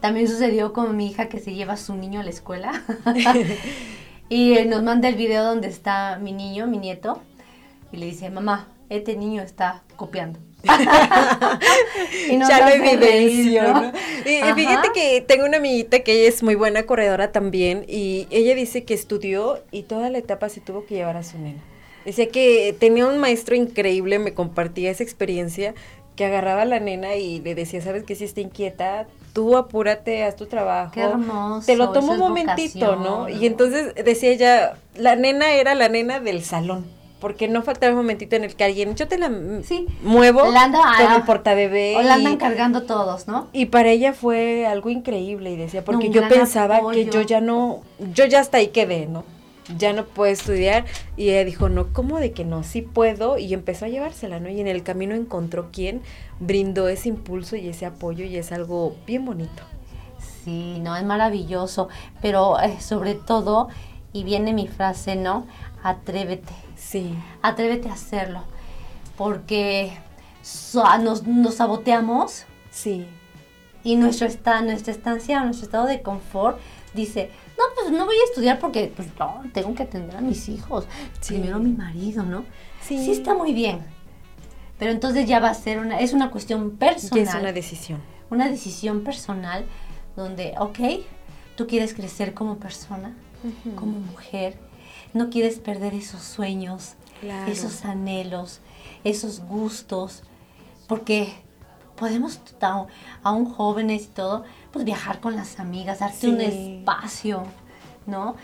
También 0.00 0.28
sucedió 0.28 0.72
con 0.72 0.96
mi 0.96 1.08
hija 1.08 1.28
que 1.28 1.38
se 1.38 1.52
lleva 1.52 1.74
a 1.74 1.76
su 1.76 1.94
niño 1.94 2.20
a 2.20 2.24
la 2.24 2.30
escuela. 2.30 2.82
y 4.28 4.54
nos 4.66 4.82
manda 4.82 5.08
el 5.08 5.14
video 5.14 5.44
donde 5.44 5.68
está 5.68 6.18
mi 6.18 6.32
niño, 6.32 6.66
mi 6.66 6.78
nieto, 6.78 7.20
y 7.92 7.96
le 7.96 8.06
dice, 8.06 8.30
mamá, 8.30 8.68
este 8.88 9.16
niño 9.16 9.42
está 9.42 9.82
copiando. 9.96 10.38
y 12.30 12.36
no 12.36 12.46
ya 12.46 12.68
lo 12.68 12.84
evidencio, 12.84 13.92
Y, 14.26 14.52
fíjate 14.54 14.90
que 14.92 15.24
tengo 15.26 15.46
una 15.46 15.56
amiguita 15.56 16.00
que 16.00 16.26
es 16.26 16.42
muy 16.42 16.54
buena 16.54 16.82
corredora 16.82 17.32
también 17.32 17.86
y 17.88 18.26
ella 18.30 18.54
dice 18.54 18.84
que 18.84 18.92
estudió 18.92 19.62
y 19.70 19.84
toda 19.84 20.10
la 20.10 20.18
etapa 20.18 20.50
se 20.50 20.60
tuvo 20.60 20.84
que 20.84 20.96
llevar 20.96 21.16
a 21.16 21.22
su 21.22 21.38
nena. 21.38 21.62
Decía 22.04 22.28
que 22.28 22.74
tenía 22.78 23.06
un 23.06 23.18
maestro 23.18 23.54
increíble, 23.54 24.18
me 24.18 24.34
compartía 24.34 24.90
esa 24.90 25.02
experiencia, 25.02 25.74
que 26.16 26.24
agarraba 26.26 26.62
a 26.62 26.66
la 26.66 26.80
nena 26.80 27.16
y 27.16 27.40
le 27.40 27.54
decía, 27.54 27.80
sabes 27.80 28.04
que 28.04 28.14
si 28.14 28.24
está 28.24 28.40
inquieta, 28.40 29.06
tú 29.32 29.56
apúrate, 29.56 30.24
haz 30.24 30.36
tu 30.36 30.46
trabajo. 30.46 30.92
Qué 30.92 31.00
hermoso. 31.00 31.64
Te 31.64 31.76
lo 31.76 31.92
tomo 31.92 32.12
un 32.12 32.18
momentito, 32.18 32.96
¿no? 32.96 33.28
Y 33.28 33.46
entonces 33.46 33.94
decía 33.94 34.30
ella, 34.30 34.76
la 34.96 35.16
nena 35.16 35.52
era 35.52 35.74
la 35.74 35.88
nena 35.88 36.20
del 36.20 36.42
salón 36.44 36.99
porque 37.20 37.48
no 37.48 37.62
faltaba 37.62 37.92
un 37.92 37.98
momentito 37.98 38.36
en 38.36 38.44
el 38.44 38.54
que 38.56 38.64
alguien, 38.64 38.94
yo 38.96 39.06
te 39.06 39.18
la 39.18 39.30
muevo 40.02 40.40
con 40.40 41.12
el 41.12 41.22
portabebé. 41.24 41.96
O 41.96 42.02
la 42.02 42.14
andan 42.14 42.36
cargando 42.36 42.82
todos, 42.82 43.28
¿no? 43.28 43.48
Y 43.52 43.66
para 43.66 43.90
ella 43.90 44.12
fue 44.12 44.66
algo 44.66 44.90
increíble 44.90 45.50
y 45.52 45.56
decía, 45.56 45.84
porque 45.84 46.10
yo 46.10 46.26
pensaba 46.28 46.80
que 46.92 47.06
yo 47.06 47.20
ya 47.22 47.40
no, 47.40 47.82
yo 48.14 48.24
ya 48.24 48.40
hasta 48.40 48.58
ahí 48.58 48.68
quedé, 48.68 49.06
¿no? 49.06 49.24
ya 49.76 49.92
no 49.92 50.04
puede 50.04 50.32
estudiar. 50.32 50.84
Y 51.16 51.30
ella 51.30 51.44
dijo, 51.44 51.68
no, 51.68 51.92
¿cómo 51.92 52.18
de 52.18 52.32
que 52.32 52.44
no? 52.44 52.62
Sí 52.62 52.82
puedo. 52.82 53.38
Y 53.38 53.54
empezó 53.54 53.84
a 53.84 53.88
llevársela, 53.88 54.40
¿no? 54.40 54.48
Y 54.48 54.60
en 54.60 54.66
el 54.66 54.82
camino 54.82 55.14
encontró 55.14 55.70
quien 55.70 56.02
brindó 56.38 56.88
ese 56.88 57.08
impulso 57.08 57.56
y 57.56 57.68
ese 57.68 57.86
apoyo 57.86 58.24
y 58.24 58.36
es 58.36 58.52
algo 58.52 58.96
bien 59.06 59.24
bonito. 59.24 59.62
Sí, 60.44 60.78
no, 60.80 60.96
es 60.96 61.04
maravilloso. 61.04 61.88
Pero 62.20 62.60
eh, 62.60 62.80
sobre 62.80 63.14
todo, 63.14 63.68
y 64.12 64.24
viene 64.24 64.52
mi 64.52 64.66
frase, 64.66 65.16
¿no? 65.16 65.46
Atrévete. 65.82 66.52
Sí. 66.90 67.14
Atrévete 67.40 67.88
a 67.88 67.92
hacerlo. 67.92 68.42
Porque 69.16 69.92
nos, 70.74 71.24
nos 71.24 71.54
saboteamos. 71.54 72.46
Sí. 72.70 73.06
Y 73.84 73.94
nuestro 73.94 74.26
está, 74.26 74.60
nuestra 74.62 74.92
estancia, 74.92 75.42
nuestro 75.44 75.66
estado 75.66 75.86
de 75.86 76.02
confort 76.02 76.58
dice, 76.92 77.30
no, 77.56 77.64
pues 77.76 77.92
no 77.92 78.04
voy 78.06 78.16
a 78.16 78.24
estudiar 78.28 78.58
porque 78.58 78.92
pues, 78.94 79.08
no, 79.18 79.42
tengo 79.54 79.74
que 79.74 79.84
atender 79.84 80.16
a 80.16 80.20
mis 80.20 80.48
hijos, 80.48 80.86
primero 81.26 81.56
a 81.56 81.58
mi 81.60 81.70
marido, 81.70 82.24
¿no? 82.24 82.44
Sí. 82.82 83.02
sí 83.04 83.12
está 83.12 83.34
muy 83.34 83.52
bien. 83.52 83.80
Pero 84.78 84.90
entonces 84.90 85.28
ya 85.28 85.38
va 85.38 85.50
a 85.50 85.54
ser 85.54 85.78
una, 85.78 86.00
es 86.00 86.12
una 86.12 86.30
cuestión 86.30 86.72
personal. 86.72 87.24
es 87.24 87.34
una 87.34 87.52
decisión. 87.52 88.00
Una 88.30 88.48
decisión 88.48 89.04
personal 89.04 89.64
donde, 90.16 90.54
ok, 90.58 90.78
tú 91.54 91.66
quieres 91.66 91.94
crecer 91.94 92.34
como 92.34 92.56
persona, 92.56 93.14
como 93.76 93.98
mujer, 94.00 94.58
no 95.12 95.30
quieres 95.30 95.58
perder 95.58 95.94
esos 95.94 96.22
sueños, 96.22 96.94
esos 97.48 97.84
anhelos, 97.84 98.60
esos 99.04 99.40
gustos, 99.40 100.22
porque 100.86 101.32
podemos, 101.96 102.40
aún 103.22 103.44
jóvenes 103.44 104.04
y 104.04 104.08
todo, 104.08 104.44
pues 104.72 104.84
viajar 104.84 105.20
con 105.20 105.36
las 105.36 105.60
amigas, 105.60 105.98
darte 105.98 106.28
un 106.28 106.40
espacio, 106.40 107.44
¿no? 108.06 108.36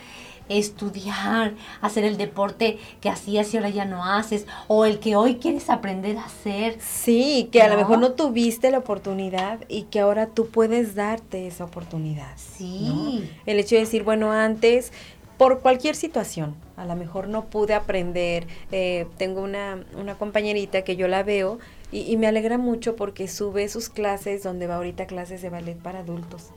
Estudiar, 0.48 1.54
hacer 1.80 2.04
el 2.04 2.18
deporte 2.18 2.78
que 3.00 3.08
hacías 3.08 3.52
y 3.52 3.56
ahora 3.56 3.70
ya 3.70 3.84
no 3.84 4.04
haces, 4.04 4.46
o 4.68 4.84
el 4.84 5.00
que 5.00 5.16
hoy 5.16 5.36
quieres 5.36 5.70
aprender 5.70 6.18
a 6.18 6.26
hacer. 6.26 6.78
Sí, 6.80 7.48
que 7.50 7.62
a 7.62 7.68
lo 7.68 7.76
mejor 7.76 7.98
no 7.98 8.12
tuviste 8.12 8.70
la 8.70 8.78
oportunidad 8.78 9.60
y 9.68 9.84
que 9.84 9.98
ahora 9.98 10.28
tú 10.28 10.48
puedes 10.48 10.94
darte 10.94 11.48
esa 11.48 11.64
oportunidad. 11.64 12.30
Sí. 12.36 13.28
El 13.44 13.58
hecho 13.58 13.74
de 13.74 13.80
decir, 13.80 14.04
bueno, 14.04 14.30
antes 14.30 14.92
por 15.38 15.60
cualquier 15.60 15.94
situación. 15.94 16.54
A 16.76 16.84
lo 16.84 16.96
mejor 16.96 17.28
no 17.28 17.46
pude 17.46 17.74
aprender. 17.74 18.46
Eh, 18.72 19.06
tengo 19.18 19.42
una, 19.42 19.84
una, 19.96 20.16
compañerita 20.16 20.82
que 20.82 20.96
yo 20.96 21.08
la 21.08 21.22
veo 21.22 21.58
y, 21.92 22.16
me 22.16 22.26
alegra 22.26 22.58
mucho 22.58 22.96
porque 22.96 23.28
sube 23.28 23.68
sus 23.68 23.88
clases 23.88 24.42
donde 24.42 24.66
va 24.66 24.76
ahorita 24.76 25.06
clases 25.06 25.42
de 25.42 25.50
ballet 25.50 25.76
para 25.76 26.00
adultos. 26.00 26.50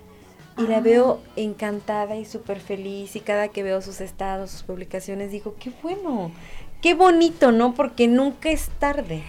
Y 0.57 0.63
la 0.63 0.81
veo 0.81 1.21
ah. 1.23 1.29
encantada 1.35 2.15
y 2.15 2.25
súper 2.25 2.59
feliz 2.59 3.15
y 3.15 3.21
cada 3.21 3.47
que 3.49 3.63
veo 3.63 3.81
sus 3.81 4.01
estados, 4.01 4.51
sus 4.51 4.63
publicaciones, 4.63 5.31
digo, 5.31 5.55
qué 5.59 5.71
bueno, 5.81 6.31
qué 6.81 6.95
bonito, 6.95 7.51
¿no? 7.51 7.73
Porque 7.73 8.07
nunca 8.07 8.49
es 8.49 8.69
tarde. 8.79 9.23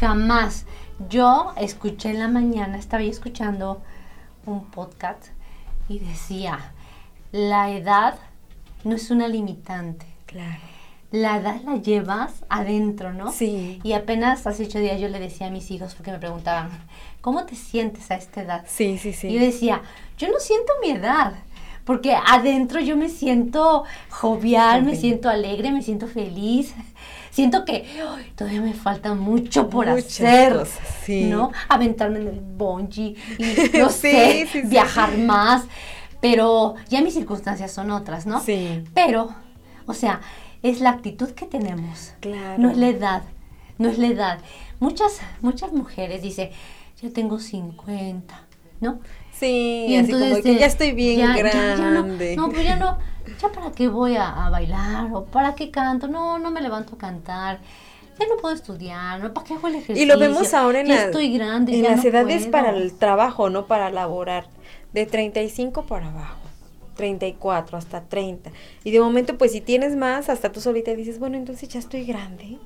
Jamás. 0.00 0.66
Yo 1.08 1.52
escuché 1.56 2.10
en 2.10 2.20
la 2.20 2.28
mañana, 2.28 2.78
estaba 2.78 3.02
escuchando 3.02 3.82
un 4.46 4.64
podcast 4.70 5.26
y 5.88 5.98
decía, 5.98 6.72
la 7.32 7.70
edad 7.70 8.14
no 8.84 8.94
es 8.94 9.10
una 9.10 9.28
limitante. 9.28 10.06
Claro. 10.26 10.60
La 11.10 11.36
edad 11.36 11.60
la 11.64 11.76
llevas 11.76 12.32
adentro, 12.48 13.12
¿no? 13.12 13.30
Sí. 13.30 13.80
Y 13.84 13.92
apenas 13.92 14.46
hace 14.46 14.64
ocho 14.64 14.78
días 14.78 15.00
yo 15.00 15.08
le 15.08 15.20
decía 15.20 15.46
a 15.46 15.50
mis 15.50 15.70
hijos, 15.70 15.94
porque 15.94 16.10
me 16.10 16.18
preguntaban, 16.18 16.70
¿cómo 17.20 17.44
te 17.44 17.54
sientes 17.54 18.10
a 18.10 18.16
esta 18.16 18.42
edad? 18.42 18.64
Sí, 18.66 18.98
sí, 18.98 19.12
sí. 19.12 19.28
Y 19.28 19.34
yo 19.34 19.40
decía, 19.40 19.82
yo 20.18 20.28
no 20.28 20.40
siento 20.40 20.72
mi 20.82 20.90
edad, 20.90 21.34
porque 21.84 22.14
adentro 22.14 22.80
yo 22.80 22.96
me 22.96 23.08
siento 23.08 23.84
jovial, 24.10 24.82
me 24.84 24.96
siento 24.96 25.28
alegre, 25.28 25.70
me 25.70 25.82
siento 25.82 26.06
feliz. 26.08 26.74
Siento 27.30 27.64
que 27.64 27.84
todavía 28.36 28.60
me 28.60 28.74
falta 28.74 29.14
mucho 29.14 29.68
por 29.68 29.88
hacer, 29.88 30.66
sí. 31.04 31.24
¿no? 31.24 31.50
Aventarme 31.68 32.20
en 32.20 32.28
el 32.28 32.40
bungee 32.40 33.16
y, 33.38 33.76
no 33.78 33.88
sé, 33.90 34.48
viajar 34.66 35.18
más. 35.18 35.64
Pero 36.24 36.76
ya 36.88 37.02
mis 37.02 37.12
circunstancias 37.12 37.70
son 37.70 37.90
otras, 37.90 38.24
¿no? 38.24 38.40
Sí. 38.40 38.82
Pero, 38.94 39.34
o 39.84 39.92
sea, 39.92 40.22
es 40.62 40.80
la 40.80 40.88
actitud 40.88 41.28
que 41.32 41.44
tenemos. 41.44 42.14
Claro. 42.20 42.62
No 42.62 42.70
es 42.70 42.78
la 42.78 42.88
edad, 42.88 43.22
no 43.76 43.90
es 43.90 43.98
la 43.98 44.06
edad. 44.06 44.38
Muchas, 44.80 45.20
muchas 45.42 45.74
mujeres 45.74 46.22
dicen, 46.22 46.48
yo 47.02 47.12
tengo 47.12 47.38
50, 47.38 48.40
¿no? 48.80 49.00
Sí, 49.38 49.84
y 49.90 49.96
así 49.96 50.12
como 50.12 50.40
que 50.40 50.54
ya 50.54 50.64
estoy 50.64 50.92
bien 50.92 51.30
grande. 51.36 52.36
no, 52.36 52.48
pues 52.48 52.64
ya 52.64 52.76
no, 52.76 52.96
ya 53.38 53.52
para 53.52 53.70
qué 53.72 53.88
voy 53.88 54.16
a, 54.16 54.48
bailar 54.48 55.10
o 55.12 55.26
para 55.26 55.54
qué 55.54 55.70
canto, 55.70 56.08
no, 56.08 56.38
no 56.38 56.50
me 56.50 56.62
levanto 56.62 56.94
a 56.94 56.98
cantar 56.98 57.60
ya 58.18 58.26
no 58.28 58.36
puedo 58.36 58.54
estudiar, 58.54 59.20
¿no? 59.20 59.34
¿Para 59.34 59.44
qué 59.44 59.54
hago 59.54 59.66
el 59.66 59.74
ejercicio? 59.74 60.02
Y 60.02 60.06
lo 60.06 60.16
vemos 60.16 60.54
ahora 60.54 60.80
en, 60.80 60.90
estoy 60.90 61.36
grande, 61.36 61.74
en 61.74 61.82
las 61.82 62.04
edades 62.04 62.46
para 62.46 62.70
el 62.70 62.94
trabajo, 62.94 63.50
¿no? 63.50 63.66
Para 63.66 63.90
laborar 63.90 64.46
de 64.94 65.04
35 65.04 65.84
para 65.84 66.08
abajo. 66.08 66.38
34 66.96 67.76
hasta 67.76 68.02
30. 68.02 68.50
Y 68.84 68.92
de 68.92 69.00
momento, 69.00 69.36
pues 69.36 69.52
si 69.52 69.60
tienes 69.60 69.96
más, 69.96 70.28
hasta 70.28 70.52
tú 70.52 70.60
solita 70.60 70.94
dices, 70.94 71.18
bueno, 71.18 71.36
entonces 71.36 71.68
ya 71.68 71.80
estoy 71.80 72.04
grande. 72.04 72.58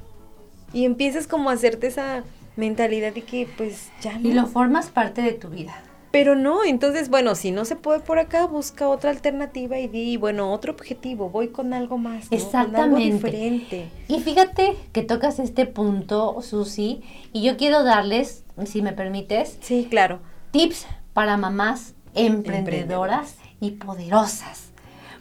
Y 0.73 0.85
empiezas 0.85 1.27
como 1.27 1.51
a 1.51 1.55
hacerte 1.55 1.87
esa 1.87 2.23
mentalidad 2.57 3.15
de 3.15 3.23
que 3.23 3.49
pues 3.57 3.91
ya 4.03 4.19
no. 4.19 4.29
Y 4.29 4.33
lo 4.33 4.47
formas 4.47 4.91
parte 4.91 5.23
de 5.23 5.33
tu 5.33 5.49
vida. 5.49 5.83
Pero 6.11 6.35
no, 6.35 6.65
entonces, 6.65 7.11
bueno, 7.11 7.35
si 7.35 7.51
no 7.51 7.65
se 7.65 7.77
puede 7.77 8.01
por 8.01 8.19
acá, 8.19 8.47
busca 8.47 8.89
otra 8.89 9.11
alternativa 9.11 9.79
y 9.79 9.89
di, 9.89 10.17
bueno, 10.17 10.53
otro 10.53 10.73
objetivo, 10.73 11.29
voy 11.29 11.49
con 11.49 11.75
algo 11.75 11.99
más. 11.99 12.27
Exactamente. 12.31 12.81
algo 12.81 12.97
diferente. 12.97 13.89
Y 14.09 14.21
fíjate 14.21 14.75
que 14.93 15.03
tocas 15.03 15.39
este 15.39 15.67
punto, 15.67 16.41
Susi, 16.41 17.03
y 17.33 17.43
yo 17.43 17.59
quiero 17.59 17.85
darles, 17.85 18.45
si 18.65 18.81
me 18.81 18.93
permites. 18.93 19.59
Sí, 19.61 19.87
claro. 19.91 20.21
Tips 20.51 20.87
para 21.13 21.37
mamás 21.37 21.95
emprendedoras 22.19 23.37
y 23.61 23.73
poderosas. 23.73 24.69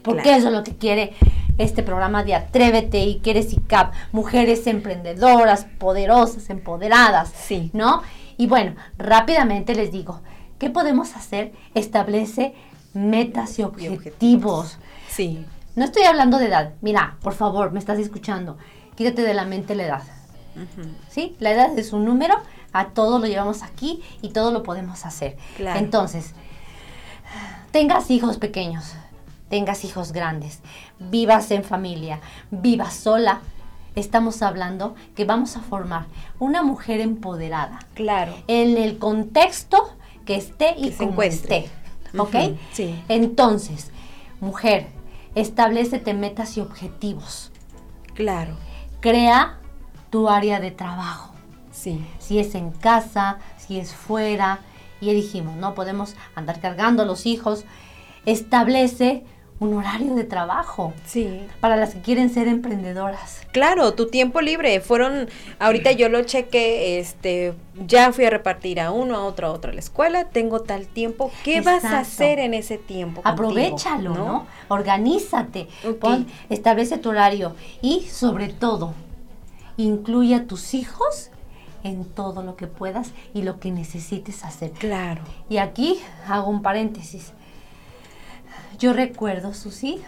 Porque 0.01 0.35
eso 0.35 0.47
es 0.47 0.53
lo 0.53 0.63
que 0.63 0.75
quiere 0.75 1.13
este 1.57 1.83
programa 1.83 2.23
de 2.23 2.35
Atrévete 2.35 3.03
y 3.03 3.19
quiere 3.19 3.43
SICAP, 3.43 3.93
mujeres 4.11 4.67
emprendedoras, 4.67 5.65
poderosas, 5.79 6.49
empoderadas, 6.49 7.29
sí. 7.29 7.71
¿no? 7.73 8.03
Y 8.37 8.47
bueno, 8.47 8.75
rápidamente 8.97 9.75
les 9.75 9.91
digo, 9.91 10.21
¿qué 10.59 10.69
podemos 10.69 11.15
hacer? 11.15 11.53
Establece 11.73 12.53
metas 12.93 13.57
y 13.59 13.63
objetivos. 13.63 14.77
Sí. 15.09 15.45
No 15.75 15.85
estoy 15.85 16.03
hablando 16.03 16.37
de 16.37 16.47
edad. 16.47 16.73
Mira, 16.81 17.17
por 17.21 17.33
favor, 17.33 17.71
me 17.71 17.79
estás 17.79 17.99
escuchando. 17.99 18.57
Quítate 18.95 19.23
de 19.23 19.33
la 19.33 19.45
mente 19.45 19.75
la 19.75 19.85
edad. 19.85 20.03
¿Sí? 21.09 21.35
La 21.39 21.51
edad 21.51 21.77
es 21.77 21.93
un 21.93 22.03
número, 22.05 22.35
a 22.73 22.87
todo 22.89 23.19
lo 23.19 23.27
llevamos 23.27 23.61
aquí 23.61 24.01
y 24.21 24.29
todo 24.29 24.51
lo 24.51 24.63
podemos 24.63 25.05
hacer. 25.05 25.37
Entonces, 25.59 26.33
tengas 27.71 28.09
hijos 28.11 28.37
pequeños, 28.37 28.93
tengas 29.49 29.83
hijos 29.85 30.11
grandes, 30.11 30.59
vivas 30.99 31.51
en 31.51 31.63
familia, 31.63 32.19
vivas 32.51 32.93
sola, 32.93 33.41
estamos 33.95 34.41
hablando 34.41 34.95
que 35.15 35.25
vamos 35.25 35.57
a 35.57 35.61
formar 35.61 36.05
una 36.39 36.63
mujer 36.63 37.01
empoderada. 37.01 37.79
Claro. 37.93 38.35
En 38.47 38.77
el 38.77 38.97
contexto 38.97 39.93
que 40.25 40.35
esté 40.35 40.75
y 40.77 40.91
que 40.91 40.97
como 40.97 41.23
esté. 41.23 41.69
¿Ok? 42.17 42.35
sí. 42.71 43.01
Entonces, 43.09 43.91
mujer, 44.39 44.87
establecete 45.35 46.13
metas 46.13 46.57
y 46.57 46.61
objetivos. 46.61 47.51
Claro. 48.13 48.55
Crea 49.01 49.57
tu 50.09 50.29
área 50.29 50.59
de 50.59 50.71
trabajo. 50.71 51.33
Sí. 51.71 52.03
Si 52.19 52.39
es 52.39 52.55
en 52.55 52.71
casa, 52.71 53.37
si 53.57 53.79
es 53.79 53.93
fuera, 53.93 54.59
y 55.01 55.13
dijimos, 55.13 55.55
no 55.55 55.73
podemos 55.73 56.15
andar 56.35 56.59
cargando 56.59 57.03
a 57.03 57.05
los 57.05 57.25
hijos. 57.25 57.65
Establece 58.25 59.23
un 59.59 59.73
horario 59.73 60.13
de 60.15 60.23
trabajo. 60.23 60.93
Sí. 61.05 61.41
Para 61.59 61.75
las 61.75 61.95
que 61.95 62.01
quieren 62.01 62.29
ser 62.29 62.47
emprendedoras. 62.47 63.41
Claro, 63.51 63.93
tu 63.93 64.07
tiempo 64.07 64.41
libre. 64.41 64.79
Fueron, 64.81 65.29
ahorita 65.59 65.91
yo 65.93 66.09
lo 66.09 66.21
chequé, 66.23 66.99
este, 66.99 67.53
ya 67.87 68.11
fui 68.11 68.25
a 68.25 68.29
repartir 68.29 68.79
a 68.79 68.91
uno, 68.91 69.15
a 69.15 69.25
otro, 69.25 69.47
a 69.47 69.51
otro 69.51 69.71
a 69.71 69.73
la 69.73 69.79
escuela, 69.79 70.25
tengo 70.25 70.61
tal 70.61 70.87
tiempo. 70.87 71.31
¿Qué 71.43 71.61
vas 71.61 71.85
a 71.85 71.99
hacer 71.99 72.39
en 72.39 72.53
ese 72.53 72.77
tiempo? 72.77 73.21
Aprovechalo, 73.23 74.13
¿no? 74.13 74.47
Organízate, 74.67 75.67
establece 76.49 76.97
tu 76.97 77.09
horario 77.09 77.55
y 77.81 78.01
sobre 78.03 78.49
todo, 78.49 78.93
incluye 79.77 80.35
a 80.35 80.45
tus 80.45 80.73
hijos 80.73 81.31
en 81.87 82.05
todo 82.05 82.43
lo 82.43 82.55
que 82.55 82.67
puedas 82.67 83.11
y 83.33 83.43
lo 83.43 83.59
que 83.59 83.71
necesites 83.71 84.43
hacer. 84.43 84.71
Claro. 84.71 85.21
Y 85.49 85.57
aquí 85.57 85.99
hago 86.27 86.49
un 86.49 86.61
paréntesis. 86.61 87.33
Yo 88.77 88.93
recuerdo, 88.93 89.53
Susi, 89.53 90.01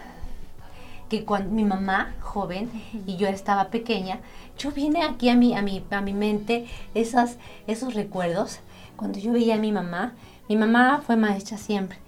que 1.08 1.24
cuando 1.24 1.50
mi 1.50 1.64
mamá, 1.64 2.14
joven, 2.20 2.70
y 3.06 3.16
yo 3.16 3.26
estaba 3.26 3.68
pequeña, 3.68 4.20
yo 4.56 4.70
vine 4.70 5.02
aquí 5.02 5.28
a 5.28 5.36
mi, 5.36 5.54
a 5.54 5.62
mi, 5.62 5.84
a 5.90 6.00
mi 6.00 6.12
mente 6.12 6.66
esas, 6.94 7.36
esos 7.66 7.94
recuerdos. 7.94 8.60
Cuando 8.96 9.18
yo 9.18 9.32
veía 9.32 9.56
a 9.56 9.58
mi 9.58 9.72
mamá, 9.72 10.14
mi 10.48 10.56
mamá 10.56 11.02
fue 11.04 11.16
maestra 11.16 11.58
siempre, 11.58 11.98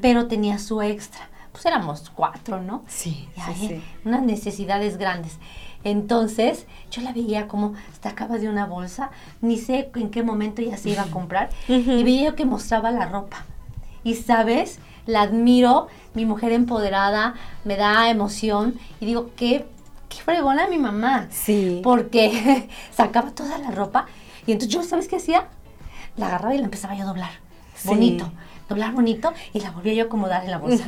pero 0.00 0.26
tenía 0.26 0.58
su 0.58 0.80
extra 0.80 1.28
pues 1.52 1.66
éramos 1.66 2.10
cuatro, 2.10 2.62
¿no? 2.62 2.84
Sí, 2.86 3.28
sí, 3.34 3.68
sí. 3.68 3.82
Unas 4.04 4.22
necesidades 4.22 4.96
grandes. 4.98 5.38
Entonces, 5.82 6.66
yo 6.90 7.02
la 7.02 7.12
veía 7.12 7.48
como 7.48 7.74
sacaba 8.02 8.38
de 8.38 8.48
una 8.48 8.66
bolsa, 8.66 9.10
ni 9.40 9.56
sé 9.56 9.90
en 9.94 10.10
qué 10.10 10.22
momento 10.22 10.60
ya 10.62 10.76
se 10.76 10.90
iba 10.90 11.02
a 11.02 11.10
comprar, 11.10 11.50
y 11.68 12.02
veía 12.02 12.34
que 12.34 12.44
mostraba 12.44 12.90
la 12.90 13.06
ropa. 13.06 13.44
Y 14.04 14.14
sabes, 14.14 14.78
la 15.06 15.22
admiro, 15.22 15.88
mi 16.14 16.26
mujer 16.26 16.52
empoderada, 16.52 17.34
me 17.64 17.76
da 17.76 18.10
emoción, 18.10 18.78
y 19.00 19.06
digo, 19.06 19.30
qué, 19.36 19.66
qué 20.08 20.18
fregona 20.18 20.68
mi 20.68 20.78
mamá. 20.78 21.28
Sí. 21.30 21.80
Porque 21.82 22.68
sacaba 22.92 23.30
toda 23.30 23.58
la 23.58 23.70
ropa, 23.70 24.06
y 24.46 24.52
entonces 24.52 24.74
yo, 24.74 24.82
¿sabes 24.82 25.08
qué 25.08 25.16
hacía? 25.16 25.48
La 26.16 26.26
agarraba 26.26 26.54
y 26.54 26.58
la 26.58 26.64
empezaba 26.64 26.94
yo 26.94 27.04
a 27.04 27.06
doblar. 27.06 27.30
Bonito, 27.84 28.30
doblar 28.68 28.92
bonito, 28.92 29.32
y 29.54 29.60
la 29.60 29.70
volvía 29.70 29.94
yo 29.94 30.04
a 30.04 30.06
acomodar 30.06 30.44
en 30.44 30.50
la 30.50 30.58
bolsa. 30.58 30.84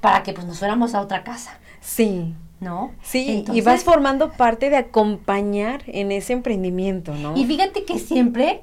Para 0.00 0.22
que 0.22 0.32
pues 0.32 0.46
nos 0.46 0.58
fuéramos 0.58 0.94
a 0.94 1.02
otra 1.02 1.24
casa. 1.24 1.58
Sí. 1.80 2.34
¿No? 2.60 2.92
Sí, 3.02 3.44
y 3.52 3.60
vas 3.60 3.84
formando 3.84 4.32
parte 4.32 4.70
de 4.70 4.76
acompañar 4.76 5.82
en 5.86 6.12
ese 6.12 6.32
emprendimiento, 6.32 7.14
¿no? 7.14 7.36
Y 7.36 7.44
fíjate 7.44 7.84
que 7.84 7.98
siempre, 7.98 8.62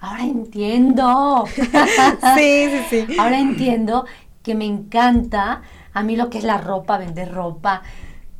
ahora 0.00 0.24
entiendo. 0.24 1.44
sí, 2.36 2.68
sí, 2.70 3.06
sí. 3.06 3.16
Ahora 3.18 3.38
entiendo 3.38 4.04
que 4.42 4.54
me 4.54 4.66
encanta 4.66 5.62
a 5.92 6.02
mí 6.02 6.16
lo 6.16 6.30
que 6.30 6.38
es 6.38 6.44
la 6.44 6.58
ropa, 6.58 6.98
vender 6.98 7.32
ropa 7.32 7.82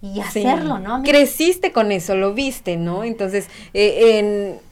y 0.01 0.21
hacerlo, 0.21 0.79
¿no? 0.79 1.03
Creciste 1.03 1.73
con 1.73 1.93
eso, 1.93 2.17
lo 2.17 2.35
viste, 2.35 2.77
¿no? 2.77 3.05
Entonces, 3.05 3.49
eh, 3.73 4.19
en 4.19 4.72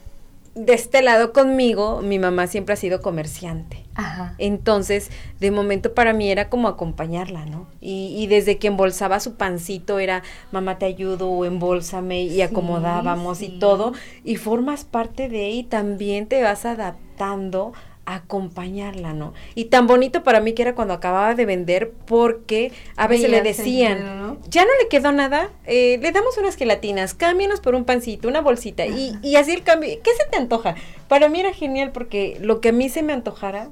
de 0.53 0.73
este 0.73 1.01
lado 1.01 1.31
conmigo, 1.31 2.01
mi 2.01 2.19
mamá 2.19 2.47
siempre 2.47 2.73
ha 2.73 2.77
sido 2.77 3.01
comerciante. 3.01 3.85
Ajá. 3.95 4.35
Entonces, 4.37 5.09
de 5.39 5.51
momento 5.51 5.93
para 5.93 6.13
mí 6.13 6.29
era 6.29 6.49
como 6.49 6.67
acompañarla, 6.67 7.45
¿no? 7.45 7.67
Y, 7.79 8.15
y 8.17 8.27
desde 8.27 8.57
que 8.57 8.67
embolsaba 8.67 9.19
su 9.19 9.35
pancito 9.35 9.99
era, 9.99 10.23
mamá 10.51 10.77
te 10.77 10.85
ayudo 10.85 11.29
o 11.29 11.45
embolsame 11.45 12.23
y 12.23 12.41
acomodábamos 12.41 13.41
y 13.41 13.59
todo. 13.59 13.93
Y 14.23 14.35
formas 14.35 14.83
parte 14.83 15.29
de 15.29 15.45
ahí, 15.45 15.63
también 15.63 16.27
te 16.27 16.43
vas 16.43 16.65
adaptando 16.65 17.73
acompañarla, 18.05 19.13
¿no? 19.13 19.33
Y 19.55 19.65
tan 19.65 19.87
bonito 19.87 20.23
para 20.23 20.39
mí 20.39 20.53
que 20.53 20.63
era 20.63 20.75
cuando 20.75 20.93
acababa 20.93 21.35
de 21.35 21.45
vender 21.45 21.91
porque 22.05 22.71
a 22.95 23.07
veces 23.07 23.29
le 23.29 23.41
decían, 23.41 24.39
ya 24.49 24.65
no 24.65 24.71
le 24.81 24.87
quedó 24.89 25.11
nada, 25.11 25.49
eh, 25.65 25.99
le 26.01 26.11
damos 26.11 26.37
unas 26.37 26.55
gelatinas, 26.55 27.13
cámbianos 27.13 27.59
por 27.59 27.75
un 27.75 27.85
pancito, 27.85 28.27
una 28.27 28.41
bolsita 28.41 28.85
y, 28.85 29.17
y, 29.21 29.35
así 29.35 29.51
el 29.51 29.63
cambio, 29.63 29.89
¿qué 30.03 30.11
se 30.17 30.29
te 30.29 30.37
antoja? 30.37 30.75
Para 31.07 31.29
mí 31.29 31.39
era 31.39 31.53
genial 31.53 31.91
porque 31.91 32.37
lo 32.41 32.59
que 32.59 32.69
a 32.69 32.73
mí 32.73 32.89
se 32.89 33.03
me 33.03 33.13
antojara, 33.13 33.69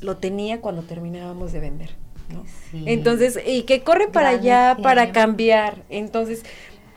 lo 0.00 0.16
tenía 0.16 0.60
cuando 0.60 0.82
terminábamos 0.82 1.52
de 1.52 1.60
vender. 1.60 1.90
¿no? 2.32 2.44
Entonces, 2.86 3.40
y 3.44 3.62
que 3.62 3.82
corre 3.82 4.08
para 4.08 4.30
allá 4.30 4.76
para 4.82 5.12
cambiar. 5.12 5.82
Entonces, 5.88 6.44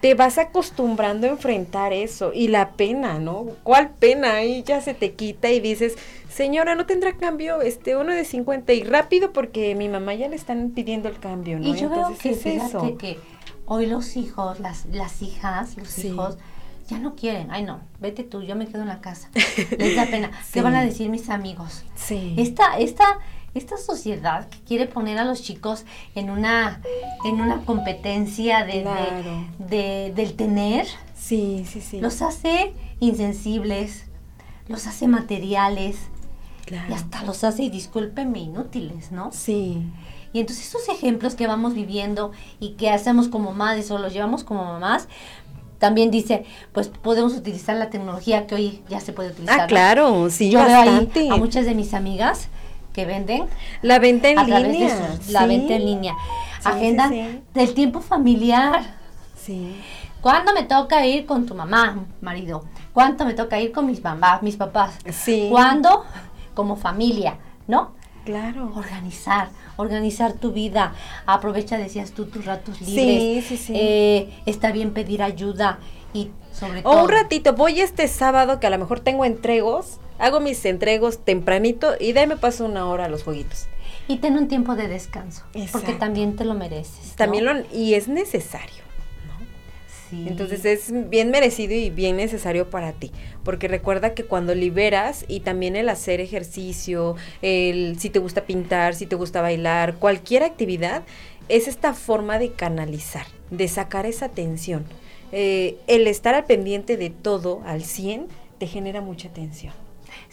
te 0.03 0.15
vas 0.15 0.37
acostumbrando 0.37 1.27
a 1.27 1.29
enfrentar 1.29 1.93
eso 1.93 2.33
y 2.33 2.49
la 2.49 2.71
pena, 2.71 3.19
¿no? 3.19 3.45
¿Cuál 3.63 3.91
pena? 3.91 4.33
Ahí 4.33 4.61
ya 4.61 4.81
se 4.81 4.93
te 4.93 5.13
quita 5.13 5.49
y 5.49 5.61
dices, 5.61 5.95
señora, 6.27 6.75
¿no 6.75 6.85
tendrá 6.85 7.15
cambio 7.15 7.61
este 7.61 7.95
uno 7.95 8.11
de 8.11 8.25
50 8.25 8.73
y 8.73 8.83
rápido 8.83 9.31
porque 9.31 9.75
mi 9.75 9.87
mamá 9.87 10.13
ya 10.13 10.27
le 10.27 10.35
están 10.35 10.71
pidiendo 10.71 11.07
el 11.07 11.17
cambio, 11.19 11.57
¿no? 11.57 11.69
Y 11.69 11.79
yo 11.79 11.89
veo 11.89 12.17
que, 12.21 12.31
es 12.31 12.45
eso? 12.45 12.97
que 12.97 13.17
hoy 13.65 13.85
los 13.85 14.17
hijos, 14.17 14.59
las, 14.59 14.87
las 14.87 15.21
hijas, 15.21 15.77
los 15.77 15.97
hijos, 15.99 16.37
ya 16.89 16.99
no 16.99 17.15
quieren. 17.15 17.49
Ay, 17.49 17.63
no, 17.63 17.79
vete 18.01 18.25
tú, 18.25 18.41
yo 18.41 18.57
me 18.57 18.67
quedo 18.67 18.81
en 18.81 18.89
la 18.89 18.99
casa. 18.99 19.29
Les 19.77 19.95
da 19.95 20.05
pena. 20.07 20.31
¿Qué 20.51 20.61
van 20.61 20.75
a 20.75 20.83
decir 20.83 21.09
mis 21.09 21.29
amigos? 21.29 21.85
Sí. 21.95 22.35
Esta, 22.37 22.77
esta 22.77 23.19
esta 23.53 23.77
sociedad 23.77 24.47
que 24.49 24.59
quiere 24.59 24.87
poner 24.87 25.17
a 25.19 25.25
los 25.25 25.41
chicos 25.41 25.85
en 26.15 26.29
una, 26.29 26.81
en 27.25 27.39
una 27.39 27.65
competencia 27.65 28.65
de, 28.65 28.85
de, 29.59 30.11
del 30.15 30.33
tener, 30.33 30.87
sí, 31.15 31.65
sí, 31.67 31.81
sí. 31.81 32.01
los 32.01 32.21
hace 32.21 32.73
insensibles, 32.99 34.05
los 34.67 34.87
hace 34.87 35.07
materiales 35.07 35.97
y 36.71 36.93
hasta 36.93 37.23
los 37.23 37.43
hace, 37.43 37.69
discúlpenme, 37.69 38.39
inútiles, 38.39 39.11
¿no? 39.11 39.31
Sí. 39.31 39.83
Y 40.31 40.39
entonces 40.39 40.67
esos 40.67 40.89
ejemplos 40.89 41.35
que 41.35 41.45
vamos 41.45 41.75
viviendo 41.75 42.31
y 42.59 42.71
que 42.71 42.89
hacemos 42.89 43.27
como 43.27 43.53
madres 43.53 43.91
o 43.91 43.99
los 43.99 44.13
llevamos 44.13 44.43
como 44.43 44.63
mamás, 44.63 45.07
también 45.77 46.09
dice, 46.11 46.45
pues 46.71 46.87
podemos 46.87 47.35
utilizar 47.35 47.75
la 47.75 47.89
tecnología 47.89 48.47
que 48.47 48.55
hoy 48.55 48.81
ya 48.89 48.99
se 48.99 49.11
puede 49.11 49.29
utilizar. 49.29 49.61
Ah, 49.61 49.67
claro, 49.67 50.29
sí, 50.29 50.49
Yo 50.49 50.63
veo 50.65 50.79
ahí 50.79 51.29
a 51.29 51.35
muchas 51.35 51.65
de 51.65 51.75
mis 51.75 51.93
amigas 51.93 52.47
que 52.93 53.05
venden. 53.05 53.45
La 53.81 53.99
venta 53.99 54.29
en 54.29 54.37
línea. 54.47 55.17
La 55.29 55.45
venta 55.45 55.73
en 55.73 55.85
línea. 55.85 56.15
Agenda 56.63 57.11
del 57.53 57.73
tiempo 57.73 57.99
familiar. 57.99 58.81
Sí. 59.35 59.75
¿Cuándo 60.21 60.53
me 60.53 60.63
toca 60.63 61.05
ir 61.05 61.25
con 61.25 61.45
tu 61.45 61.53
mamá, 61.53 62.05
marido? 62.21 62.63
¿Cuánto 62.93 63.25
me 63.25 63.33
toca 63.33 63.59
ir 63.59 63.73
con 63.73 63.87
mis 63.87 64.01
mamás, 64.01 64.41
mis 64.41 64.55
papás? 64.55 64.93
Sí. 65.11 65.47
¿Cuándo? 65.51 66.05
Como 66.53 66.77
familia, 66.77 67.39
¿no? 67.67 67.91
Claro. 68.23 68.71
Organizar, 68.73 69.49
organizar 69.75 70.31
tu 70.33 70.53
vida. 70.53 70.93
Aprovecha, 71.25 71.77
decías 71.77 72.11
tú, 72.11 72.27
tus 72.27 72.45
ratos 72.45 72.79
libres. 72.79 72.95
Sí, 72.95 73.43
sí, 73.45 73.57
sí. 73.57 73.73
Eh, 73.75 74.33
está 74.45 74.71
bien 74.71 74.93
pedir 74.93 75.21
ayuda 75.21 75.79
y 76.13 76.29
sobre 76.53 76.83
todo. 76.83 76.93
O 76.93 77.03
un 77.03 77.09
ratito, 77.09 77.53
voy 77.53 77.81
este 77.81 78.07
sábado 78.07 78.61
que 78.61 78.67
a 78.67 78.69
lo 78.69 78.77
mejor 78.77 79.01
tengo 79.01 79.25
entregos 79.25 79.99
hago 80.19 80.39
mis 80.39 80.63
entregos 80.65 81.23
tempranito 81.23 81.93
y 81.99 82.13
de 82.13 82.21
ahí 82.21 82.27
me 82.27 82.37
paso 82.37 82.65
una 82.65 82.87
hora 82.87 83.05
a 83.05 83.09
los 83.09 83.23
jueguitos. 83.23 83.67
Y 84.07 84.17
ten 84.17 84.37
un 84.37 84.47
tiempo 84.47 84.75
de 84.75 84.87
descanso, 84.87 85.43
porque 85.71 85.93
también 85.93 86.35
te 86.35 86.43
lo 86.45 86.53
mereces. 86.53 87.15
También 87.15 87.45
lo, 87.45 87.53
y 87.73 87.93
es 87.93 88.07
necesario. 88.07 88.83
Sí. 90.09 90.25
Entonces 90.27 90.65
es 90.65 91.09
bien 91.09 91.31
merecido 91.31 91.73
y 91.73 91.89
bien 91.89 92.17
necesario 92.17 92.69
para 92.69 92.91
ti, 92.91 93.11
porque 93.43 93.67
recuerda 93.67 94.13
que 94.13 94.25
cuando 94.25 94.53
liberas 94.53 95.25
y 95.27 95.39
también 95.39 95.75
el 95.75 95.89
hacer 95.89 96.19
ejercicio, 96.19 97.15
el 97.41 97.97
si 97.99 98.09
te 98.09 98.19
gusta 98.19 98.45
pintar, 98.45 98.93
si 98.93 99.07
te 99.07 99.15
gusta 99.15 99.41
bailar, 99.41 99.95
cualquier 99.95 100.43
actividad, 100.43 101.03
es 101.49 101.67
esta 101.67 101.93
forma 101.93 102.37
de 102.37 102.51
canalizar, 102.51 103.25
de 103.49 103.67
sacar 103.67 104.05
esa 104.05 104.29
tensión. 104.29 104.85
Eh, 105.31 105.77
el 105.87 106.05
estar 106.07 106.35
al 106.35 106.45
pendiente 106.45 106.95
de 106.95 107.09
todo 107.09 107.63
al 107.65 107.83
100 107.83 108.27
te 108.59 108.67
genera 108.67 109.01
mucha 109.01 109.29
tensión. 109.29 109.73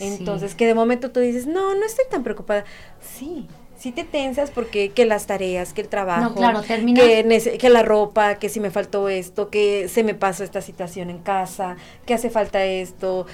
Entonces, 0.01 0.55
que 0.55 0.67
de 0.67 0.75
momento 0.75 1.11
tú 1.11 1.21
dices, 1.21 1.47
no, 1.47 1.75
no 1.75 1.87
estoy 1.87 2.05
tan 2.11 2.23
preocupada. 2.23 2.65
Sí, 3.01 3.47
sí 3.79 3.93
te 3.93 4.05
tensas 4.05 4.51
porque 4.51 4.91
que 4.91 5.07
las 5.07 5.27
tareas, 5.27 5.73
que 5.73 5.81
el 5.81 5.89
trabajo, 5.89 6.35
claro, 6.35 6.63
que, 6.63 7.59
que, 7.59 7.71
la 7.71 7.83
ropa, 7.83 8.37
que 8.37 8.49
si 8.49 8.61
me 8.61 8.71
faltó 8.71 9.09
esto, 9.09 9.49
que 9.49 9.89
se 9.89 10.05
me 10.05 10.15
pasó 10.15 10.45
esta 10.45 10.61
situación 10.61 11.11
en 11.11 11.19
casa, 11.19 11.77
que 12.07 12.15
hace 12.15 12.31
falta 12.31 12.65
esto. 12.65 13.27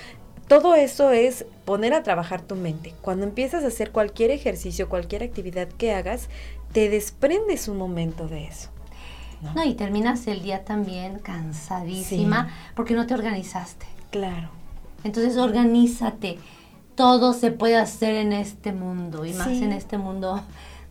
Todo 0.49 0.77
eso 0.77 1.11
es 1.11 1.45
poner 1.65 1.93
a 1.93 2.05
trabajar 2.05 2.41
tu 2.41 2.55
mente. 2.55 2.95
Cuando 3.01 3.25
empiezas 3.25 3.65
a 3.65 3.69
hacer 3.69 3.91
cualquier 3.91 4.31
ejercicio, 4.31 4.89
cualquier 4.89 5.25
actividad 5.25 5.67
que 5.69 5.93
hagas, 5.93 6.29
te 6.73 6.89
desprendes 6.89 7.67
un 7.67 7.79
momento 7.79 8.29
de 8.29 8.47
eso. 8.47 8.71
No, 9.55 9.65
y 9.65 9.75
terminas 9.75 10.27
el 10.27 10.43
día 10.43 10.65
también 10.65 11.19
cansadísima 11.19 12.49
porque 12.75 12.95
no 12.95 13.07
te 13.07 13.15
organizaste. 13.15 13.87
Claro. 14.11 14.49
Entonces 15.05 15.37
organízate. 15.37 16.39
Todo 16.97 17.33
se 17.33 17.53
puede 17.53 17.77
hacer 17.77 18.15
en 18.15 18.33
este 18.33 18.73
mundo 18.73 19.25
y 19.25 19.33
más 19.35 19.49
en 19.49 19.73
este 19.73 19.99
mundo 19.99 20.43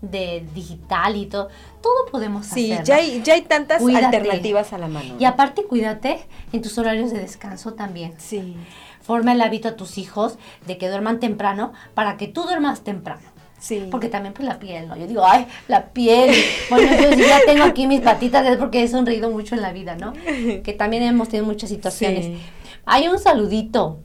de 0.02 0.46
digital 0.54 1.16
y 1.16 1.26
todo. 1.26 1.50
Todo 1.82 2.06
podemos 2.12 2.48
hacer. 2.48 2.78
Sí, 2.78 2.84
ya 2.84 2.96
hay, 2.96 3.22
ya 3.24 3.34
hay 3.34 3.42
tantas 3.42 3.82
alternativas 3.82 4.74
a 4.74 4.78
la 4.78 4.88
mano. 4.88 5.16
Y 5.20 5.26
aparte 5.26 5.64
cuídate 5.64 6.26
en 6.52 6.62
tus 6.62 6.78
horarios 6.78 7.12
de 7.12 7.20
descanso 7.20 7.74
también. 7.74 8.14
Sí. 8.18 8.56
Forma 9.02 9.34
el 9.34 9.42
hábito 9.42 9.70
a 9.70 9.76
tus 9.76 9.98
hijos 9.98 10.38
de 10.66 10.78
que 10.78 10.90
duerman 10.90 11.20
temprano 11.20 11.74
para 11.94 12.18
que 12.18 12.28
tú 12.28 12.44
duermas 12.44 12.82
temprano. 12.82 13.22
Sí. 13.60 13.88
Porque 13.90 14.10
también 14.10 14.34
pues 14.34 14.48
la 14.48 14.60
piel, 14.60 14.88
¿no? 14.88 14.96
Yo 14.96 15.08
digo, 15.08 15.26
ay, 15.26 15.48
la 15.68 15.88
piel. 15.88 16.36
Bueno, 16.70 16.92
yo 17.02 17.26
ya 17.26 17.40
tengo 17.46 17.64
aquí 17.64 17.88
mis 17.88 18.02
patitas 18.02 18.46
es 18.46 18.58
porque 18.58 18.84
he 18.84 18.88
sonreído 18.88 19.32
mucho 19.32 19.56
en 19.56 19.62
la 19.62 19.72
vida, 19.72 19.96
¿no? 19.96 20.14
Que 20.64 20.74
también 20.78 21.04
hemos 21.04 21.30
tenido 21.30 21.46
muchas 21.46 21.70
situaciones. 21.70 22.40
Hay 22.86 23.08
un 23.08 23.18
saludito 23.18 24.02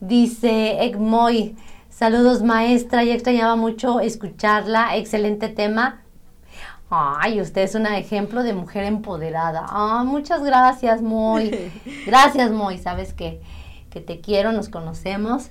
Dice 0.00 0.82
Egmoy, 0.84 1.56
saludos 1.90 2.42
maestra, 2.42 3.04
ya 3.04 3.12
extrañaba 3.12 3.54
mucho 3.56 4.00
escucharla, 4.00 4.96
excelente 4.96 5.48
tema. 5.48 6.02
Ay, 6.88 7.40
usted 7.40 7.62
es 7.62 7.74
un 7.74 7.86
ejemplo 7.86 8.42
de 8.42 8.52
mujer 8.52 8.84
empoderada. 8.84 9.64
Ah, 9.68 10.02
muchas 10.04 10.42
gracias, 10.42 11.02
Moy. 11.02 11.70
Gracias, 12.06 12.50
Moy. 12.50 12.78
Sabes 12.78 13.12
que, 13.12 13.40
que 13.90 14.00
te 14.00 14.20
quiero, 14.20 14.50
nos 14.50 14.68
conocemos. 14.68 15.50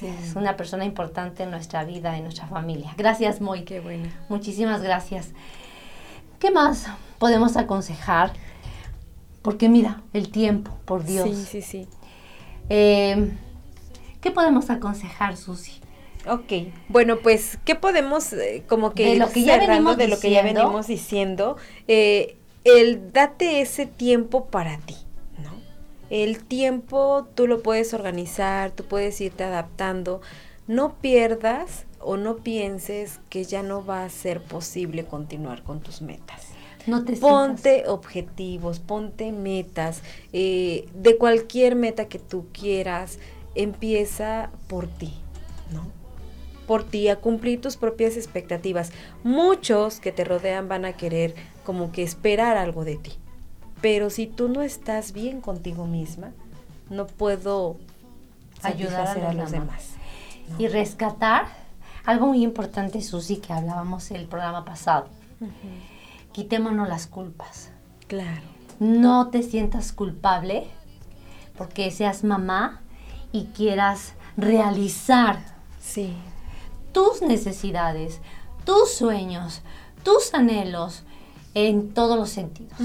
Es 0.00 0.34
una 0.34 0.56
persona 0.56 0.84
importante 0.84 1.44
en 1.44 1.52
nuestra 1.52 1.84
vida, 1.84 2.16
en 2.16 2.24
nuestra 2.24 2.48
familia. 2.48 2.92
Gracias, 2.96 3.40
Moy. 3.40 3.62
Qué 3.62 3.78
bueno. 3.78 4.08
Muchísimas 4.28 4.82
gracias. 4.82 5.30
¿Qué 6.40 6.50
más 6.50 6.88
podemos 7.18 7.56
aconsejar? 7.56 8.32
Porque 9.42 9.68
mira, 9.68 10.02
el 10.12 10.32
tiempo, 10.32 10.76
por 10.84 11.04
Dios. 11.04 11.28
Sí, 11.28 11.44
sí, 11.44 11.62
sí. 11.62 11.88
Eh, 12.68 13.32
¿Qué 14.22 14.30
podemos 14.30 14.70
aconsejar, 14.70 15.36
Susi? 15.36 15.80
Ok, 16.28 16.72
bueno, 16.88 17.18
pues, 17.18 17.58
¿qué 17.64 17.74
podemos 17.74 18.32
eh, 18.32 18.62
como 18.68 18.92
que, 18.92 19.10
de 19.10 19.16
lo 19.16 19.28
que 19.28 19.42
ya 19.42 19.58
venimos 19.58 19.96
de 19.96 20.06
lo 20.06 20.20
que 20.20 20.30
ya 20.30 20.42
venimos 20.42 20.86
diciendo? 20.86 21.56
Eh, 21.88 22.36
el 22.62 23.12
date 23.12 23.60
ese 23.60 23.86
tiempo 23.86 24.46
para 24.46 24.78
ti, 24.78 24.94
¿no? 25.42 25.50
El 26.08 26.44
tiempo 26.44 27.26
tú 27.34 27.48
lo 27.48 27.62
puedes 27.62 27.92
organizar, 27.92 28.70
tú 28.70 28.84
puedes 28.84 29.20
irte 29.20 29.42
adaptando. 29.42 30.20
No 30.68 30.94
pierdas 30.94 31.86
o 31.98 32.16
no 32.16 32.36
pienses 32.36 33.18
que 33.28 33.42
ya 33.42 33.64
no 33.64 33.84
va 33.84 34.04
a 34.04 34.08
ser 34.08 34.40
posible 34.40 35.04
continuar 35.04 35.64
con 35.64 35.80
tus 35.80 36.00
metas. 36.00 36.52
No 36.86 37.04
te 37.04 37.16
ponte 37.16 37.84
objetivos, 37.88 38.78
ponte 38.78 39.32
metas, 39.32 40.02
eh, 40.32 40.88
de 40.94 41.16
cualquier 41.16 41.74
meta 41.74 42.06
que 42.06 42.18
tú 42.18 42.46
quieras, 42.52 43.18
empieza 43.54 44.50
por 44.68 44.86
ti, 44.86 45.14
¿no? 45.72 45.86
Por 46.66 46.84
ti, 46.84 47.08
a 47.08 47.16
cumplir 47.16 47.60
tus 47.60 47.76
propias 47.76 48.16
expectativas. 48.16 48.92
Muchos 49.24 50.00
que 50.00 50.12
te 50.12 50.24
rodean 50.24 50.68
van 50.68 50.84
a 50.84 50.92
querer 50.92 51.34
como 51.64 51.92
que 51.92 52.02
esperar 52.02 52.56
algo 52.56 52.84
de 52.84 52.96
ti. 52.96 53.12
Pero 53.80 54.10
si 54.10 54.26
tú 54.26 54.48
no 54.48 54.62
estás 54.62 55.12
bien 55.12 55.40
contigo 55.40 55.86
misma, 55.86 56.32
no 56.88 57.06
puedo 57.06 57.78
ayudar 58.62 59.18
a, 59.18 59.32
los, 59.32 59.50
demás. 59.50 59.94
Y 60.58 60.68
rescatar 60.68 61.46
algo 62.04 62.28
muy 62.28 62.42
importante, 62.42 63.02
Susi, 63.02 63.36
que 63.36 63.52
hablábamos 63.52 64.10
en 64.10 64.18
el 64.18 64.26
programa 64.26 64.64
pasado. 64.64 65.08
Quitémonos 66.32 66.88
las 66.88 67.06
culpas. 67.06 67.70
Claro. 68.06 68.42
No 68.78 69.28
te 69.28 69.42
sientas 69.42 69.92
culpable 69.92 70.66
porque 71.56 71.90
seas 71.90 72.24
mamá 72.24 72.81
y 73.32 73.44
quieras 73.46 74.12
realizar 74.36 75.38
sí. 75.80 76.14
tus 76.92 77.22
necesidades, 77.22 78.20
tus 78.64 78.92
sueños, 78.92 79.62
tus 80.04 80.34
anhelos 80.34 81.02
en 81.54 81.92
todos 81.92 82.18
los 82.18 82.30
sentidos. 82.30 82.78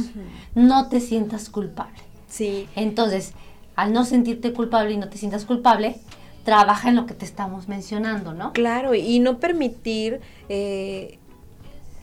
No 0.55 0.89
te 0.89 0.99
sientas 0.99 1.49
culpable. 1.49 1.99
Sí. 2.27 2.67
Entonces, 2.75 3.33
al 3.75 3.93
no 3.93 4.05
sentirte 4.05 4.53
culpable 4.53 4.91
y 4.93 4.97
no 4.97 5.09
te 5.09 5.17
sientas 5.17 5.45
culpable, 5.45 5.97
trabaja 6.43 6.89
en 6.89 6.95
lo 6.95 7.05
que 7.05 7.13
te 7.13 7.25
estamos 7.25 7.67
mencionando, 7.67 8.33
¿no? 8.33 8.53
Claro, 8.53 8.95
y 8.95 9.19
no 9.19 9.39
permitir, 9.39 10.21
eh, 10.49 11.19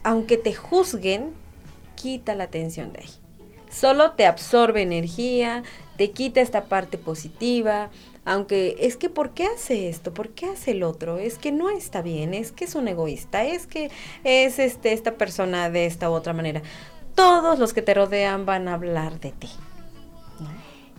aunque 0.03 0.37
te 0.37 0.53
juzguen, 0.53 1.33
quita 1.95 2.35
la 2.35 2.45
atención 2.45 2.93
de 2.93 2.99
ahí. 2.99 3.09
Solo 3.71 4.11
te 4.11 4.25
absorbe 4.25 4.81
energía, 4.81 5.63
te 5.97 6.11
quita 6.11 6.41
esta 6.41 6.65
parte 6.65 6.97
positiva, 6.97 7.89
aunque 8.25 8.75
es 8.79 8.97
que 8.97 9.09
¿por 9.09 9.31
qué 9.31 9.45
hace 9.45 9.87
esto? 9.87 10.13
¿Por 10.13 10.29
qué 10.29 10.47
hace 10.47 10.71
el 10.71 10.83
otro? 10.83 11.19
Es 11.19 11.37
que 11.37 11.51
no 11.51 11.69
está 11.69 12.01
bien, 12.01 12.33
es 12.33 12.51
que 12.51 12.65
es 12.65 12.75
un 12.75 12.87
egoísta, 12.87 13.43
es 13.43 13.67
que 13.67 13.91
es 14.23 14.59
este 14.59 14.93
esta 14.93 15.13
persona 15.13 15.69
de 15.69 15.85
esta 15.85 16.09
u 16.09 16.13
otra 16.13 16.33
manera. 16.33 16.61
Todos 17.13 17.59
los 17.59 17.71
que 17.71 17.83
te 17.83 17.93
rodean 17.93 18.45
van 18.45 18.67
a 18.67 18.73
hablar 18.73 19.19
de 19.19 19.31
ti. 19.31 19.49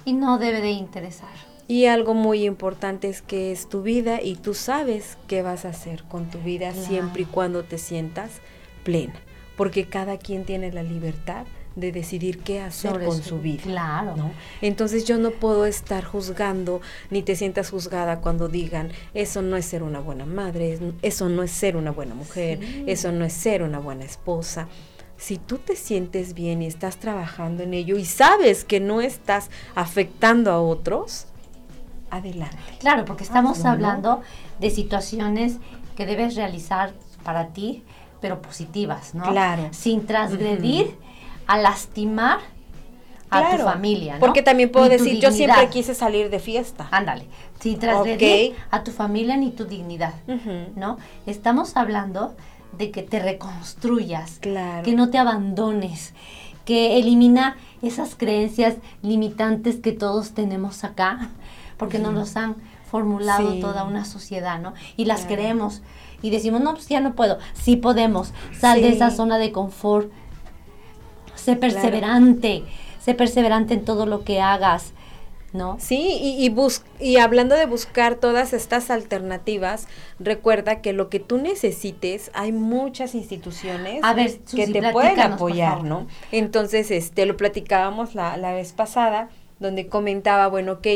Y 0.04 0.12
no 0.12 0.38
debe 0.38 0.60
de 0.60 0.70
interesar. 0.70 1.28
Y 1.68 1.86
algo 1.86 2.14
muy 2.14 2.44
importante 2.44 3.08
es 3.08 3.22
que 3.22 3.50
es 3.50 3.68
tu 3.68 3.82
vida 3.82 4.22
y 4.22 4.36
tú 4.36 4.54
sabes 4.54 5.18
qué 5.26 5.42
vas 5.42 5.64
a 5.64 5.70
hacer 5.70 6.04
con 6.04 6.30
tu 6.30 6.38
vida 6.38 6.72
siempre 6.72 7.22
y 7.22 7.26
cuando 7.26 7.64
te 7.64 7.76
sientas 7.76 8.40
plena, 8.84 9.14
porque 9.56 9.88
cada 9.88 10.16
quien 10.16 10.44
tiene 10.44 10.70
la 10.70 10.84
libertad 10.84 11.44
de 11.76 11.92
decidir 11.92 12.40
qué 12.40 12.60
hacer 12.60 13.04
con 13.04 13.22
su, 13.22 13.38
vida. 13.38 13.62
Claro. 13.62 14.32
Entonces 14.60 15.04
yo 15.04 15.18
no 15.18 15.30
puedo 15.30 15.66
estar 15.66 16.04
juzgando, 16.04 16.80
ni 17.10 17.22
te 17.22 17.36
sientas 17.36 17.70
juzgada 17.70 18.20
cuando 18.20 18.48
digan, 18.48 18.90
eso 19.14 19.42
no 19.42 19.56
es 19.56 19.66
ser 19.66 19.82
una 19.82 20.00
buena 20.00 20.26
madre, 20.26 20.78
eso 21.02 21.28
no 21.28 21.42
es 21.42 21.52
ser 21.52 21.76
una 21.76 21.92
buena 21.92 22.14
mujer, 22.14 22.58
eso 22.86 23.12
no 23.12 23.24
es 23.24 23.32
ser 23.32 23.62
una 23.62 23.78
buena 23.78 24.04
esposa 24.04 24.68
si 25.18 25.38
tú 25.38 25.58
te 25.58 25.76
sientes 25.76 26.34
bien 26.34 26.62
y 26.62 26.66
estás 26.66 26.98
trabajando 26.98 27.62
en 27.62 27.74
ello 27.74 27.96
y 27.96 28.04
sabes 28.04 28.64
que 28.64 28.80
no 28.80 29.00
estás 29.00 29.50
afectando 29.74 30.52
a 30.52 30.60
otros, 30.60 31.26
adelante. 32.10 32.56
Claro, 32.80 33.04
porque 33.04 33.24
estamos 33.24 33.64
hablando 33.64 34.20
de 34.60 34.70
situaciones 34.70 35.56
que 35.96 36.06
debes 36.06 36.36
realizar 36.36 36.92
para 37.24 37.48
ti, 37.48 37.82
pero 38.20 38.42
positivas, 38.42 39.14
¿no? 39.14 39.24
Claro. 39.24 39.68
Sin 39.72 40.06
transgredir 40.06 40.96
a 41.46 41.58
lastimar 41.58 42.38
a 43.30 43.56
tu 43.56 43.62
familia, 43.62 44.14
¿no? 44.14 44.20
Porque 44.20 44.42
también 44.42 44.70
puedo 44.70 44.88
decir, 44.88 45.20
yo 45.20 45.30
siempre 45.30 45.68
quise 45.68 45.94
salir 45.94 46.30
de 46.30 46.38
fiesta. 46.38 46.88
Ándale, 46.90 47.26
sin 47.60 47.78
transgredir 47.78 48.54
a 48.70 48.84
tu 48.84 48.92
familia 48.92 49.36
ni 49.36 49.50
tu 49.50 49.64
dignidad, 49.64 50.14
¿no? 50.76 50.98
Estamos 51.26 51.76
hablando 51.76 52.34
de 52.76 52.90
que 52.90 53.02
te 53.02 53.20
reconstruyas, 53.20 54.38
claro. 54.40 54.84
que 54.84 54.94
no 54.94 55.10
te 55.10 55.18
abandones, 55.18 56.14
que 56.64 56.98
elimina 56.98 57.56
esas 57.82 58.14
creencias 58.14 58.76
limitantes 59.02 59.76
que 59.76 59.92
todos 59.92 60.32
tenemos 60.32 60.84
acá, 60.84 61.30
porque 61.78 61.98
nos 61.98 62.14
los 62.14 62.36
han 62.36 62.56
formulado 62.90 63.54
toda 63.60 63.84
una 63.84 64.04
sociedad, 64.04 64.60
¿no? 64.60 64.74
Y 64.96 65.06
las 65.06 65.26
creemos 65.26 65.82
y 66.22 66.30
decimos, 66.30 66.60
no, 66.60 66.74
pues 66.74 66.88
ya 66.88 67.00
no 67.00 67.14
puedo. 67.14 67.38
Sí 67.54 67.76
podemos, 67.76 68.32
sal 68.58 68.80
de 68.80 68.88
esa 68.88 69.10
zona 69.10 69.38
de 69.38 69.52
confort, 69.52 70.10
sé 71.46 71.56
perseverante, 71.56 72.64
sé 73.00 73.14
perseverante 73.14 73.74
en 73.74 73.84
todo 73.84 74.04
lo 74.04 74.24
que 74.24 74.40
hagas. 74.40 74.92
¿No? 75.52 75.78
Sí, 75.80 76.18
y, 76.20 76.46
y, 76.46 76.54
y 77.00 77.16
hablando 77.16 77.54
de 77.54 77.64
buscar 77.64 78.16
todas 78.16 78.52
estas 78.52 78.90
alternativas, 78.90 79.86
recuerda 80.18 80.82
que 80.82 80.92
lo 80.92 81.08
que 81.08 81.18
tú 81.18 81.38
necesites, 81.38 82.30
hay 82.34 82.52
muchas 82.52 83.14
instituciones 83.14 84.02
que 84.54 84.66
te 84.66 84.92
pueden 84.92 85.18
apoyar, 85.20 85.82
¿no? 85.82 86.08
Entonces, 86.30 86.90
este, 86.90 87.24
lo 87.24 87.38
platicábamos 87.38 88.14
la, 88.14 88.36
la 88.36 88.52
vez 88.52 88.74
pasada, 88.74 89.30
donde 89.58 89.86
comentaba, 89.86 90.48
bueno, 90.48 90.72
ok, 90.72 90.86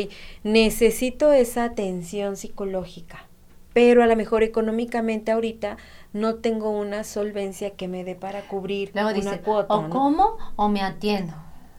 necesito 0.43 1.31
esa 1.33 1.63
atención 1.63 2.35
psicológica, 2.35 3.25
pero 3.73 4.03
a 4.03 4.07
lo 4.07 4.15
mejor 4.15 4.43
económicamente 4.43 5.31
ahorita 5.31 5.77
no 6.13 6.35
tengo 6.35 6.71
una 6.71 7.03
solvencia 7.03 7.71
que 7.71 7.87
me 7.87 8.03
dé 8.03 8.15
para 8.15 8.41
cubrir 8.47 8.91
una 8.93 9.13
dice, 9.13 9.39
cuota. 9.39 9.73
O 9.73 9.89
como 9.89 10.37
o 10.55 10.69
me 10.69 10.81
atiendo. 10.81 11.33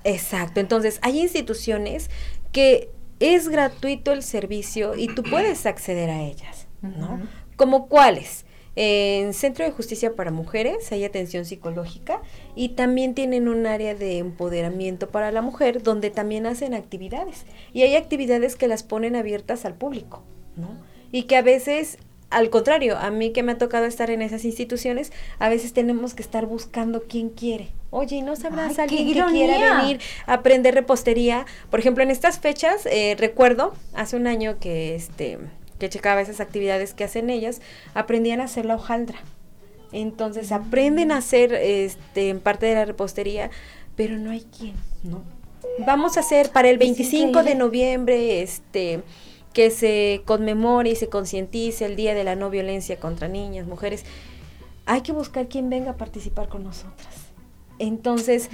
Exacto, 0.05 0.61
entonces 0.61 0.99
hay 1.03 1.21
instituciones 1.21 2.11
que 2.51 2.91
es 3.21 3.49
gratuito 3.49 4.13
el 4.13 4.23
servicio 4.23 4.97
y 4.97 5.07
tú 5.09 5.23
puedes 5.23 5.65
acceder 5.67 6.11
a 6.11 6.23
ellas, 6.23 6.67
¿no? 6.81 7.21
¿Como 7.57 7.87
cuáles? 7.89 8.45
En 8.75 9.35
Centro 9.35 9.67
de 9.67 9.71
Justicia 9.71 10.17
para 10.17 10.31
Mujeres 10.31 10.91
hay 10.93 11.05
atención 11.05 11.45
psicológica 11.45 12.23
y 12.57 12.71
también 12.71 13.15
tienen 13.15 13.49
un 13.49 13.67
área 13.67 13.95
de 13.95 14.17
empoderamiento 14.19 15.11
para 15.11 15.31
la 15.31 15.43
mujer 15.43 15.83
donde 15.83 16.11
también 16.11 16.47
hacen 16.47 16.73
actividades. 16.73 17.45
Y 17.75 17.83
hay 17.83 17.97
actividades 17.97 18.57
que 18.57 18.69
las 18.69 18.83
ponen 18.83 19.15
abiertas 19.15 19.67
al 19.67 19.75
público, 19.75 20.23
¿no? 20.57 20.92
Y 21.13 21.25
que 21.25 21.37
a 21.37 21.43
veces, 21.43 21.99
al 22.31 22.51
contrario, 22.51 22.99
a 22.99 23.11
mí 23.11 23.31
que 23.31 23.45
me 23.45 23.53
ha 23.53 23.59
tocado 23.59 23.85
estar 23.85 24.11
en 24.11 24.23
esas 24.23 24.45
instituciones, 24.45 25.13
a 25.39 25.49
veces 25.49 25.73
tenemos 25.73 26.15
que 26.15 26.23
estar 26.23 26.47
buscando 26.47 27.05
quién 27.09 27.29
quiere. 27.29 27.69
Oye, 27.91 28.17
¿y 28.17 28.23
no 28.23 28.35
sabrás 28.35 28.79
alguien 28.81 29.07
que 29.07 29.13
quiera 29.13 29.79
venir 29.83 30.01
a 30.27 30.35
aprender 30.35 30.75
repostería? 30.75 31.47
Por 31.71 31.79
ejemplo, 31.79 32.03
en 32.03 32.11
estas 32.11 32.41
fechas, 32.41 32.87
eh, 32.87 33.15
recuerdo, 33.19 33.75
hace 33.95 34.17
un 34.17 34.27
año 34.27 34.59
que 34.59 34.97
este 34.97 35.39
que 35.83 35.89
checaba 35.89 36.21
esas 36.21 36.39
actividades 36.39 36.95
que 36.95 37.03
hacen 37.03 37.29
ellas, 37.29 37.61
aprendían 37.93 38.41
a 38.41 38.45
hacer 38.45 38.67
la 38.67 38.77
hojaldra. 38.77 39.19
Entonces 39.91 40.53
aprenden 40.53 41.11
a 41.11 41.17
hacer 41.17 41.53
este, 41.53 42.29
en 42.29 42.39
parte 42.39 42.67
de 42.67 42.77
la 42.77 42.85
repostería, 42.85 43.51
pero 43.97 44.17
no 44.17 44.31
hay 44.31 44.47
quien, 44.57 44.75
¿no? 45.03 45.25
Vamos 45.85 46.17
a 46.17 46.21
hacer 46.21 46.51
para 46.51 46.71
el 46.71 46.79
25 46.79 47.43
de 47.43 47.57
noviembre, 47.57 48.43
este, 48.43 49.03
que 49.53 49.71
se 49.71 50.23
conmemore 50.25 50.91
y 50.91 50.97
se 50.97 51.09
concientice 51.09 51.85
el 51.85 51.97
Día 51.97 52.15
de 52.15 52.25
la 52.25 52.37
No 52.37 52.51
Violencia 52.51 52.99
contra 52.99 53.29
Niñas, 53.29 53.67
Mujeres. 53.67 54.05
Hay 54.87 55.03
que 55.03 55.13
buscar 55.13 55.49
quien 55.49 55.71
venga 55.71 55.93
a 55.93 55.97
participar 55.97 56.49
con 56.49 56.65
nosotras. 56.65 57.33
Entonces, 57.79 58.49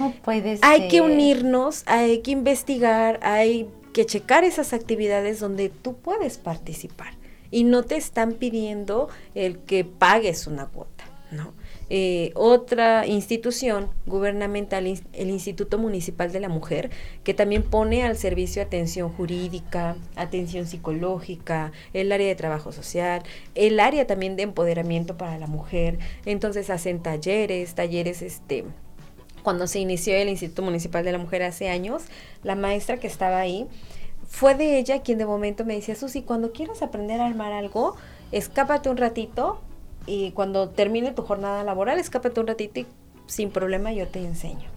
hay 0.61 0.87
que 0.87 1.01
unirnos, 1.01 1.83
hay 1.85 2.19
que 2.19 2.31
investigar, 2.31 3.19
hay 3.21 3.69
que 3.93 4.05
checar 4.05 4.43
esas 4.43 4.73
actividades 4.73 5.39
donde 5.39 5.69
tú 5.69 5.95
puedes 5.95 6.37
participar 6.37 7.13
y 7.51 7.63
no 7.63 7.83
te 7.83 7.95
están 7.95 8.33
pidiendo 8.33 9.09
el 9.35 9.59
que 9.59 9.83
pagues 9.83 10.47
una 10.47 10.67
cuota, 10.67 11.05
¿no? 11.31 11.53
Eh, 11.89 12.31
otra 12.35 13.07
institución 13.07 13.89
gubernamental, 14.05 14.85
el 14.85 15.29
Instituto 15.29 15.77
Municipal 15.77 16.31
de 16.31 16.39
la 16.39 16.49
Mujer, 16.49 16.91
que 17.23 17.33
también 17.33 17.63
pone 17.63 18.03
al 18.03 18.15
servicio 18.15 18.61
atención 18.61 19.11
jurídica, 19.11 19.95
atención 20.15 20.67
psicológica, 20.67 21.71
el 21.93 22.11
área 22.11 22.27
de 22.27 22.35
trabajo 22.35 22.71
social, 22.71 23.23
el 23.55 23.79
área 23.79 24.05
también 24.05 24.35
de 24.35 24.43
empoderamiento 24.43 25.17
para 25.17 25.39
la 25.39 25.47
mujer. 25.47 25.97
Entonces 26.25 26.69
hacen 26.69 27.01
talleres, 27.01 27.73
talleres 27.73 28.21
este 28.21 28.65
cuando 29.43 29.67
se 29.67 29.79
inició 29.79 30.15
el 30.15 30.29
Instituto 30.29 30.61
Municipal 30.63 31.03
de 31.03 31.13
la 31.13 31.17
Mujer 31.17 31.43
hace 31.43 31.69
años, 31.69 32.03
la 32.43 32.55
maestra 32.55 32.97
que 32.97 33.07
estaba 33.07 33.39
ahí 33.39 33.67
fue 34.27 34.53
de 34.53 34.77
ella 34.77 35.01
quien 35.01 35.17
de 35.17 35.25
momento 35.25 35.65
me 35.65 35.75
decía, 35.75 35.95
Susi, 35.95 36.21
cuando 36.21 36.51
quieras 36.51 36.81
aprender 36.81 37.19
a 37.19 37.25
armar 37.25 37.53
algo, 37.53 37.95
escápate 38.31 38.89
un 38.89 38.97
ratito 38.97 39.61
y 40.09 40.31
cuando 40.31 40.69
termine 40.69 41.11
tu 41.11 41.21
jornada 41.21 41.63
laboral, 41.63 41.99
escápate 41.99 42.39
un 42.39 42.47
ratito 42.47 42.79
y 42.79 42.87
sin 43.27 43.51
problema 43.51 43.93
yo 43.93 44.07
te 44.07 44.19
enseño. 44.19 44.69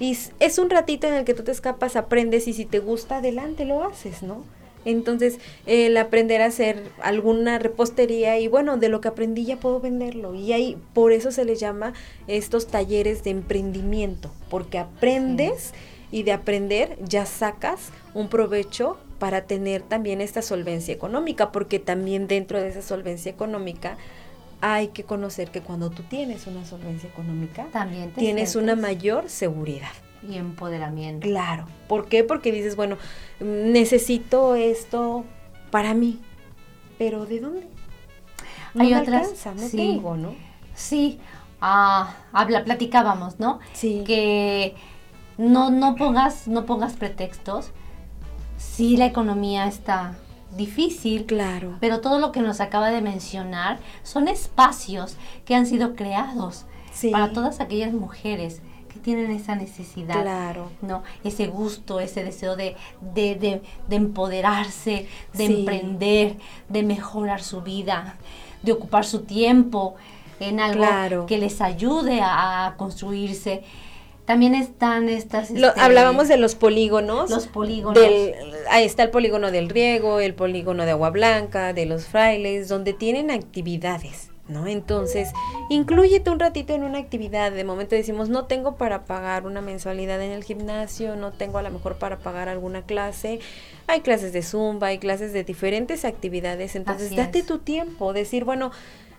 Y 0.00 0.16
es 0.40 0.58
un 0.58 0.70
ratito 0.70 1.06
en 1.06 1.14
el 1.14 1.24
que 1.24 1.34
tú 1.34 1.44
te 1.44 1.52
escapas, 1.52 1.94
aprendes 1.94 2.48
y 2.48 2.52
si 2.52 2.64
te 2.64 2.80
gusta, 2.80 3.18
adelante 3.18 3.64
lo 3.64 3.84
haces, 3.84 4.22
¿no? 4.22 4.44
Entonces, 4.84 5.38
el 5.66 5.96
aprender 5.98 6.40
a 6.40 6.46
hacer 6.46 6.90
alguna 7.02 7.58
repostería 7.58 8.38
y 8.38 8.48
bueno, 8.48 8.78
de 8.78 8.88
lo 8.88 9.00
que 9.00 9.08
aprendí 9.08 9.44
ya 9.44 9.56
puedo 9.56 9.78
venderlo. 9.78 10.34
Y 10.34 10.52
ahí, 10.52 10.78
por 10.94 11.12
eso 11.12 11.30
se 11.30 11.44
les 11.44 11.60
llama 11.60 11.92
estos 12.26 12.66
talleres 12.66 13.22
de 13.22 13.30
emprendimiento, 13.30 14.32
porque 14.48 14.78
aprendes 14.78 15.74
y 16.10 16.22
de 16.22 16.32
aprender 16.32 16.98
ya 17.04 17.26
sacas 17.26 17.90
un 18.14 18.28
provecho 18.28 18.96
para 19.18 19.42
tener 19.42 19.82
también 19.82 20.22
esta 20.22 20.40
solvencia 20.40 20.94
económica, 20.94 21.52
porque 21.52 21.78
también 21.78 22.26
dentro 22.26 22.58
de 22.58 22.68
esa 22.68 22.82
solvencia 22.82 23.30
económica 23.30 23.98
hay 24.60 24.88
que 24.88 25.04
conocer 25.04 25.50
que 25.50 25.62
cuando 25.62 25.90
tú 25.90 26.02
tienes 26.02 26.46
una 26.46 26.64
solvencia 26.64 27.08
económica, 27.08 27.66
también 27.72 28.12
tienes 28.12 28.56
una 28.56 28.76
mayor 28.76 29.28
seguridad. 29.28 29.90
Y 30.28 30.36
empoderamiento. 30.36 31.26
Claro. 31.26 31.64
¿Por 31.88 32.06
qué? 32.08 32.24
Porque 32.24 32.52
dices, 32.52 32.76
bueno, 32.76 32.98
necesito 33.40 34.54
esto 34.54 35.24
para 35.70 35.94
mí. 35.94 36.20
Pero 36.98 37.24
¿de 37.24 37.40
dónde? 37.40 37.66
No 38.74 38.82
Hay 38.82 38.94
otras, 38.94 39.46
no 39.46 39.68
tengo, 39.68 40.16
¿no? 40.16 40.34
Sí, 40.74 41.18
ah, 41.60 42.14
habla, 42.32 42.64
platicábamos, 42.64 43.40
¿no? 43.40 43.60
Sí. 43.72 44.04
Que 44.06 44.74
no, 45.38 45.70
no 45.70 45.96
pongas, 45.96 46.46
no 46.46 46.66
pongas 46.66 46.92
pretextos. 46.94 47.70
Sí, 48.58 48.98
la 48.98 49.06
economía 49.06 49.66
está 49.66 50.18
difícil. 50.56 51.26
Claro. 51.26 51.76
Pero 51.80 52.00
todo 52.00 52.18
lo 52.18 52.32
que 52.32 52.40
nos 52.40 52.60
acaba 52.60 52.90
de 52.90 53.00
mencionar 53.00 53.78
son 54.02 54.28
espacios 54.28 55.16
que 55.44 55.54
han 55.54 55.66
sido 55.66 55.94
creados 55.94 56.66
para 57.12 57.32
todas 57.32 57.60
aquellas 57.60 57.92
mujeres 57.92 58.60
que 58.92 58.98
tienen 58.98 59.30
esa 59.30 59.54
necesidad, 59.54 60.20
claro. 60.20 60.70
¿no? 60.82 61.02
Ese 61.22 61.46
gusto, 61.46 62.00
ese 62.00 62.24
deseo 62.24 62.56
de, 62.56 62.76
de, 63.00 63.62
de, 63.88 63.96
empoderarse, 63.96 65.06
de 65.32 65.44
emprender, 65.44 66.36
de 66.68 66.82
mejorar 66.82 67.42
su 67.42 67.62
vida, 67.62 68.16
de 68.62 68.72
ocupar 68.72 69.04
su 69.04 69.20
tiempo 69.20 69.94
en 70.40 70.58
algo 70.58 71.26
que 71.26 71.38
les 71.38 71.60
ayude 71.60 72.20
a 72.22 72.74
construirse. 72.76 73.62
También 74.30 74.54
están 74.54 75.08
estas... 75.08 75.50
Este, 75.50 75.80
hablábamos 75.80 76.28
de 76.28 76.36
los 76.36 76.54
polígonos. 76.54 77.30
Los 77.30 77.48
polígonos. 77.48 78.00
ahí 78.70 78.84
está 78.84 79.02
el 79.02 79.10
polígono 79.10 79.50
del 79.50 79.68
riego, 79.68 80.20
el 80.20 80.34
polígono 80.34 80.84
de 80.84 80.92
agua 80.92 81.10
blanca, 81.10 81.72
de 81.72 81.84
los 81.84 82.04
frailes, 82.04 82.68
donde 82.68 82.92
tienen 82.92 83.32
actividades, 83.32 84.30
¿no? 84.46 84.68
Entonces, 84.68 85.32
incluyete 85.68 86.30
un 86.30 86.38
ratito 86.38 86.72
en 86.72 86.84
una 86.84 86.98
actividad. 86.98 87.50
De 87.50 87.64
momento 87.64 87.96
decimos, 87.96 88.28
no 88.28 88.44
tengo 88.44 88.76
para 88.76 89.04
pagar 89.04 89.46
una 89.46 89.62
mensualidad 89.62 90.22
en 90.22 90.30
el 90.30 90.44
gimnasio, 90.44 91.16
no 91.16 91.32
tengo 91.32 91.58
a 91.58 91.62
lo 91.62 91.70
mejor 91.72 91.96
para 91.96 92.18
pagar 92.18 92.48
alguna 92.48 92.82
clase. 92.82 93.40
Hay 93.88 94.02
clases 94.02 94.32
de 94.32 94.44
zumba, 94.44 94.86
hay 94.86 94.98
clases 94.98 95.32
de 95.32 95.42
diferentes 95.42 96.04
actividades. 96.04 96.76
Entonces, 96.76 97.16
date 97.16 97.42
tu 97.42 97.58
tiempo, 97.58 98.12
decir, 98.12 98.44
bueno, 98.44 98.70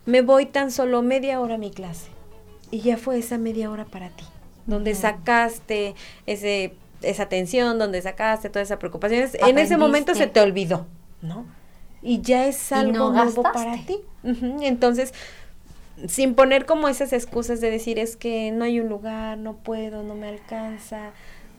me 0.05 0.21
voy 0.21 0.45
tan 0.45 0.71
solo 0.71 1.01
media 1.01 1.41
hora 1.41 1.55
a 1.55 1.57
mi 1.57 1.69
clase. 1.69 2.11
Y 2.71 2.79
ya 2.79 2.95
fue 2.95 3.17
esa 3.17 3.37
media 3.37 3.69
hora 3.69 3.83
para 3.83 4.07
ti 4.07 4.23
donde 4.65 4.95
sacaste 4.95 5.95
ese, 6.25 6.73
esa 7.01 7.27
tensión, 7.27 7.79
donde 7.79 8.01
sacaste 8.01 8.49
toda 8.49 8.63
esa 8.63 8.79
preocupación. 8.79 9.29
En 9.39 9.57
ese 9.57 9.77
momento 9.77 10.15
se 10.15 10.27
te 10.27 10.39
olvidó, 10.39 10.87
¿no? 11.21 11.45
Y 12.01 12.21
ya 12.21 12.47
es 12.47 12.71
algo 12.71 13.11
nuevo 13.11 13.43
para 13.43 13.77
ti. 13.85 13.99
Entonces, 14.61 15.13
sin 16.07 16.33
poner 16.35 16.65
como 16.65 16.87
esas 16.87 17.13
excusas 17.13 17.61
de 17.61 17.69
decir 17.69 17.99
es 17.99 18.15
que 18.15 18.51
no 18.51 18.63
hay 18.63 18.79
un 18.79 18.89
lugar, 18.89 19.37
no 19.37 19.57
puedo, 19.57 20.03
no 20.03 20.15
me 20.15 20.27
alcanza, 20.27 21.11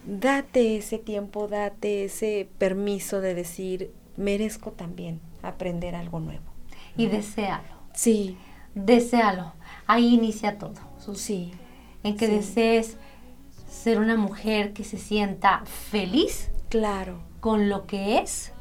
date 0.04 0.76
ese 0.76 0.98
tiempo, 0.98 1.46
date 1.46 2.04
ese 2.04 2.48
permiso 2.58 3.20
de 3.20 3.34
decir 3.34 3.92
merezco 4.16 4.72
también 4.72 5.20
aprender 5.42 5.94
algo 5.94 6.18
nuevo. 6.18 6.42
Y 6.96 7.06
deséalo. 7.06 7.62
Sí. 7.94 8.36
Deséalo. 8.74 9.52
Ahí 9.86 10.14
inicia 10.14 10.58
todo. 10.58 10.74
Sí 11.14 11.52
en 12.02 12.16
que 12.16 12.28
desees 12.28 12.96
ser 13.68 13.98
una 13.98 14.16
mujer 14.16 14.72
que 14.72 14.84
se 14.84 14.98
sienta 14.98 15.64
feliz. 15.64 16.50
Claro. 16.68 17.20
Con 17.40 17.68
lo 17.68 17.86
que 17.86 18.18
es, 18.18 18.52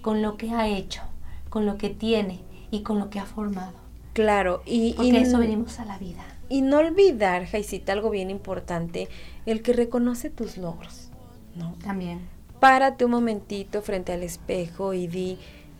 con 0.00 0.22
lo 0.22 0.36
que 0.36 0.50
ha 0.50 0.68
hecho, 0.68 1.02
con 1.48 1.66
lo 1.66 1.76
que 1.76 1.90
tiene 1.90 2.40
y 2.70 2.82
con 2.82 2.98
lo 2.98 3.10
que 3.10 3.20
ha 3.20 3.26
formado. 3.26 3.74
Claro, 4.12 4.62
y, 4.66 4.94
Porque 4.94 5.20
eso 5.20 5.38
venimos 5.38 5.78
a 5.78 5.84
la 5.84 5.98
vida. 5.98 6.24
Y 6.48 6.62
no 6.62 6.78
olvidar, 6.78 7.46
Jaisita, 7.46 7.92
algo 7.92 8.10
bien 8.10 8.30
importante, 8.30 9.08
el 9.46 9.62
que 9.62 9.72
reconoce 9.72 10.30
tus 10.30 10.56
logros, 10.56 11.10
¿no? 11.54 11.74
También. 11.84 12.20
Párate 12.58 13.04
un 13.04 13.12
momentito 13.12 13.82
frente 13.82 14.12
al 14.12 14.22
espejo 14.22 14.94
y 14.94 15.06
di, 15.06 15.38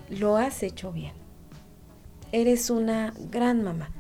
lo 0.09 0.37
has 0.37 0.63
hecho 0.63 0.93
bien. 0.93 1.13
Eres 2.33 2.71
una 2.71 3.13
gran 3.31 3.65
mamá. 3.65 3.91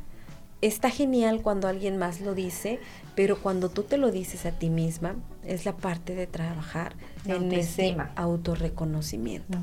Está 0.63 0.91
genial 0.91 1.43
cuando 1.43 1.67
alguien 1.67 1.97
más 1.97 2.21
lo 2.21 2.35
dice, 2.35 2.79
pero 3.15 3.39
cuando 3.39 3.69
tú 3.69 3.83
te 3.83 3.97
lo 3.97 4.11
dices 4.11 4.47
a 4.47 4.53
ti 4.53 4.71
misma, 4.71 5.17
es 5.45 5.65
la 5.65 5.77
parte 5.77 6.15
de 6.15 6.27
trabajar 6.27 6.95
en 7.27 7.53
ese 7.53 7.97
autorreconocimiento. 8.17 9.59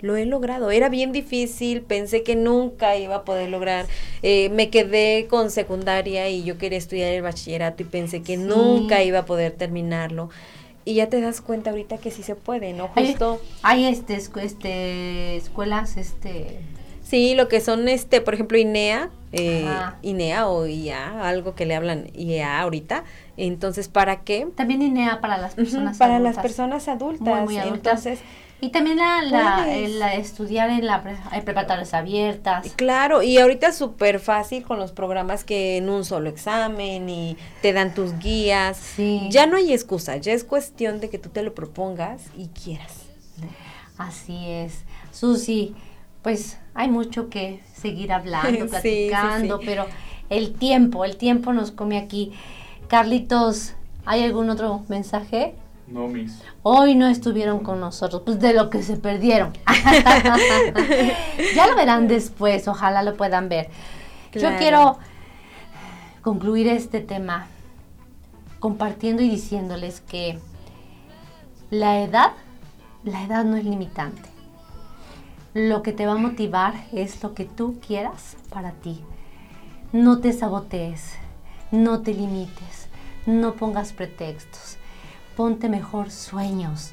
Lo 0.00 0.16
he 0.16 0.26
logrado. 0.26 0.70
Era 0.70 0.88
bien 0.88 1.10
difícil, 1.10 1.82
pensé 1.82 2.22
que 2.22 2.36
nunca 2.36 2.96
iba 2.96 3.16
a 3.16 3.24
poder 3.24 3.48
lograr. 3.48 3.86
Eh, 4.22 4.48
me 4.50 4.70
quedé 4.70 5.26
con 5.28 5.50
secundaria 5.50 6.28
y 6.28 6.44
yo 6.44 6.56
quería 6.56 6.78
estudiar 6.78 7.12
el 7.12 7.22
bachillerato 7.22 7.82
y 7.82 7.86
pensé 7.86 8.22
que 8.22 8.36
nunca 8.36 9.02
iba 9.02 9.20
a 9.20 9.24
poder 9.24 9.52
terminarlo 9.52 10.30
y 10.88 10.94
ya 10.94 11.10
te 11.10 11.20
das 11.20 11.42
cuenta 11.42 11.68
ahorita 11.68 11.98
que 11.98 12.10
sí 12.10 12.22
se 12.22 12.34
puede, 12.34 12.72
¿no? 12.72 12.88
Justo 12.88 13.42
hay, 13.62 13.84
hay 13.84 13.92
este, 13.92 14.14
este 14.14 15.36
escuelas 15.36 15.98
este 15.98 16.60
Sí, 17.08 17.34
lo 17.34 17.48
que 17.48 17.60
son, 17.60 17.88
este, 17.88 18.20
por 18.20 18.34
ejemplo, 18.34 18.58
INEA, 18.58 19.08
eh, 19.32 19.66
INEA 20.02 20.46
o 20.46 20.66
IA, 20.66 21.26
algo 21.26 21.54
que 21.54 21.64
le 21.64 21.74
hablan 21.74 22.10
IEA 22.14 22.60
ahorita. 22.60 23.04
Entonces, 23.38 23.88
¿para 23.88 24.20
qué? 24.24 24.46
También 24.54 24.82
INEA 24.82 25.20
para 25.22 25.38
las 25.38 25.54
personas 25.54 25.82
adultas. 25.82 25.98
Para 25.98 26.18
las 26.18 26.38
personas 26.38 26.86
adultas. 26.86 27.44
Muy, 27.44 27.56
Entonces, 27.56 28.20
y 28.60 28.70
también 28.70 28.98
la, 28.98 29.22
la, 29.22 30.14
estudiar 30.14 30.68
en 30.68 30.84
la 30.84 31.02
preparatorias 31.02 31.94
abiertas. 31.94 32.72
Claro, 32.74 33.22
y 33.22 33.38
ahorita 33.38 33.68
es 33.68 33.76
súper 33.76 34.18
fácil 34.18 34.64
con 34.64 34.78
los 34.78 34.90
programas 34.92 35.44
que 35.44 35.76
en 35.76 35.88
un 35.88 36.04
solo 36.04 36.28
examen 36.28 37.08
y 37.08 37.38
te 37.62 37.72
dan 37.72 37.94
tus 37.94 38.18
guías. 38.18 38.76
Sí. 38.76 39.28
Ya 39.30 39.46
no 39.46 39.56
hay 39.56 39.72
excusa, 39.72 40.18
ya 40.18 40.32
es 40.32 40.42
cuestión 40.42 41.00
de 41.00 41.08
que 41.08 41.18
tú 41.18 41.28
te 41.28 41.42
lo 41.42 41.54
propongas 41.54 42.22
y 42.36 42.48
quieras. 42.48 43.06
Así 43.96 44.50
es. 44.50 44.82
Susi, 45.12 45.74
pues 46.22 46.58
hay 46.78 46.88
mucho 46.88 47.28
que 47.28 47.60
seguir 47.74 48.12
hablando, 48.12 48.66
platicando, 48.70 49.58
pero 49.64 49.86
el 50.30 50.52
tiempo, 50.52 51.04
el 51.04 51.16
tiempo 51.16 51.52
nos 51.52 51.72
come 51.72 51.98
aquí. 51.98 52.32
Carlitos, 52.86 53.74
¿hay 54.06 54.22
algún 54.22 54.48
otro 54.48 54.84
mensaje? 54.86 55.56
No, 55.88 56.06
mis. 56.06 56.40
Hoy 56.62 56.94
no 56.94 57.08
estuvieron 57.08 57.64
con 57.64 57.80
nosotros, 57.80 58.22
pues 58.24 58.38
de 58.38 58.54
lo 58.54 58.70
que 58.70 58.84
se 58.84 58.96
perdieron. 58.96 59.54
ya 61.56 61.66
lo 61.66 61.74
verán 61.74 62.06
después, 62.06 62.68
ojalá 62.68 63.02
lo 63.02 63.16
puedan 63.16 63.48
ver. 63.48 63.70
Yo 64.32 64.56
quiero 64.56 64.98
concluir 66.22 66.68
este 66.68 67.00
tema 67.00 67.48
compartiendo 68.60 69.20
y 69.20 69.28
diciéndoles 69.28 70.00
que 70.00 70.38
la 71.70 72.00
edad, 72.02 72.34
la 73.02 73.24
edad 73.24 73.44
no 73.44 73.56
es 73.56 73.64
limitante. 73.64 74.37
Lo 75.58 75.82
que 75.82 75.92
te 75.92 76.06
va 76.06 76.12
a 76.12 76.18
motivar 76.18 76.86
es 76.92 77.20
lo 77.20 77.34
que 77.34 77.44
tú 77.44 77.80
quieras 77.84 78.36
para 78.48 78.70
ti. 78.70 79.02
No 79.92 80.20
te 80.20 80.32
sabotees, 80.32 81.14
no 81.72 82.02
te 82.02 82.14
limites, 82.14 82.86
no 83.26 83.54
pongas 83.54 83.92
pretextos. 83.92 84.76
Ponte 85.36 85.68
mejor 85.68 86.12
sueños, 86.12 86.92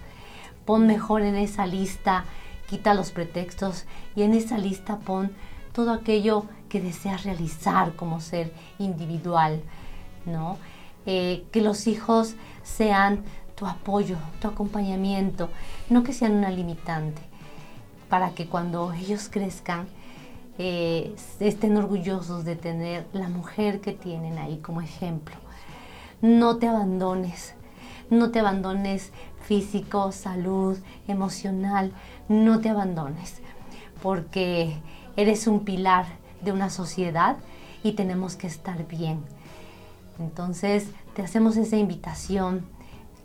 pon 0.65 0.87
mejor 0.87 1.21
en 1.21 1.35
esa 1.35 1.67
lista, 1.67 2.25
quita 2.67 2.95
los 2.95 3.11
pretextos 3.11 3.85
y 4.15 4.23
en 4.23 4.33
esa 4.33 4.57
lista 4.57 4.97
pon 4.97 5.31
todo 5.71 5.93
aquello 5.93 6.45
que 6.67 6.81
deseas 6.81 7.23
realizar 7.23 7.95
como 7.95 8.19
ser 8.19 8.51
individual, 8.79 9.61
¿no? 10.25 10.57
Eh, 11.05 11.45
que 11.51 11.61
los 11.61 11.85
hijos 11.85 12.33
sean 12.63 13.25
tu 13.53 13.67
apoyo, 13.67 14.17
tu 14.41 14.47
acompañamiento, 14.47 15.49
no 15.87 16.03
que 16.03 16.13
sean 16.13 16.31
una 16.31 16.49
limitante 16.49 17.21
para 18.09 18.31
que 18.31 18.47
cuando 18.47 18.93
ellos 18.93 19.29
crezcan 19.29 19.87
eh, 20.57 21.13
estén 21.39 21.75
orgullosos 21.75 22.45
de 22.45 22.55
tener 22.55 23.05
la 23.11 23.27
mujer 23.27 23.81
que 23.81 23.91
tienen 23.91 24.37
ahí 24.37 24.57
como 24.57 24.81
ejemplo. 24.81 25.35
No 26.21 26.57
te 26.57 26.67
abandones, 26.67 27.55
no 28.09 28.31
te 28.31 28.39
abandones 28.39 29.11
físico, 29.41 30.11
salud, 30.11 30.77
emocional, 31.07 31.91
no 32.29 32.61
te 32.61 32.69
abandones, 32.69 33.41
porque 34.01 34.77
eres 35.17 35.47
un 35.47 35.65
pilar 35.65 36.05
de 36.41 36.51
una 36.51 36.69
sociedad 36.69 37.37
y 37.83 37.93
tenemos 37.93 38.35
que 38.35 38.47
estar 38.47 38.87
bien. 38.87 39.23
Entonces, 40.19 40.87
te 41.15 41.21
hacemos 41.21 41.57
esa 41.57 41.75
invitación 41.75 42.65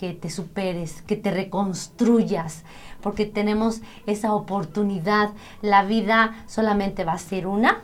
que 0.00 0.14
te 0.14 0.30
superes, 0.30 1.02
que 1.02 1.14
te 1.14 1.30
reconstruyas, 1.30 2.64
porque 3.02 3.26
tenemos 3.26 3.82
esa 4.06 4.32
oportunidad. 4.32 5.32
La 5.60 5.82
vida 5.82 6.42
solamente 6.46 7.04
va 7.04 7.12
a 7.12 7.18
ser 7.18 7.46
una 7.46 7.82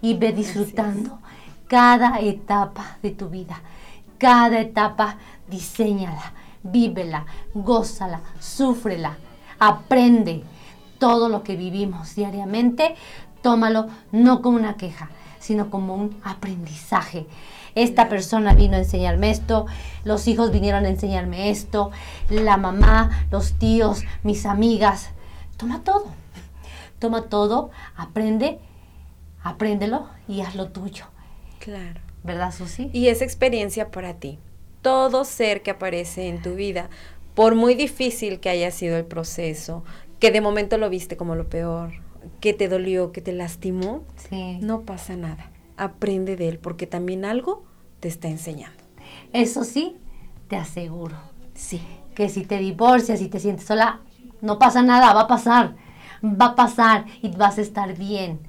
y 0.00 0.14
ve 0.14 0.32
disfrutando 0.32 1.18
cada 1.68 2.18
etapa 2.20 2.96
de 3.02 3.10
tu 3.10 3.28
vida. 3.28 3.60
Cada 4.16 4.58
etapa, 4.58 5.18
diseñala, 5.46 6.32
vívela, 6.62 7.26
gózala, 7.52 8.22
súfrela, 8.40 9.18
aprende 9.58 10.44
todo 10.98 11.28
lo 11.28 11.42
que 11.42 11.56
vivimos 11.56 12.14
diariamente. 12.14 12.94
Tómalo 13.42 13.88
no 14.12 14.40
como 14.40 14.56
una 14.56 14.78
queja, 14.78 15.10
sino 15.40 15.68
como 15.68 15.94
un 15.94 16.18
aprendizaje 16.24 17.26
esta 17.74 18.08
persona 18.08 18.54
vino 18.54 18.76
a 18.76 18.80
enseñarme 18.80 19.30
esto, 19.30 19.66
los 20.04 20.28
hijos 20.28 20.52
vinieron 20.52 20.84
a 20.84 20.88
enseñarme 20.88 21.50
esto, 21.50 21.90
la 22.28 22.56
mamá, 22.56 23.26
los 23.30 23.54
tíos, 23.54 24.04
mis 24.22 24.46
amigas. 24.46 25.10
Toma 25.56 25.82
todo, 25.82 26.06
toma 26.98 27.22
todo, 27.22 27.70
aprende, 27.96 28.58
apréndelo 29.42 30.08
y 30.28 30.42
haz 30.42 30.54
lo 30.54 30.68
tuyo. 30.68 31.06
Claro. 31.58 32.00
¿Verdad, 32.22 32.54
Susi? 32.54 32.90
Y 32.92 33.08
esa 33.08 33.24
experiencia 33.24 33.90
para 33.90 34.14
ti. 34.14 34.38
Todo 34.80 35.24
ser 35.24 35.62
que 35.62 35.70
aparece 35.70 36.28
en 36.28 36.42
tu 36.42 36.54
vida, 36.54 36.88
por 37.34 37.54
muy 37.54 37.74
difícil 37.74 38.40
que 38.40 38.50
haya 38.50 38.70
sido 38.70 38.96
el 38.96 39.04
proceso, 39.04 39.84
que 40.20 40.30
de 40.30 40.40
momento 40.40 40.78
lo 40.78 40.90
viste 40.90 41.16
como 41.16 41.34
lo 41.34 41.48
peor, 41.48 41.92
que 42.40 42.52
te 42.52 42.68
dolió, 42.68 43.12
que 43.12 43.20
te 43.20 43.32
lastimó, 43.32 44.04
no 44.60 44.82
pasa 44.82 45.16
nada 45.16 45.50
aprende 45.76 46.36
de 46.36 46.48
él, 46.48 46.58
porque 46.58 46.86
también 46.86 47.24
algo 47.24 47.64
te 48.00 48.08
está 48.08 48.28
enseñando. 48.28 48.82
Eso 49.32 49.64
sí, 49.64 49.96
te 50.48 50.56
aseguro. 50.56 51.16
Sí. 51.54 51.80
Que 52.14 52.28
si 52.28 52.44
te 52.44 52.58
divorcias 52.58 53.20
y 53.20 53.28
te 53.28 53.40
sientes 53.40 53.66
sola, 53.66 54.00
no 54.40 54.58
pasa 54.58 54.82
nada, 54.82 55.12
va 55.12 55.22
a 55.22 55.26
pasar. 55.26 55.74
Va 56.22 56.46
a 56.46 56.54
pasar 56.54 57.06
y 57.22 57.28
vas 57.28 57.58
a 57.58 57.62
estar 57.62 57.96
bien. 57.96 58.40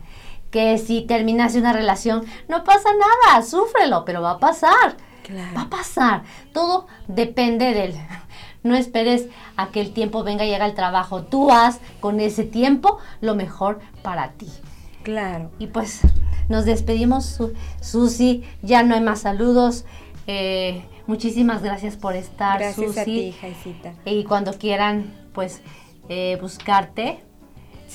Que 0.51 0.77
si 0.77 1.01
terminas 1.01 1.55
una 1.55 1.73
relación, 1.73 2.23
no 2.47 2.63
pasa 2.63 2.89
nada, 2.93 3.43
súfrelo, 3.43 4.05
pero 4.05 4.21
va 4.21 4.31
a 4.31 4.39
pasar. 4.39 4.97
Va 5.55 5.61
a 5.61 5.69
pasar. 5.69 6.23
Todo 6.53 6.87
depende 7.07 7.73
de 7.73 7.85
él. 7.85 7.95
No 8.63 8.75
esperes 8.75 9.27
a 9.57 9.69
que 9.69 9.81
el 9.81 9.93
tiempo 9.93 10.23
venga 10.23 10.45
y 10.45 10.53
haga 10.53 10.65
el 10.65 10.75
trabajo. 10.75 11.23
Tú 11.23 11.51
haz 11.51 11.79
con 11.99 12.19
ese 12.19 12.43
tiempo 12.43 12.99
lo 13.21 13.35
mejor 13.35 13.79
para 14.01 14.31
ti. 14.33 14.49
Claro. 15.03 15.51
Y 15.59 15.67
pues 15.67 16.01
nos 16.49 16.65
despedimos, 16.65 17.39
Susi. 17.81 18.43
Ya 18.61 18.83
no 18.83 18.95
hay 18.95 19.01
más 19.01 19.21
saludos. 19.21 19.85
Eh, 20.27 20.83
muchísimas 21.07 21.61
gracias 21.61 21.95
por 21.95 22.15
estar, 22.15 22.59
gracias 22.59 22.97
a 22.97 23.03
ti, 23.03 23.35
Jaisita. 23.39 23.93
Y 24.05 24.23
cuando 24.23 24.53
quieran, 24.53 25.13
pues, 25.33 25.61
eh, 26.09 26.37
buscarte, 26.41 27.19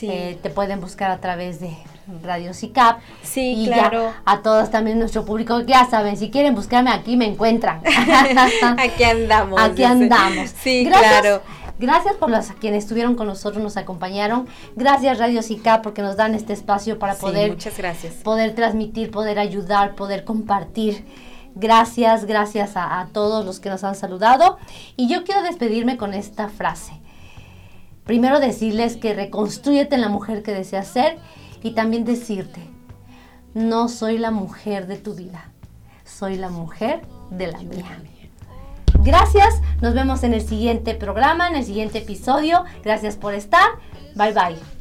eh, 0.02 0.38
te 0.42 0.50
pueden 0.50 0.80
buscar 0.80 1.10
a 1.10 1.20
través 1.20 1.60
de 1.60 1.76
Radio 2.22 2.54
SICAP. 2.54 3.00
Sí, 3.22 3.64
claro. 3.66 4.12
a 4.24 4.42
todos 4.42 4.70
también 4.70 4.98
nuestro 4.98 5.24
público, 5.24 5.60
ya 5.60 5.84
saben, 5.88 6.16
si 6.16 6.30
quieren 6.30 6.54
buscarme 6.54 6.90
aquí 6.90 7.16
me 7.16 7.26
encuentran. 7.26 7.82
aquí 8.78 9.04
andamos. 9.04 9.60
Aquí 9.60 9.84
andamos. 9.84 10.50
Sí, 10.50 10.86
claro. 10.88 11.42
Gracias 11.80 12.14
por 12.16 12.28
las 12.28 12.52
quienes 12.52 12.84
estuvieron 12.84 13.14
con 13.14 13.26
nosotros, 13.26 13.62
nos 13.62 13.78
acompañaron. 13.78 14.46
Gracias 14.76 15.18
Radio 15.18 15.40
SICA 15.40 15.80
porque 15.80 16.02
nos 16.02 16.14
dan 16.14 16.34
este 16.34 16.52
espacio 16.52 16.98
para 16.98 17.14
poder, 17.14 17.52
muchas 17.52 17.78
gracias. 17.78 18.16
poder 18.16 18.54
transmitir, 18.54 19.10
poder 19.10 19.38
ayudar, 19.38 19.94
poder 19.94 20.24
compartir. 20.24 21.06
Gracias, 21.54 22.26
gracias 22.26 22.76
a, 22.76 23.00
a 23.00 23.06
todos 23.06 23.46
los 23.46 23.60
que 23.60 23.70
nos 23.70 23.82
han 23.82 23.94
saludado. 23.94 24.58
Y 24.94 25.08
yo 25.08 25.24
quiero 25.24 25.42
despedirme 25.42 25.96
con 25.96 26.12
esta 26.12 26.50
frase. 26.50 26.92
Primero 28.04 28.40
decirles 28.40 28.98
que 28.98 29.14
reconstruyete 29.14 29.94
en 29.94 30.02
la 30.02 30.10
mujer 30.10 30.42
que 30.42 30.52
deseas 30.52 30.86
ser 30.86 31.16
y 31.62 31.70
también 31.70 32.04
decirte, 32.04 32.60
no 33.54 33.88
soy 33.88 34.18
la 34.18 34.30
mujer 34.30 34.86
de 34.86 34.98
tu 34.98 35.14
vida, 35.14 35.50
soy 36.04 36.36
la 36.36 36.50
mujer 36.50 37.00
de 37.30 37.46
la 37.46 37.58
mía. 37.60 38.19
Gracias, 39.02 39.62
nos 39.80 39.94
vemos 39.94 40.22
en 40.24 40.34
el 40.34 40.42
siguiente 40.42 40.94
programa, 40.94 41.48
en 41.48 41.56
el 41.56 41.64
siguiente 41.64 41.98
episodio. 41.98 42.64
Gracias 42.84 43.16
por 43.16 43.34
estar. 43.34 43.70
Bye 44.14 44.32
bye. 44.32 44.79